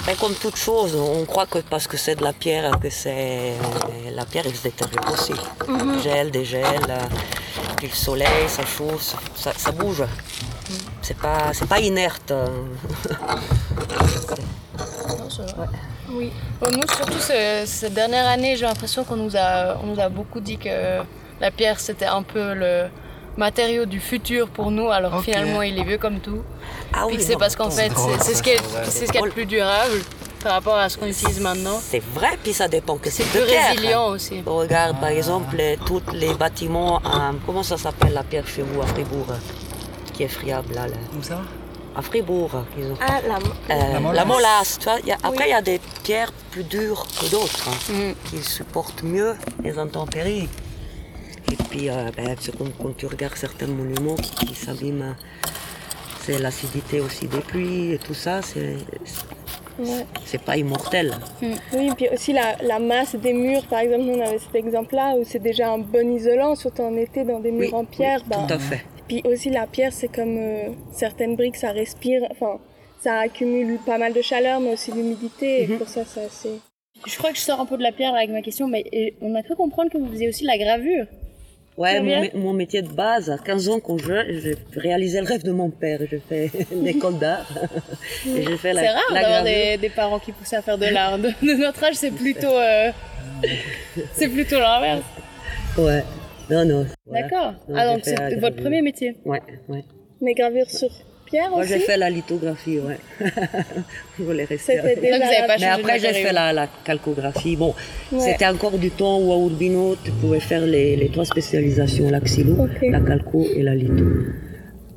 Mais 0.09 0.15
comme 0.15 0.33
toute 0.33 0.55
chose, 0.55 0.95
on 0.95 1.23
croit 1.25 1.45
que 1.45 1.59
parce 1.59 1.85
que 1.87 1.95
c'est 1.95 2.15
de 2.15 2.23
la 2.23 2.33
pierre, 2.33 2.79
que 2.79 2.89
c'est 2.89 3.53
la 4.11 4.25
pierre, 4.25 4.45
elle 4.47 4.55
se 4.55 4.63
détériore 4.63 5.13
aussi. 5.13 5.33
Gel, 6.03 6.31
dégel, 6.31 6.65
euh, 6.89 6.97
puis 7.77 7.89
le 7.89 7.93
soleil, 7.93 8.47
ça 8.47 8.65
chauffe, 8.65 9.15
ça, 9.35 9.51
ça 9.55 9.71
bouge. 9.71 10.01
C'est 11.03 11.15
pas, 11.15 11.53
c'est 11.53 11.67
pas 11.67 11.79
inerte. 11.79 12.33
Oui. 16.11 16.31
Bon, 16.59 16.71
nous, 16.71 16.87
surtout 16.87 17.19
ce- 17.19 17.63
cette 17.67 17.93
dernière 17.93 18.27
année, 18.27 18.55
j'ai 18.57 18.65
l'impression 18.65 19.03
qu'on 19.03 19.15
nous, 19.15 19.35
a, 19.37 19.77
on 19.83 19.85
nous 19.93 19.99
a 19.99 20.09
beaucoup 20.09 20.39
dit 20.39 20.57
que 20.57 21.01
la 21.39 21.51
pierre 21.51 21.79
c'était 21.79 22.07
un 22.07 22.23
peu 22.23 22.55
le 22.55 22.87
matériau 23.37 23.85
du 23.85 23.99
futur 23.99 24.47
pour 24.49 24.71
nous, 24.71 24.89
alors 24.89 25.21
finalement 25.21 25.61
il 25.61 25.77
est 25.79 25.83
vieux 25.83 25.97
comme 25.97 26.19
tout. 26.19 26.41
Ah 26.93 27.05
oui, 27.07 27.17
c'est 27.19 27.37
parce 27.37 27.55
qu'en 27.55 27.69
fait 27.69 27.91
c'est- 28.21 28.33
ce 28.35 28.43
qui 28.43 28.49
est, 28.51 28.59
c'est 28.85 29.05
ce 29.07 29.11
qui 29.11 29.17
est 29.17 29.21
le 29.21 29.29
plus 29.31 29.45
durable 29.45 30.01
par 30.43 30.53
rapport 30.53 30.75
à 30.77 30.87
ce 30.89 30.97
qu'on 30.97 31.05
utilise 31.05 31.39
maintenant. 31.41 31.79
C'est 31.81 32.01
vrai, 32.13 32.37
puis 32.43 32.53
ça 32.53 32.67
dépend 32.67 32.97
que 32.97 33.09
c'est 33.09 33.23
plus 33.25 33.41
pierre. 33.45 33.69
résilient 33.71 34.07
aussi. 34.07 34.41
Regarde 34.45 34.99
par 34.99 35.09
exemple 35.09 35.55
les- 35.55 35.77
tous 35.85 36.01
les 36.13 36.33
bâtiments, 36.33 36.97
à- 36.99 37.31
comment 37.45 37.63
ça 37.63 37.77
s'appelle 37.77 38.13
la 38.13 38.23
pierre 38.23 38.47
chez 38.47 38.61
vous 38.61 38.81
à 38.81 38.85
Fribourg 38.87 39.27
euh, 39.29 39.33
qui 40.13 40.23
est 40.23 40.27
friable 40.27 40.73
là, 40.73 40.87
là. 40.87 40.95
Où 41.17 41.23
ça? 41.23 41.39
À 41.95 42.01
Fribourg, 42.01 42.51
ils 42.77 42.85
ont. 42.85 42.97
Ah, 43.01 43.19
la... 43.27 43.35
Euh, 43.75 43.93
La 43.93 43.99
molasse. 43.99 44.15
la 44.15 44.25
molasse, 44.25 44.77
tu 44.79 44.85
vois. 44.85 44.99
il 45.01 45.07
y 45.07 45.11
a- 45.11 45.17
après, 45.23 45.47
il 45.47 45.51
y 45.51 45.53
a 45.53 45.61
des 45.61 45.81
pierres 46.03 46.31
plus 46.51 46.63
dures 46.63 47.05
que 47.19 47.25
d'autres, 47.29 47.67
hein, 47.67 47.93
Mhm. 47.93 48.15
qui 48.29 48.43
supportent 48.43 49.03
mieux 49.03 49.35
les 49.63 49.77
intempéries. 49.77 50.47
Et 51.51 51.55
puis, 51.69 51.89
euh, 51.89 52.09
ben, 52.15 52.35
c'est 52.39 52.55
comme 52.55 52.71
quand 52.73 52.95
tu 52.95 53.05
regardes 53.05 53.35
certains 53.35 53.67
monuments 53.67 54.15
qui, 54.15 54.53
s'abîment, 54.53 55.15
c'est 56.21 56.37
l'acidité 56.39 56.99
aussi 56.99 57.27
des 57.27 57.39
pluies 57.39 57.93
et 57.93 57.97
tout 57.97 58.13
ça, 58.13 58.41
c'est 58.41 58.75
Ouais. 59.79 60.05
c'est 60.25 60.41
pas 60.41 60.57
immortel. 60.57 61.15
Oui, 61.73 61.89
puis 61.95 62.09
aussi 62.13 62.33
la, 62.33 62.57
la 62.61 62.79
masse 62.79 63.15
des 63.15 63.31
murs, 63.31 63.65
par 63.67 63.79
exemple, 63.79 64.03
on 64.09 64.19
avait 64.19 64.37
cet 64.37 64.53
exemple-là 64.53 65.15
où 65.17 65.23
c'est 65.23 65.39
déjà 65.39 65.71
un 65.71 65.77
bon 65.77 66.13
isolant, 66.17 66.53
surtout 66.55 66.81
en 66.81 66.97
été 66.97 67.23
dans 67.23 67.39
des 67.39 67.51
murs 67.51 67.69
Oui, 67.73 67.79
en 67.79 67.85
pierre. 67.85 68.19
oui, 68.23 68.27
ben, 68.29 68.45
tout 68.45 68.53
à 68.55 68.59
fait. 68.59 68.81
Puis 69.07 69.21
aussi 69.23 69.49
la 69.49 69.67
pierre, 69.67 69.93
c'est 69.93 70.09
comme 70.09 70.35
euh, 70.37 70.69
certaines 70.91 71.37
briques, 71.37 71.55
ça 71.55 71.71
respire, 71.71 72.23
enfin, 72.29 72.59
ça 72.99 73.19
accumule 73.19 73.79
pas 73.85 73.97
mal 73.97 74.11
de 74.11 74.21
chaleur, 74.21 74.59
mais 74.59 74.73
aussi 74.73 74.91
d'humidité, 74.91 75.65
Mhm. 75.65 75.73
et 75.73 75.77
pour 75.77 75.87
ça, 75.87 76.01
c'est 76.05 76.25
assez... 76.25 76.59
Je 77.07 77.17
crois 77.17 77.29
que 77.31 77.37
je 77.37 77.41
sors 77.43 77.61
un 77.61 77.65
peu 77.65 77.77
de 77.77 77.83
la 77.83 77.93
pierre 77.93 78.13
avec 78.13 78.29
ma 78.31 78.41
question, 78.41 78.67
mais 78.67 78.83
et 78.91 79.15
on 79.21 79.33
a 79.35 79.41
cru 79.43 79.55
comprendre 79.55 79.89
que 79.89 79.97
vous 79.97 80.11
faisiez 80.11 80.27
aussi 80.27 80.41
de 80.43 80.47
la 80.47 80.57
gravure. 80.57 81.05
Ouais, 81.79 82.29
mon, 82.35 82.51
métier 82.51 82.81
de 82.81 82.89
base, 82.89 83.29
à 83.29 83.37
15 83.37 83.69
ans, 83.69 83.79
quand 83.79 83.97
je 83.97 84.41
j'ai 84.41 84.57
réalisé 84.75 85.21
le 85.21 85.25
rêve 85.25 85.43
de 85.43 85.51
mon 85.53 85.69
père. 85.69 86.01
J'ai 86.11 86.19
fait 86.19 86.51
l'école 86.73 87.17
d'art. 87.19 87.47
Et 88.27 88.43
j'ai 88.43 88.57
fait 88.57 88.73
la, 88.73 88.81
C'est 88.81 88.89
rare 88.89 89.13
la 89.13 89.21
d'avoir 89.21 89.43
des, 89.45 89.77
des 89.77 89.89
parents 89.89 90.19
qui 90.19 90.33
poussent 90.33 90.51
à 90.51 90.61
faire 90.61 90.77
de 90.77 90.87
l'art. 90.87 91.17
De, 91.17 91.29
de 91.29 91.53
notre 91.53 91.81
âge, 91.85 91.95
c'est 91.95 92.11
plutôt, 92.11 92.53
euh, 92.53 92.91
c'est 94.13 94.27
plutôt 94.27 94.59
l'inverse. 94.59 95.05
Ouais. 95.77 96.03
Non, 96.49 96.65
non. 96.65 96.85
D'accord. 97.07 97.53
Non, 97.69 97.75
Ah 97.77 97.85
donc 97.85 98.01
c'est 98.03 98.35
votre 98.35 98.57
premier 98.57 98.81
métier. 98.81 99.15
Ouais, 99.23 99.41
ouais. 99.69 99.85
Mais 100.19 100.33
gravure 100.33 100.69
sur 100.69 100.89
pierre 101.29 101.49
Moi, 101.51 101.59
aussi 101.61 101.69
j'ai 101.73 101.79
fait 101.79 101.97
la 101.97 102.09
lithographie, 102.09 102.79
ouais. 102.79 102.97
je 104.17 104.23
voulais 104.23 104.45
rester. 104.45 104.73
Déjà 104.75 105.19
Donc 105.19 105.27
la- 105.41 105.47
pas 105.47 105.55
Mais 105.59 105.65
après, 105.77 105.99
j'ai 105.99 106.13
fait 106.13 106.33
la, 106.33 106.51
la 106.53 106.67
calcographie. 106.83 107.55
Bon, 107.55 107.73
Ouais. 108.11 108.19
c'était 108.19 108.47
encore 108.47 108.77
du 108.77 108.91
temps 108.91 109.17
où 109.23 109.31
à 109.31 109.37
Urbino, 109.37 109.95
tu 110.03 110.11
pouvais 110.11 110.39
faire 110.39 110.65
les, 110.65 110.95
les 110.95 111.09
trois 111.09 111.25
spécialisations, 111.25 112.09
la 112.09 112.19
xylo, 112.19 112.53
Ok. 112.65 112.79
la 112.95 112.99
calco 113.01 113.45
et 113.55 113.63
la 113.63 113.75
litho. 113.75 114.05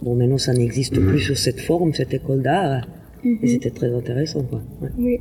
Bon, 0.03 0.15
maintenant, 0.17 0.39
ça 0.39 0.53
n'existe 0.53 0.99
plus 0.99 1.21
sous 1.21 1.35
cette 1.35 1.61
forme, 1.61 1.93
cette 1.95 2.13
école 2.15 2.43
d'art. 2.43 2.87
Mhm. 3.25 3.39
Et 3.43 3.47
c'était 3.49 3.71
très 3.71 3.95
intéressant, 3.95 4.43
quoi. 4.43 4.61
Ouais. 4.81 4.91
Oui. 4.99 5.21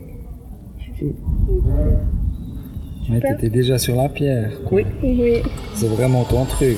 Mais 3.10 3.20
t'étais 3.20 3.50
déjà 3.50 3.78
sur 3.78 3.96
la 3.96 4.10
pierre. 4.10 4.52
Oui. 4.72 4.86
Oui. 5.04 5.42
C'est 5.76 5.88
vraiment 5.88 6.24
ton 6.24 6.46
truc. 6.46 6.78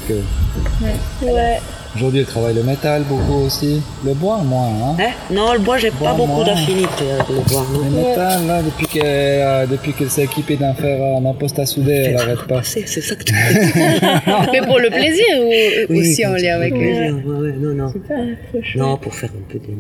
Ouais. 1.22 1.58
Aujourd'hui, 1.95 2.21
elle 2.21 2.25
travaille 2.25 2.56
le 2.56 2.63
métal 2.63 3.03
beaucoup 3.03 3.45
aussi. 3.45 3.79
Le 4.03 4.13
bois, 4.15 4.38
moins. 4.38 4.67
Hein. 4.67 4.95
Hein? 4.99 5.12
Non, 5.29 5.53
le 5.53 5.60
bois, 5.60 5.77
j'ai 5.77 5.91
pas 5.91 6.13
beaucoup 6.13 6.43
d'affinité 6.43 7.12
avec 7.12 7.29
le 7.29 7.36
bois. 7.47 7.65
non. 7.71 7.79
Le 7.84 7.89
métal, 8.08 8.47
là, 8.47 8.62
depuis 8.63 8.88
qu'elle 8.88 9.03
euh, 9.06 9.65
depuis 9.67 9.93
qu'elle 9.93 10.10
s'est 10.10 10.23
équipée 10.23 10.56
d'un 10.56 10.73
fer 10.73 10.99
à 11.01 11.17
un 11.29 11.34
poste 11.34 11.60
à 11.60 11.67
souder, 11.67 12.08
elle 12.10 12.17
arrête 12.17 12.47
pas. 12.47 12.63
C'est 12.63 12.88
c'est 12.88 13.01
ça 13.01 13.15
que 13.15 13.23
tu 13.23 13.34
Mais 14.51 14.62
pour 14.65 14.79
le 14.79 14.89
plaisir 14.89 15.25
ou 15.39 15.91
Oui, 15.93 15.99
aussi 15.99 16.25
en 16.25 16.34
lien 16.34 16.56
avec 16.56 16.73
plaisir, 16.73 17.15
ouais, 17.25 17.36
ouais, 17.36 17.53
non, 17.60 17.73
non. 17.75 17.93
Ah. 18.10 18.58
Non, 18.75 18.97
pour 18.97 19.13
faire 19.13 19.29
un 19.29 19.51
peu 19.51 19.60
des 19.60 19.73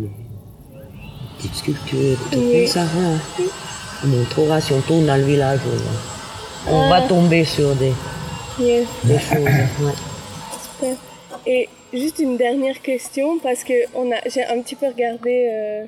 petites 1.39 1.55
sculptures, 1.55 1.97
des 1.99 2.15
trucs 2.31 2.43
Oui. 2.43 2.57
comme 2.59 2.67
ça. 2.67 2.81
hein. 2.81 3.43
On 4.03 4.07
montrera 4.07 4.61
si 4.61 4.73
on 4.73 4.81
tourne 4.81 5.05
dans 5.07 5.15
le 5.15 5.23
village. 5.23 5.59
On, 6.69 6.75
on 6.75 6.89
va 6.89 7.01
tomber 7.01 7.43
sur 7.43 7.73
des, 7.75 7.91
Yes. 8.59 8.85
des 9.03 9.17
choses. 9.17 9.39
ouais. 9.39 9.93
Super. 10.61 10.95
Et 11.47 11.67
juste 11.93 12.19
une 12.19 12.37
dernière 12.37 12.81
question, 12.81 13.39
parce 13.39 13.63
que 13.63 13.73
on 13.95 14.11
a, 14.11 14.17
j'ai 14.27 14.43
un 14.43 14.61
petit 14.61 14.75
peu 14.75 14.87
regardé, 14.87 15.47
euh, 15.51 15.85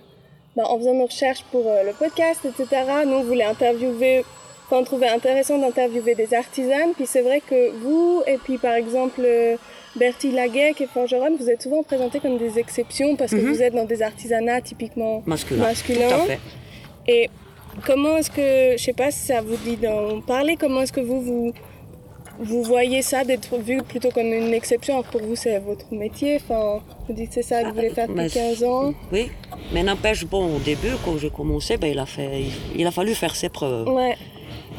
bah, 0.56 0.64
en 0.68 0.78
faisant 0.78 0.94
nos 0.94 1.06
recherches 1.06 1.44
pour 1.52 1.68
euh, 1.68 1.84
le 1.84 1.92
podcast, 1.94 2.42
etc. 2.46 2.82
Nous, 3.06 3.14
on 3.14 3.24
voulait 3.24 3.44
interviewer, 3.44 4.24
enfin, 4.66 4.78
on 4.82 4.84
trouvait 4.84 5.08
intéressant 5.10 5.58
d'interviewer 5.58 6.16
des 6.16 6.34
artisanes. 6.34 6.94
Puis 6.96 7.06
c'est 7.06 7.22
vrai 7.22 7.42
que 7.42 7.72
vous, 7.84 8.22
et 8.28 8.38
puis 8.38 8.58
par 8.58 8.74
exemple 8.76 9.22
euh, 9.24 9.56
Bertie 9.96 10.32
Laguet, 10.32 10.74
qui 10.76 10.84
est 10.84 10.88
forgeronne, 10.88 11.36
vous 11.38 11.50
êtes 11.50 11.62
souvent 11.62 11.84
présentés 11.84 12.20
comme 12.20 12.38
des 12.38 12.58
exceptions 12.60 13.16
parce 13.16 13.32
que 13.32 13.38
Mhm. 13.38 13.54
vous 13.54 13.62
êtes 13.62 13.74
dans 13.74 13.86
des 13.86 14.02
artisanats 14.02 14.62
typiquement 14.62 15.24
Masculin. 15.26 15.64
masculins. 15.64 16.08
Tout 16.10 16.16
à 16.16 16.26
fait. 16.26 16.40
Et 17.08 17.30
comment 17.86 18.18
est-ce 18.18 18.32
que, 18.32 18.78
je 18.78 18.84
sais 18.84 18.94
pas 18.94 19.12
si 19.12 19.20
ça 19.28 19.42
vous 19.42 19.56
dit 19.58 19.78
d'en 19.78 20.22
parler, 20.22 20.56
comment 20.58 20.82
est-ce 20.82 20.94
que 20.94 21.02
vous, 21.02 21.22
vous, 21.22 21.54
vous 22.40 22.64
voyez 22.64 23.02
ça 23.02 23.24
d'être 23.24 23.58
vu 23.58 23.82
plutôt 23.82 24.10
comme 24.12 24.26
une 24.26 24.54
exception 24.54 25.02
pour 25.04 25.22
vous 25.22 25.36
c'est 25.36 25.60
votre 25.60 25.94
métier 25.94 26.38
Enfin, 26.42 26.82
vous 27.08 27.14
dites 27.14 27.30
que 27.30 27.36
c'est 27.36 27.42
ça 27.44 27.64
que 27.64 27.70
vous 27.70 27.76
voulez 27.76 27.90
faire 27.92 28.08
depuis 28.08 28.24
Mais- 28.24 28.30
15 28.30 28.64
ans 28.64 28.94
Oui, 29.12 29.30
mais 29.74 29.84
n'empêche, 29.84 30.26
bon, 30.26 30.56
au 30.56 30.60
début, 30.60 30.92
quand 31.04 31.18
j'ai 31.18 31.30
commencé, 31.30 31.78
ben, 31.78 31.88
il, 31.92 32.00
a 32.00 32.06
fait, 32.06 32.42
il, 32.42 32.52
il 32.82 32.88
a 32.88 32.92
fallu 32.92 33.14
faire 33.16 33.36
ses 33.36 33.50
preuves. 33.50 33.88
Ouais, 33.88 34.16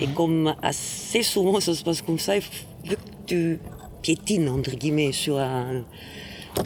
Et 0.01 0.07
comme 0.09 0.55
assez 0.63 1.23
souvent 1.23 1.59
ça 1.67 1.75
se 1.75 1.83
passe 1.83 2.03
comme 2.03 2.19
ça, 2.19 2.39
vu 2.39 2.49
que 2.89 2.95
tu 3.27 3.59
piétines, 4.03 4.49
entre 4.49 4.73
guillemets, 4.77 5.13
sur 5.13 5.39
un- 5.39 5.85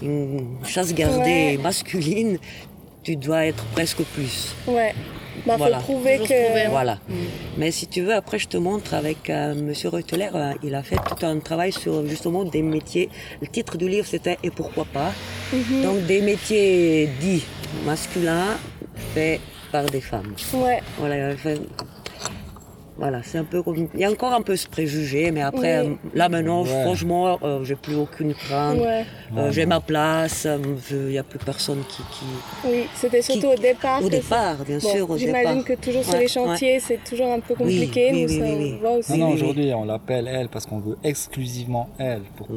une 0.02 0.58
chasse 0.66 0.92
gardée 0.94 1.56
Ouais. 1.56 1.58
masculine, 1.62 2.38
tu 3.02 3.16
dois 3.16 3.46
être 3.46 3.64
presque 3.66 4.02
plus. 4.14 4.54
Ouais. 4.66 4.92
Bah, 5.46 5.54
Voilà. 5.56 5.78
faut 5.80 5.92
prouver 5.92 6.18
que. 6.18 6.68
Voilà. 6.70 6.98
Mais 7.56 7.70
si 7.70 7.86
tu 7.86 8.02
veux, 8.02 8.14
après, 8.14 8.38
je 8.38 8.48
te 8.48 8.56
montre 8.56 8.94
avec 8.94 9.30
euh, 9.30 9.54
Monsieur 9.54 9.88
Reuteler, 9.88 10.28
euh, 10.34 10.52
il 10.62 10.74
a 10.74 10.82
fait 10.82 10.96
tout 10.96 11.24
un 11.24 11.38
travail 11.38 11.72
sur 11.72 12.06
justement 12.06 12.44
des 12.44 12.62
métiers. 12.62 13.08
Le 13.40 13.46
titre 13.46 13.76
du 13.78 13.88
livre, 13.88 14.06
c'était 14.06 14.38
Et 14.42 14.50
pourquoi 14.50 14.84
pas 14.84 15.12
Mhm. 15.52 15.82
Donc, 15.82 16.06
des 16.06 16.20
métiers 16.20 17.08
dits 17.20 17.44
masculins 17.84 18.56
faits 19.14 19.40
par 19.72 19.84
des 19.86 20.00
femmes. 20.00 20.34
Ouais. 20.54 20.80
Voilà, 20.98 21.16
il 21.16 21.22
a 21.32 21.36
fait- 21.36 21.60
Voilà, 23.00 23.22
c'est 23.24 23.38
un 23.38 23.44
peu 23.44 23.62
comme... 23.62 23.88
Il 23.94 24.00
y 24.00 24.04
a 24.04 24.10
encore 24.10 24.34
un 24.34 24.42
peu 24.42 24.54
ce 24.56 24.68
préjugé, 24.68 25.30
mais 25.30 25.40
après, 25.40 25.80
Oui. 25.80 25.86
euh, 25.88 25.94
là 26.14 26.28
maintenant, 26.28 26.62
Ouais. 26.64 26.82
franchement, 26.84 27.38
euh, 27.42 27.64
j'ai 27.64 27.74
plus 27.74 27.94
aucune 27.96 28.34
crainte. 28.34 28.78
Ouais. 28.78 29.04
Euh, 29.38 29.50
j'ai 29.50 29.64
ma 29.64 29.80
place, 29.80 30.44
euh, 30.44 30.58
il 30.90 30.96
n'y 31.12 31.18
a 31.18 31.22
plus 31.22 31.38
personne 31.38 31.82
qui... 31.88 32.02
qui... 32.12 32.24
Oui. 32.68 32.84
C'était 32.94 33.22
surtout 33.22 33.40
Qui- 33.40 33.46
au 33.46 33.56
départ. 33.56 34.04
Au 34.04 34.08
départ, 34.10 34.56
bien 34.66 34.76
Bon, 34.78 34.88
sûr, 34.92 35.10
au 35.10 35.16
J'imagine 35.16 35.64
que 35.64 35.72
toujours 35.72 36.04
sur 36.04 36.12
Ouais, 36.12 36.20
les 36.20 36.28
chantiers, 36.28 36.78
c'est 36.78 37.02
toujours 37.02 37.32
un 37.32 37.40
peu 37.40 37.54
compliqué. 37.54 38.10
oui, 38.12 38.28
ça, 38.38 38.44
on 38.44 38.98
aussi? 38.98 39.18
Non, 39.18 39.28
aujourd'hui, 39.30 39.72
on 39.74 39.84
l'appelle 39.86 40.28
elle 40.28 40.48
parce 40.48 40.66
qu'on 40.66 40.80
veut 40.80 40.98
exclusivement 41.02 41.88
elle 41.98 42.20
pour. 42.36 42.48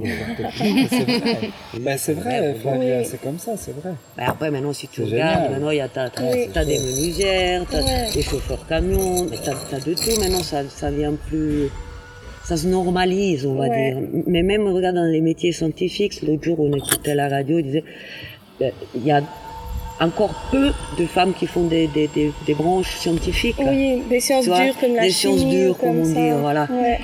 C'est 0.89 1.03
vrai. 1.03 1.49
Ben, 1.79 1.97
c'est 1.97 2.13
vrai, 2.13 2.55
Flavia, 2.61 3.03
c'est 3.05 3.21
comme 3.21 3.39
ça, 3.39 3.53
c'est 3.57 3.75
vrai. 3.79 3.93
Ben 4.17 4.25
après, 4.27 4.51
maintenant, 4.51 4.73
si 4.73 4.87
tu 4.87 5.03
regardes, 5.03 5.51
maintenant, 5.51 5.69
il 5.71 5.77
y 5.77 5.81
a 5.81 5.87
t'as, 5.87 6.09
t'as- 6.09 6.23
Oui. 6.31 6.49
t'as 6.53 6.65
des 6.65 6.79
menuisières, 6.79 7.65
t'as 7.69 7.81
Ouais. 7.81 8.09
des 8.13 8.21
chauffeurs 8.21 8.65
camions, 8.67 9.27
t'as 9.43 9.79
de 9.79 9.93
tout. 9.93 10.19
Maintenant, 10.19 10.32
ça, 10.41 10.63
ça 10.69 10.89
vient 10.89 11.13
plus... 11.27 11.69
Ça 12.45 12.57
se 12.57 12.67
normalise, 12.67 13.45
on 13.45 13.55
va 13.55 13.67
Ouais. 13.67 13.91
dire. 13.93 14.01
Mais 14.27 14.43
même, 14.43 14.67
regarde, 14.67 14.95
dans 14.95 15.03
les 15.09 15.21
métiers 15.21 15.53
scientifiques, 15.53 16.21
l'autre 16.23 16.43
jour, 16.43 16.59
on 16.59 16.73
écoutait 16.75 17.15
la 17.15 17.29
radio, 17.29 17.59
il 17.59 17.63
disait, 17.65 17.83
euh, 18.61 18.69
il 18.95 19.05
y 19.05 19.11
a 19.11 19.21
encore 20.01 20.33
peu 20.51 20.71
de 20.99 21.05
femmes 21.05 21.33
qui 21.33 21.47
font 21.47 21.67
des, 21.67 21.87
des, 21.87 22.07
des, 22.13 22.33
des 22.45 22.53
branches 22.53 22.97
scientifiques. 22.97 23.55
Oui, 23.59 24.01
des 24.09 24.19
sciences 24.19 24.45
vois, 24.47 24.59
dures 24.61 24.77
comme 24.77 24.93
la 24.95 25.03
des 25.03 25.11
chimie. 25.11 25.37
sciences 25.39 25.49
dures, 25.49 25.77
comme 25.77 25.99
on 25.99 26.03
ça. 26.05 26.11
dit, 26.19 26.29
voilà. 26.41 26.67
Ouais. 26.69 26.99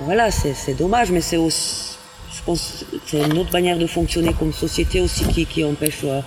Voilà, 0.00 0.30
c'est, 0.32 0.74
dommage, 0.76 1.12
mais 1.12 1.20
c'est 1.20 1.36
aussi, 1.36 1.96
je 2.34 2.42
pense, 2.44 2.84
c'est 3.06 3.18
une 3.22 3.38
autre 3.38 3.52
manière 3.52 3.78
de 3.78 3.86
fonctionner 3.86 4.32
comme 4.36 4.52
société 4.52 5.00
aussi 5.00 5.24
qui, 5.26 5.46
qui 5.46 5.62
empêche 5.62 6.00
euh, 6.02 6.20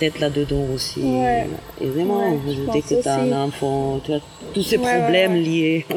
d'être 0.00 0.18
là-dedans 0.20 0.64
aussi. 0.74 1.00
Ouais. 1.00 1.46
Évidemment, 1.80 2.18
Ouais, 2.30 2.38
je 2.46 2.52
dès 2.60 2.66
pense 2.66 2.86
que 2.86 3.02
tu 3.02 3.08
as 3.08 3.16
un 3.20 3.32
enfant, 3.44 4.00
tu 4.04 4.12
as 4.12 4.20
tous 4.52 4.62
ces 4.62 4.76
Ouais, 4.78 4.98
problèmes 5.00 5.32
ouais. 5.32 5.40
liés. 5.40 5.86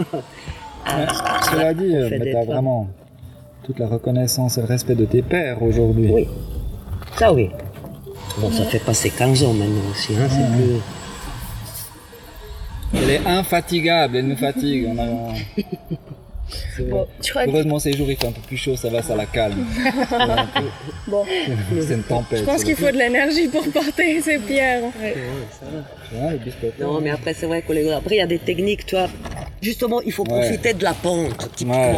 Ouais, 0.88 1.06
Cela 1.52 1.74
dit, 1.74 1.94
euh, 1.96 2.10
d'être 2.10 2.24
t'as 2.24 2.40
là. 2.40 2.46
vraiment 2.46 2.88
toute 3.66 3.78
la 3.78 3.88
reconnaissance 3.88 4.58
et 4.58 4.62
le 4.62 4.68
respect 4.68 4.96
de 4.96 5.04
tes 5.04 5.22
pères 5.22 5.62
aujourd'hui. 5.62 6.10
Oui. 6.10 6.28
Ça 7.18 7.34
oui. 7.34 7.50
Bon, 8.38 8.50
ça 8.52 8.64
fait 8.64 8.80
passer 8.80 9.10
15 9.10 9.44
ans 9.44 9.52
maintenant 9.54 9.82
aussi, 9.92 10.14
hein, 10.14 10.28
c'est 10.30 10.56
plus... 10.56 10.80
Elle 13.04 13.10
est 13.10 13.26
infatigable, 13.28 14.16
elle 14.16 14.28
nous 14.28 14.38
fatigue. 14.38 14.88
On 14.90 14.98
a- 14.98 15.34
Heureusement, 17.48 17.80
ces 17.80 17.94
jours 17.94 18.10
il 18.10 18.18
fait 18.18 18.28
un 18.28 18.32
peu 18.32 18.42
plus 18.42 18.58
chaud, 18.58 18.76
ça 18.76 18.90
va, 18.90 19.02
ça 19.02 19.16
la 19.16 19.26
calme. 19.26 19.66
Bon, 21.08 21.26
C'est 21.80 21.94
une 21.94 22.04
tempête. 22.04 22.40
je 22.40 22.44
pense 22.44 22.64
qu'il 22.64 22.76
faut 22.76 22.88
de 22.92 22.98
l'énergie 22.98 23.48
pour 23.48 23.64
porter 23.72 24.22
ces 24.22 24.38
pierres. 24.40 24.84
Ouais, 25.02 26.32
le 26.32 26.38
biscotte. 26.38 26.80
Non, 26.80 27.00
mais 27.02 27.10
après, 27.12 27.34
c'est 27.34 27.46
vrai 27.46 27.62
que 27.62 27.72
les... 27.74 27.90
après, 27.92 28.16
il 28.16 28.20
y 28.20 28.22
a 28.22 28.28
des 28.28 28.40
techniques, 28.40 28.86
tu 28.86 28.96
vois. 28.96 29.08
Justement, 29.62 30.02
il 30.02 30.12
faut 30.12 30.24
Ouais. 30.24 30.42
profiter 30.42 30.74
de 30.74 30.84
la 30.84 30.94
pente. 30.94 31.50
Ouais. 31.66 31.96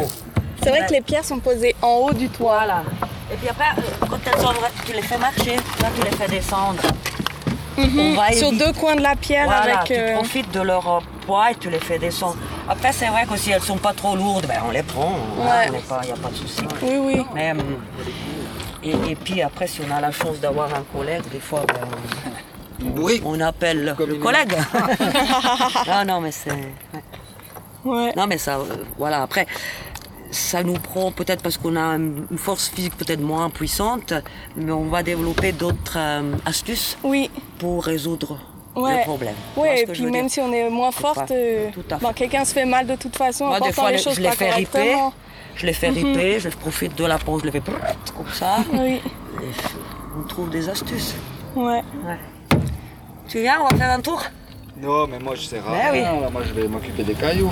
C'est 0.63 0.69
vrai 0.69 0.85
que 0.87 0.93
les 0.93 1.01
pierres 1.01 1.25
sont 1.25 1.39
posées 1.39 1.75
en 1.81 1.95
haut 2.07 2.13
du 2.13 2.29
toit. 2.29 2.57
Voilà. 2.57 2.83
Et 3.31 3.35
puis 3.37 3.47
après, 3.49 3.65
euh, 3.77 4.05
quand 4.09 4.19
elles 4.25 4.39
sont 4.41 4.51
vraies, 4.53 4.69
tu 4.85 4.93
les 4.93 5.01
fais 5.01 5.17
marcher, 5.17 5.55
là 5.81 5.89
tu 5.95 6.03
les 6.03 6.11
fais 6.17 6.27
descendre. 6.27 6.81
On 7.77 8.13
va 8.13 8.31
Sur 8.33 8.51
deux 8.51 8.73
coins 8.73 8.95
de 8.95 9.01
la 9.01 9.15
pierre 9.15 9.45
Voilà, 9.45 9.79
avec. 9.79 9.85
tu 9.85 9.93
euh, 9.93 10.15
profites 10.15 10.51
de 10.53 10.61
leur 10.61 10.87
euh, 10.95 10.99
poids 11.25 11.51
et 11.51 11.55
tu 11.55 11.69
les 11.69 11.79
fais 11.79 11.97
descendre. 11.97 12.37
Après, 12.69 12.93
c'est 12.93 13.07
vrai 13.07 13.25
que 13.25 13.35
si 13.35 13.49
elles 13.51 13.63
sont 13.63 13.77
pas 13.77 13.93
trop 13.93 14.15
lourdes, 14.15 14.45
ben, 14.47 14.61
on 14.67 14.71
les 14.71 14.83
prend. 14.83 15.13
Ouais. 15.39 15.65
Il 15.67 15.71
n'y 15.71 16.11
a 16.11 16.15
pas 16.15 16.29
de 16.29 16.35
souci. 16.35 16.61
Oui, 16.83 16.97
oui. 16.99 17.25
Mais, 17.33 17.51
hum, 17.51 17.59
et, 18.83 18.91
et 19.11 19.15
puis 19.15 19.41
après, 19.41 19.65
si 19.67 19.81
on 19.87 19.91
a 19.93 19.99
la 19.99 20.11
chance 20.11 20.39
d'avoir 20.39 20.73
un 20.73 20.83
collègue, 20.95 21.23
des 21.31 21.39
fois, 21.39 21.63
ben, 21.67 22.91
Oui. 23.01 23.21
on 23.25 23.39
appelle 23.41 23.95
le 23.97 24.15
collègue. 24.15 24.55
non, 25.87 26.05
non, 26.05 26.21
mais 26.21 26.31
c'est... 26.31 26.51
ouais. 27.85 28.13
Non, 28.15 28.27
mais 28.27 28.37
ça, 28.37 28.57
euh, 28.59 28.65
voilà, 28.97 29.23
après, 29.23 29.47
ça 30.31 30.61
nous 30.63 30.73
prend 30.73 31.11
peut-être 31.11 31.41
parce 31.41 31.57
qu'on 31.57 31.75
a 31.75 31.95
une 31.95 32.27
une 32.29 32.37
force 32.37 32.69
physique 32.69 32.95
peut-être 32.95 33.19
moins 33.19 33.49
puissante, 33.49 34.13
mais 34.55 34.71
on 34.71 34.85
va 34.85 35.01
développer 35.01 35.51
d'autres 35.53 35.97
euh, 35.97 36.35
astuces 36.45 36.97
Oui. 37.03 37.31
pour 37.57 37.83
résoudre 37.83 38.37
Ouais. 38.75 38.97
le 38.99 39.03
problème. 39.03 39.35
Ce 39.55 39.61
et 39.81 39.85
je 39.87 39.91
puis 39.91 40.11
même 40.11 40.27
dire? 40.27 40.31
si 40.31 40.39
on 40.41 40.53
est 40.53 40.69
moins 40.69 40.91
forte, 40.91 41.31
euh, 41.31 41.69
bon, 42.01 42.07
fait. 42.09 42.13
quelqu'un 42.13 42.45
se 42.45 42.53
fait 42.53 42.65
mal 42.65 42.85
de 42.85 42.95
toute 42.95 43.15
façon 43.15 43.45
en 43.45 43.47
Moi, 43.49 43.59
des 43.59 43.65
portant 43.67 43.81
fois, 43.81 43.91
les 43.91 43.97
je 43.97 44.03
choses 44.03 44.19
les 44.19 44.29
pas 44.29 44.35
fais 44.35 44.49
riper, 44.51 44.71
correctement. 44.71 45.13
je 45.55 45.65
les 45.65 45.73
fais 45.73 45.89
riper, 45.89 46.39
je 46.39 46.49
profite 46.49 46.95
de 46.97 47.05
la 47.05 47.17
pause, 47.17 47.41
je 47.41 47.45
les 47.47 47.51
fais 47.51 47.61
comme 48.15 48.31
ça, 48.31 48.57
Oui. 48.73 49.01
et 49.41 49.47
on 50.17 50.27
trouve 50.27 50.49
des 50.49 50.69
astuces. 50.69 51.15
Ouais. 51.55 51.81
Tu 53.27 53.41
viens, 53.41 53.59
on 53.61 53.67
va 53.67 53.75
faire 53.77 53.91
un 53.91 54.01
tour? 54.01 54.23
Non, 54.77 55.07
mais 55.07 55.19
moi 55.19 55.35
je 55.35 55.41
sais 55.41 55.57
Ben 55.59 55.91
oui. 55.91 55.99
rien. 55.99 56.19
là, 56.21 56.29
Moi 56.29 56.41
je 56.47 56.53
vais 56.53 56.67
m'occuper 56.67 57.03
des 57.03 57.13
cailloux. 57.15 57.51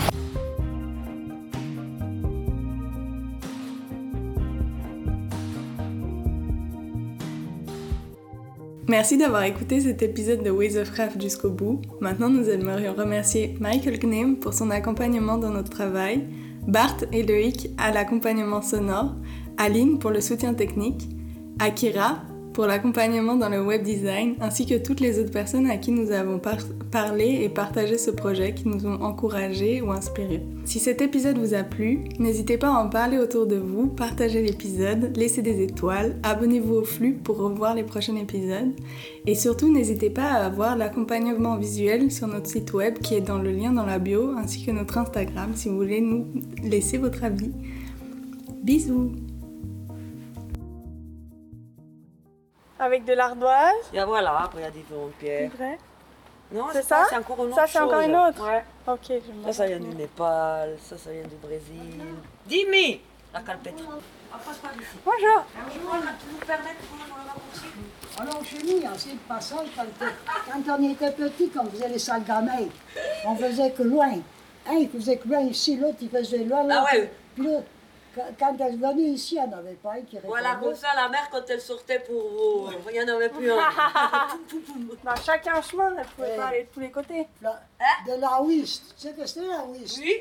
Merci 8.89 9.17
d'avoir 9.17 9.43
écouté 9.43 9.81
cet 9.81 10.01
épisode 10.01 10.43
de 10.43 10.49
Ways 10.49 10.77
of 10.77 10.89
Craft 10.93 11.21
jusqu'au 11.21 11.49
bout. 11.49 11.81
Maintenant, 11.99 12.29
nous 12.29 12.49
aimerions 12.49 12.93
remercier 12.93 13.57
Michael 13.59 13.99
Knem 13.99 14.37
pour 14.37 14.53
son 14.53 14.71
accompagnement 14.71 15.37
dans 15.37 15.49
notre 15.49 15.69
travail, 15.69 16.23
Bart 16.67 16.95
et 17.11 17.23
Loïc 17.23 17.69
à 17.77 17.91
l'accompagnement 17.91 18.61
sonore, 18.61 19.13
Aline 19.57 19.99
pour 19.99 20.11
le 20.11 20.21
soutien 20.21 20.53
technique, 20.53 21.09
Akira 21.59 22.21
pour 22.57 22.65
l'accompagnement 22.65 23.35
dans 23.35 23.49
le 23.49 23.61
web 23.61 23.83
design, 23.83 24.33
ainsi 24.41 24.65
que 24.65 24.79
toutes 24.79 24.99
les 24.99 25.19
autres 25.19 25.29
personnes 25.29 25.69
à 25.69 25.77
qui 25.77 25.91
nous 25.91 26.09
avons 26.09 26.39
par- 26.39 26.57
parlé 26.89 27.41
et 27.43 27.49
partagé 27.49 27.99
ce 27.99 28.09
projet 28.09 28.55
qui 28.55 28.67
nous 28.67 28.87
ont 28.87 28.99
encouragés 29.03 29.79
ou 29.83 29.91
inspirés. 29.91 30.41
Si 30.65 30.79
cet 30.79 31.03
épisode 31.03 31.37
vous 31.37 31.53
a 31.53 31.61
plu, 31.61 32.05
n'hésitez 32.17 32.57
pas 32.57 32.69
à 32.69 32.79
en 32.83 32.89
parler 32.89 33.19
autour 33.19 33.45
de 33.45 33.57
vous, 33.57 33.85
partagez 33.85 34.41
l'épisode, 34.41 35.15
laissez 35.15 35.43
des 35.43 35.61
étoiles, 35.61 36.15
abonnez-vous 36.23 36.73
au 36.73 36.83
flux 36.83 37.13
pour 37.13 37.37
revoir 37.37 37.75
les 37.75 37.83
prochains 37.83 38.15
épisodes 38.15 38.73
et 39.27 39.35
surtout 39.35 39.71
n'hésitez 39.71 40.09
pas 40.09 40.31
à 40.31 40.49
voir 40.49 40.75
l'accompagnement 40.75 41.57
visuel 41.57 42.11
sur 42.11 42.27
notre 42.27 42.47
site 42.47 42.73
web 42.73 42.97
qui 42.97 43.13
est 43.13 43.21
dans 43.21 43.37
le 43.37 43.51
lien 43.51 43.71
dans 43.71 43.85
la 43.85 43.99
bio 43.99 44.31
ainsi 44.35 44.65
que 44.65 44.71
notre 44.71 44.97
Instagram 44.97 45.51
si 45.53 45.69
vous 45.69 45.77
voulez 45.77 46.01
nous 46.01 46.25
laisser 46.63 46.97
votre 46.97 47.23
avis. 47.23 47.51
Bisous 48.63 49.11
Avec 52.79 53.05
de 53.05 53.13
l'ardoise. 53.13 53.73
Et 53.93 54.03
voilà, 54.03 54.39
après 54.43 54.59
il 54.59 54.63
y 54.63 54.67
a 54.67 54.71
différentes 54.71 55.13
pierres. 55.13 55.49
Vrai. 55.57 55.77
Non, 56.51 56.67
C'est 56.71 56.81
c'est 56.81 56.87
ça 56.87 57.05
C'est 57.09 57.17
encore 57.17 57.43
une 57.43 57.51
autre 57.51 57.55
Ça, 57.55 57.67
c'est 57.67 57.79
encore 57.79 57.99
une 58.01 58.15
autre 58.15 58.45
Ouais. 58.47 58.63
Ok, 58.87 58.99
je 59.09 59.45
Ça, 59.47 59.53
ça 59.53 59.65
vient 59.67 59.79
du 59.79 59.95
Népal, 59.95 60.77
ça, 60.81 60.97
ça 60.97 61.11
vient 61.11 61.23
du 61.23 61.35
Brésil. 61.35 61.99
Dimi 62.45 63.01
La 63.33 63.41
calpette. 63.41 63.73
Bonjour. 65.05 65.45
Alors 68.19 68.43
chez 68.45 68.57
nous, 68.63 68.77
il 68.77 68.81
y 68.81 68.85
a 68.85 68.91
assez 68.91 69.11
de 69.11 69.17
passages 69.27 69.67
quand, 69.75 69.83
quand 70.65 70.77
on 70.79 70.89
était 70.91 71.11
petit, 71.11 71.49
quand 71.49 71.63
on 71.65 71.69
faisait 71.69 71.89
les 71.89 71.99
salles 71.99 72.23
gamelles, 72.23 72.69
on 73.25 73.35
faisait 73.35 73.71
que 73.71 73.83
loin. 73.83 74.11
Un, 74.69 74.73
il 74.73 74.89
faisait 74.89 75.17
que 75.17 75.27
loin 75.27 75.39
ici, 75.41 75.77
l'autre, 75.77 75.97
il 76.01 76.09
faisait 76.09 76.43
loin. 76.43 76.67
Ah 76.69 76.79
l'autre. 76.79 76.93
ouais. 76.93 77.11
Puis 77.35 77.43
l'autre, 77.45 77.65
quand, 78.39 78.55
elle 78.59 78.77
venait 78.77 79.01
ici, 79.03 79.35
il 79.35 79.47
n'y 79.47 79.53
en 79.53 79.57
avait 79.57 79.73
pas 79.73 79.93
un 79.93 80.01
qui 80.01 80.15
répondait. 80.17 80.27
Voilà, 80.27 80.55
comme 80.55 80.75
ça, 80.75 80.87
la 80.95 81.09
mère, 81.09 81.29
quand 81.31 81.41
elle 81.49 81.61
sortait 81.61 81.99
pour 81.99 82.15
vous, 82.29 82.69
il 82.89 82.93
n'y 82.93 83.01
en 83.11 83.15
avait 83.15 83.29
plus 83.29 83.51
un. 83.51 83.57
Bah, 85.03 85.15
chacun 85.23 85.55
un 85.55 85.61
chemin, 85.61 85.93
elle 85.97 86.05
pouvait 86.05 86.35
pas 86.35 86.47
aller 86.47 86.63
de 86.63 86.69
tous 86.69 86.79
les 86.79 86.91
côtés. 86.91 87.27
La- 87.41 87.59
de 88.07 88.19
la 88.19 88.41
whist. 88.41 88.93
Tu 88.95 89.01
sais 89.07 89.13
que 89.13 89.25
c'était 89.25 89.47
la 89.47 89.63
whist 89.65 89.97
Oui 89.99 90.15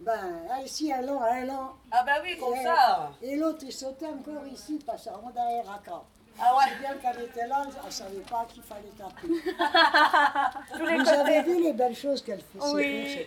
Ben, 0.00 0.40
ici, 0.64 0.92
un 0.92 1.02
là, 1.02 1.12
un 1.30 1.44
là. 1.44 1.68
Ah 1.90 2.02
bah 2.04 2.12
oui, 2.22 2.38
comme 2.38 2.54
Et- 2.54 2.64
ça. 2.64 3.10
Et 3.22 3.36
l'autre, 3.36 3.58
il 3.62 3.72
sautait 3.72 4.06
encore 4.06 4.46
ici, 4.52 4.78
parce 4.86 5.04
qu'on 5.08 5.30
derrière 5.30 5.70
à 5.70 5.78
camp. 5.86 6.04
Ah 6.42 6.56
ouais. 6.56 6.64
C'est 6.70 6.78
bien 6.80 6.94
qu'elle 7.12 7.24
était 7.24 7.46
là, 7.46 7.64
elle 7.66 7.86
ne 7.86 7.90
savait 7.90 8.24
pas 8.30 8.46
qu'il 8.48 8.62
fallait 8.62 8.92
taper. 8.96 9.28
Vous 11.04 11.08
avez 11.10 11.42
vu 11.42 11.62
les 11.62 11.72
belles 11.74 11.96
choses 11.96 12.22
qu'elle 12.22 12.40
faisait 12.40 12.74
Oui. 12.74 13.26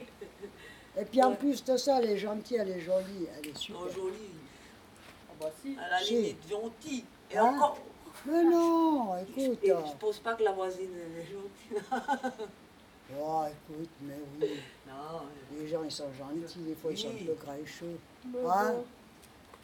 Et 0.98 1.06
puis 1.06 1.22
en 1.24 1.34
plus 1.36 1.64
de 1.64 1.76
ça, 1.78 2.00
elle 2.02 2.12
est 2.12 2.18
gentille, 2.18 2.58
elle 2.58 2.70
est 2.70 2.80
jolie, 2.82 3.28
elle 3.38 3.50
est 3.50 3.58
super. 3.58 3.82
Non, 3.82 3.90
jolie. 3.90 4.30
Ah 5.30 5.34
bah 5.40 5.50
si. 5.62 5.76
À 5.78 5.90
la 5.90 6.00
Si. 6.00 6.16
limite, 6.16 6.50
gentille. 6.50 7.06
Et 7.32 7.38
Hein 7.38 7.46
encore. 7.56 7.78
Mais 8.26 8.44
non, 8.44 9.18
écoute. 9.18 9.60
Et 9.64 9.70
je 9.70 9.96
pense 10.00 10.20
pas 10.20 10.36
que 10.36 10.44
la 10.44 10.52
voisine 10.52 10.92
elle 10.96 11.22
est 11.22 11.26
gentille. 11.26 12.48
Oh, 13.20 13.44
écoute, 13.48 13.90
mais 14.02 14.16
oui. 14.42 14.60
Non, 14.88 15.22
Les 15.56 15.68
gens, 15.68 15.84
ils 15.84 15.92
sont 15.92 16.08
gentils, 16.18 16.60
des 16.60 16.74
fois, 16.74 16.89
ils 16.91 16.98
sont 16.98 17.10
un 17.10 17.26
peu 17.26 17.34
gras 17.34 17.58
et 17.58 17.66
chauds. 17.66 18.00
Hein 18.50 18.74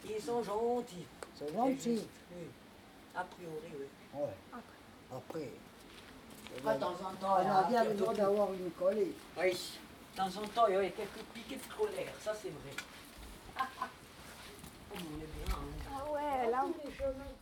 ils 0.08 0.22
sont 0.22 0.42
gentils. 0.42 1.06
C'est 1.36 1.52
gentil. 1.52 2.00
Oui. 2.36 2.44
A 3.16 3.24
priori, 3.24 3.56
oui. 3.80 4.20
Ouais. 4.20 4.60
Après, 5.16 5.50
Pas 6.62 6.74
de 6.74 6.80
temps 6.80 6.90
en 6.90 7.14
temps. 7.20 7.36
On 7.44 7.50
a 7.50 7.62
bien 7.64 7.84
besoin 7.86 8.12
d'avoir 8.12 8.52
une 8.52 8.70
collée. 8.72 9.12
Oui, 9.40 9.56
de 10.12 10.16
temps 10.16 10.42
en 10.42 10.46
temps, 10.48 10.66
il 10.68 10.74
y 10.74 10.76
avait 10.76 10.90
quelques 10.90 11.24
piquets 11.34 11.58
scolaires, 11.70 12.12
ça 12.22 12.32
c'est 12.40 12.50
vrai. 12.50 12.74
on 14.94 14.96
est 14.96 15.46
bien. 15.46 15.54
hein. 15.54 15.90
Ah 15.92 16.10
ouais, 16.12 16.50
là, 16.50 16.64
Tous 16.66 17.39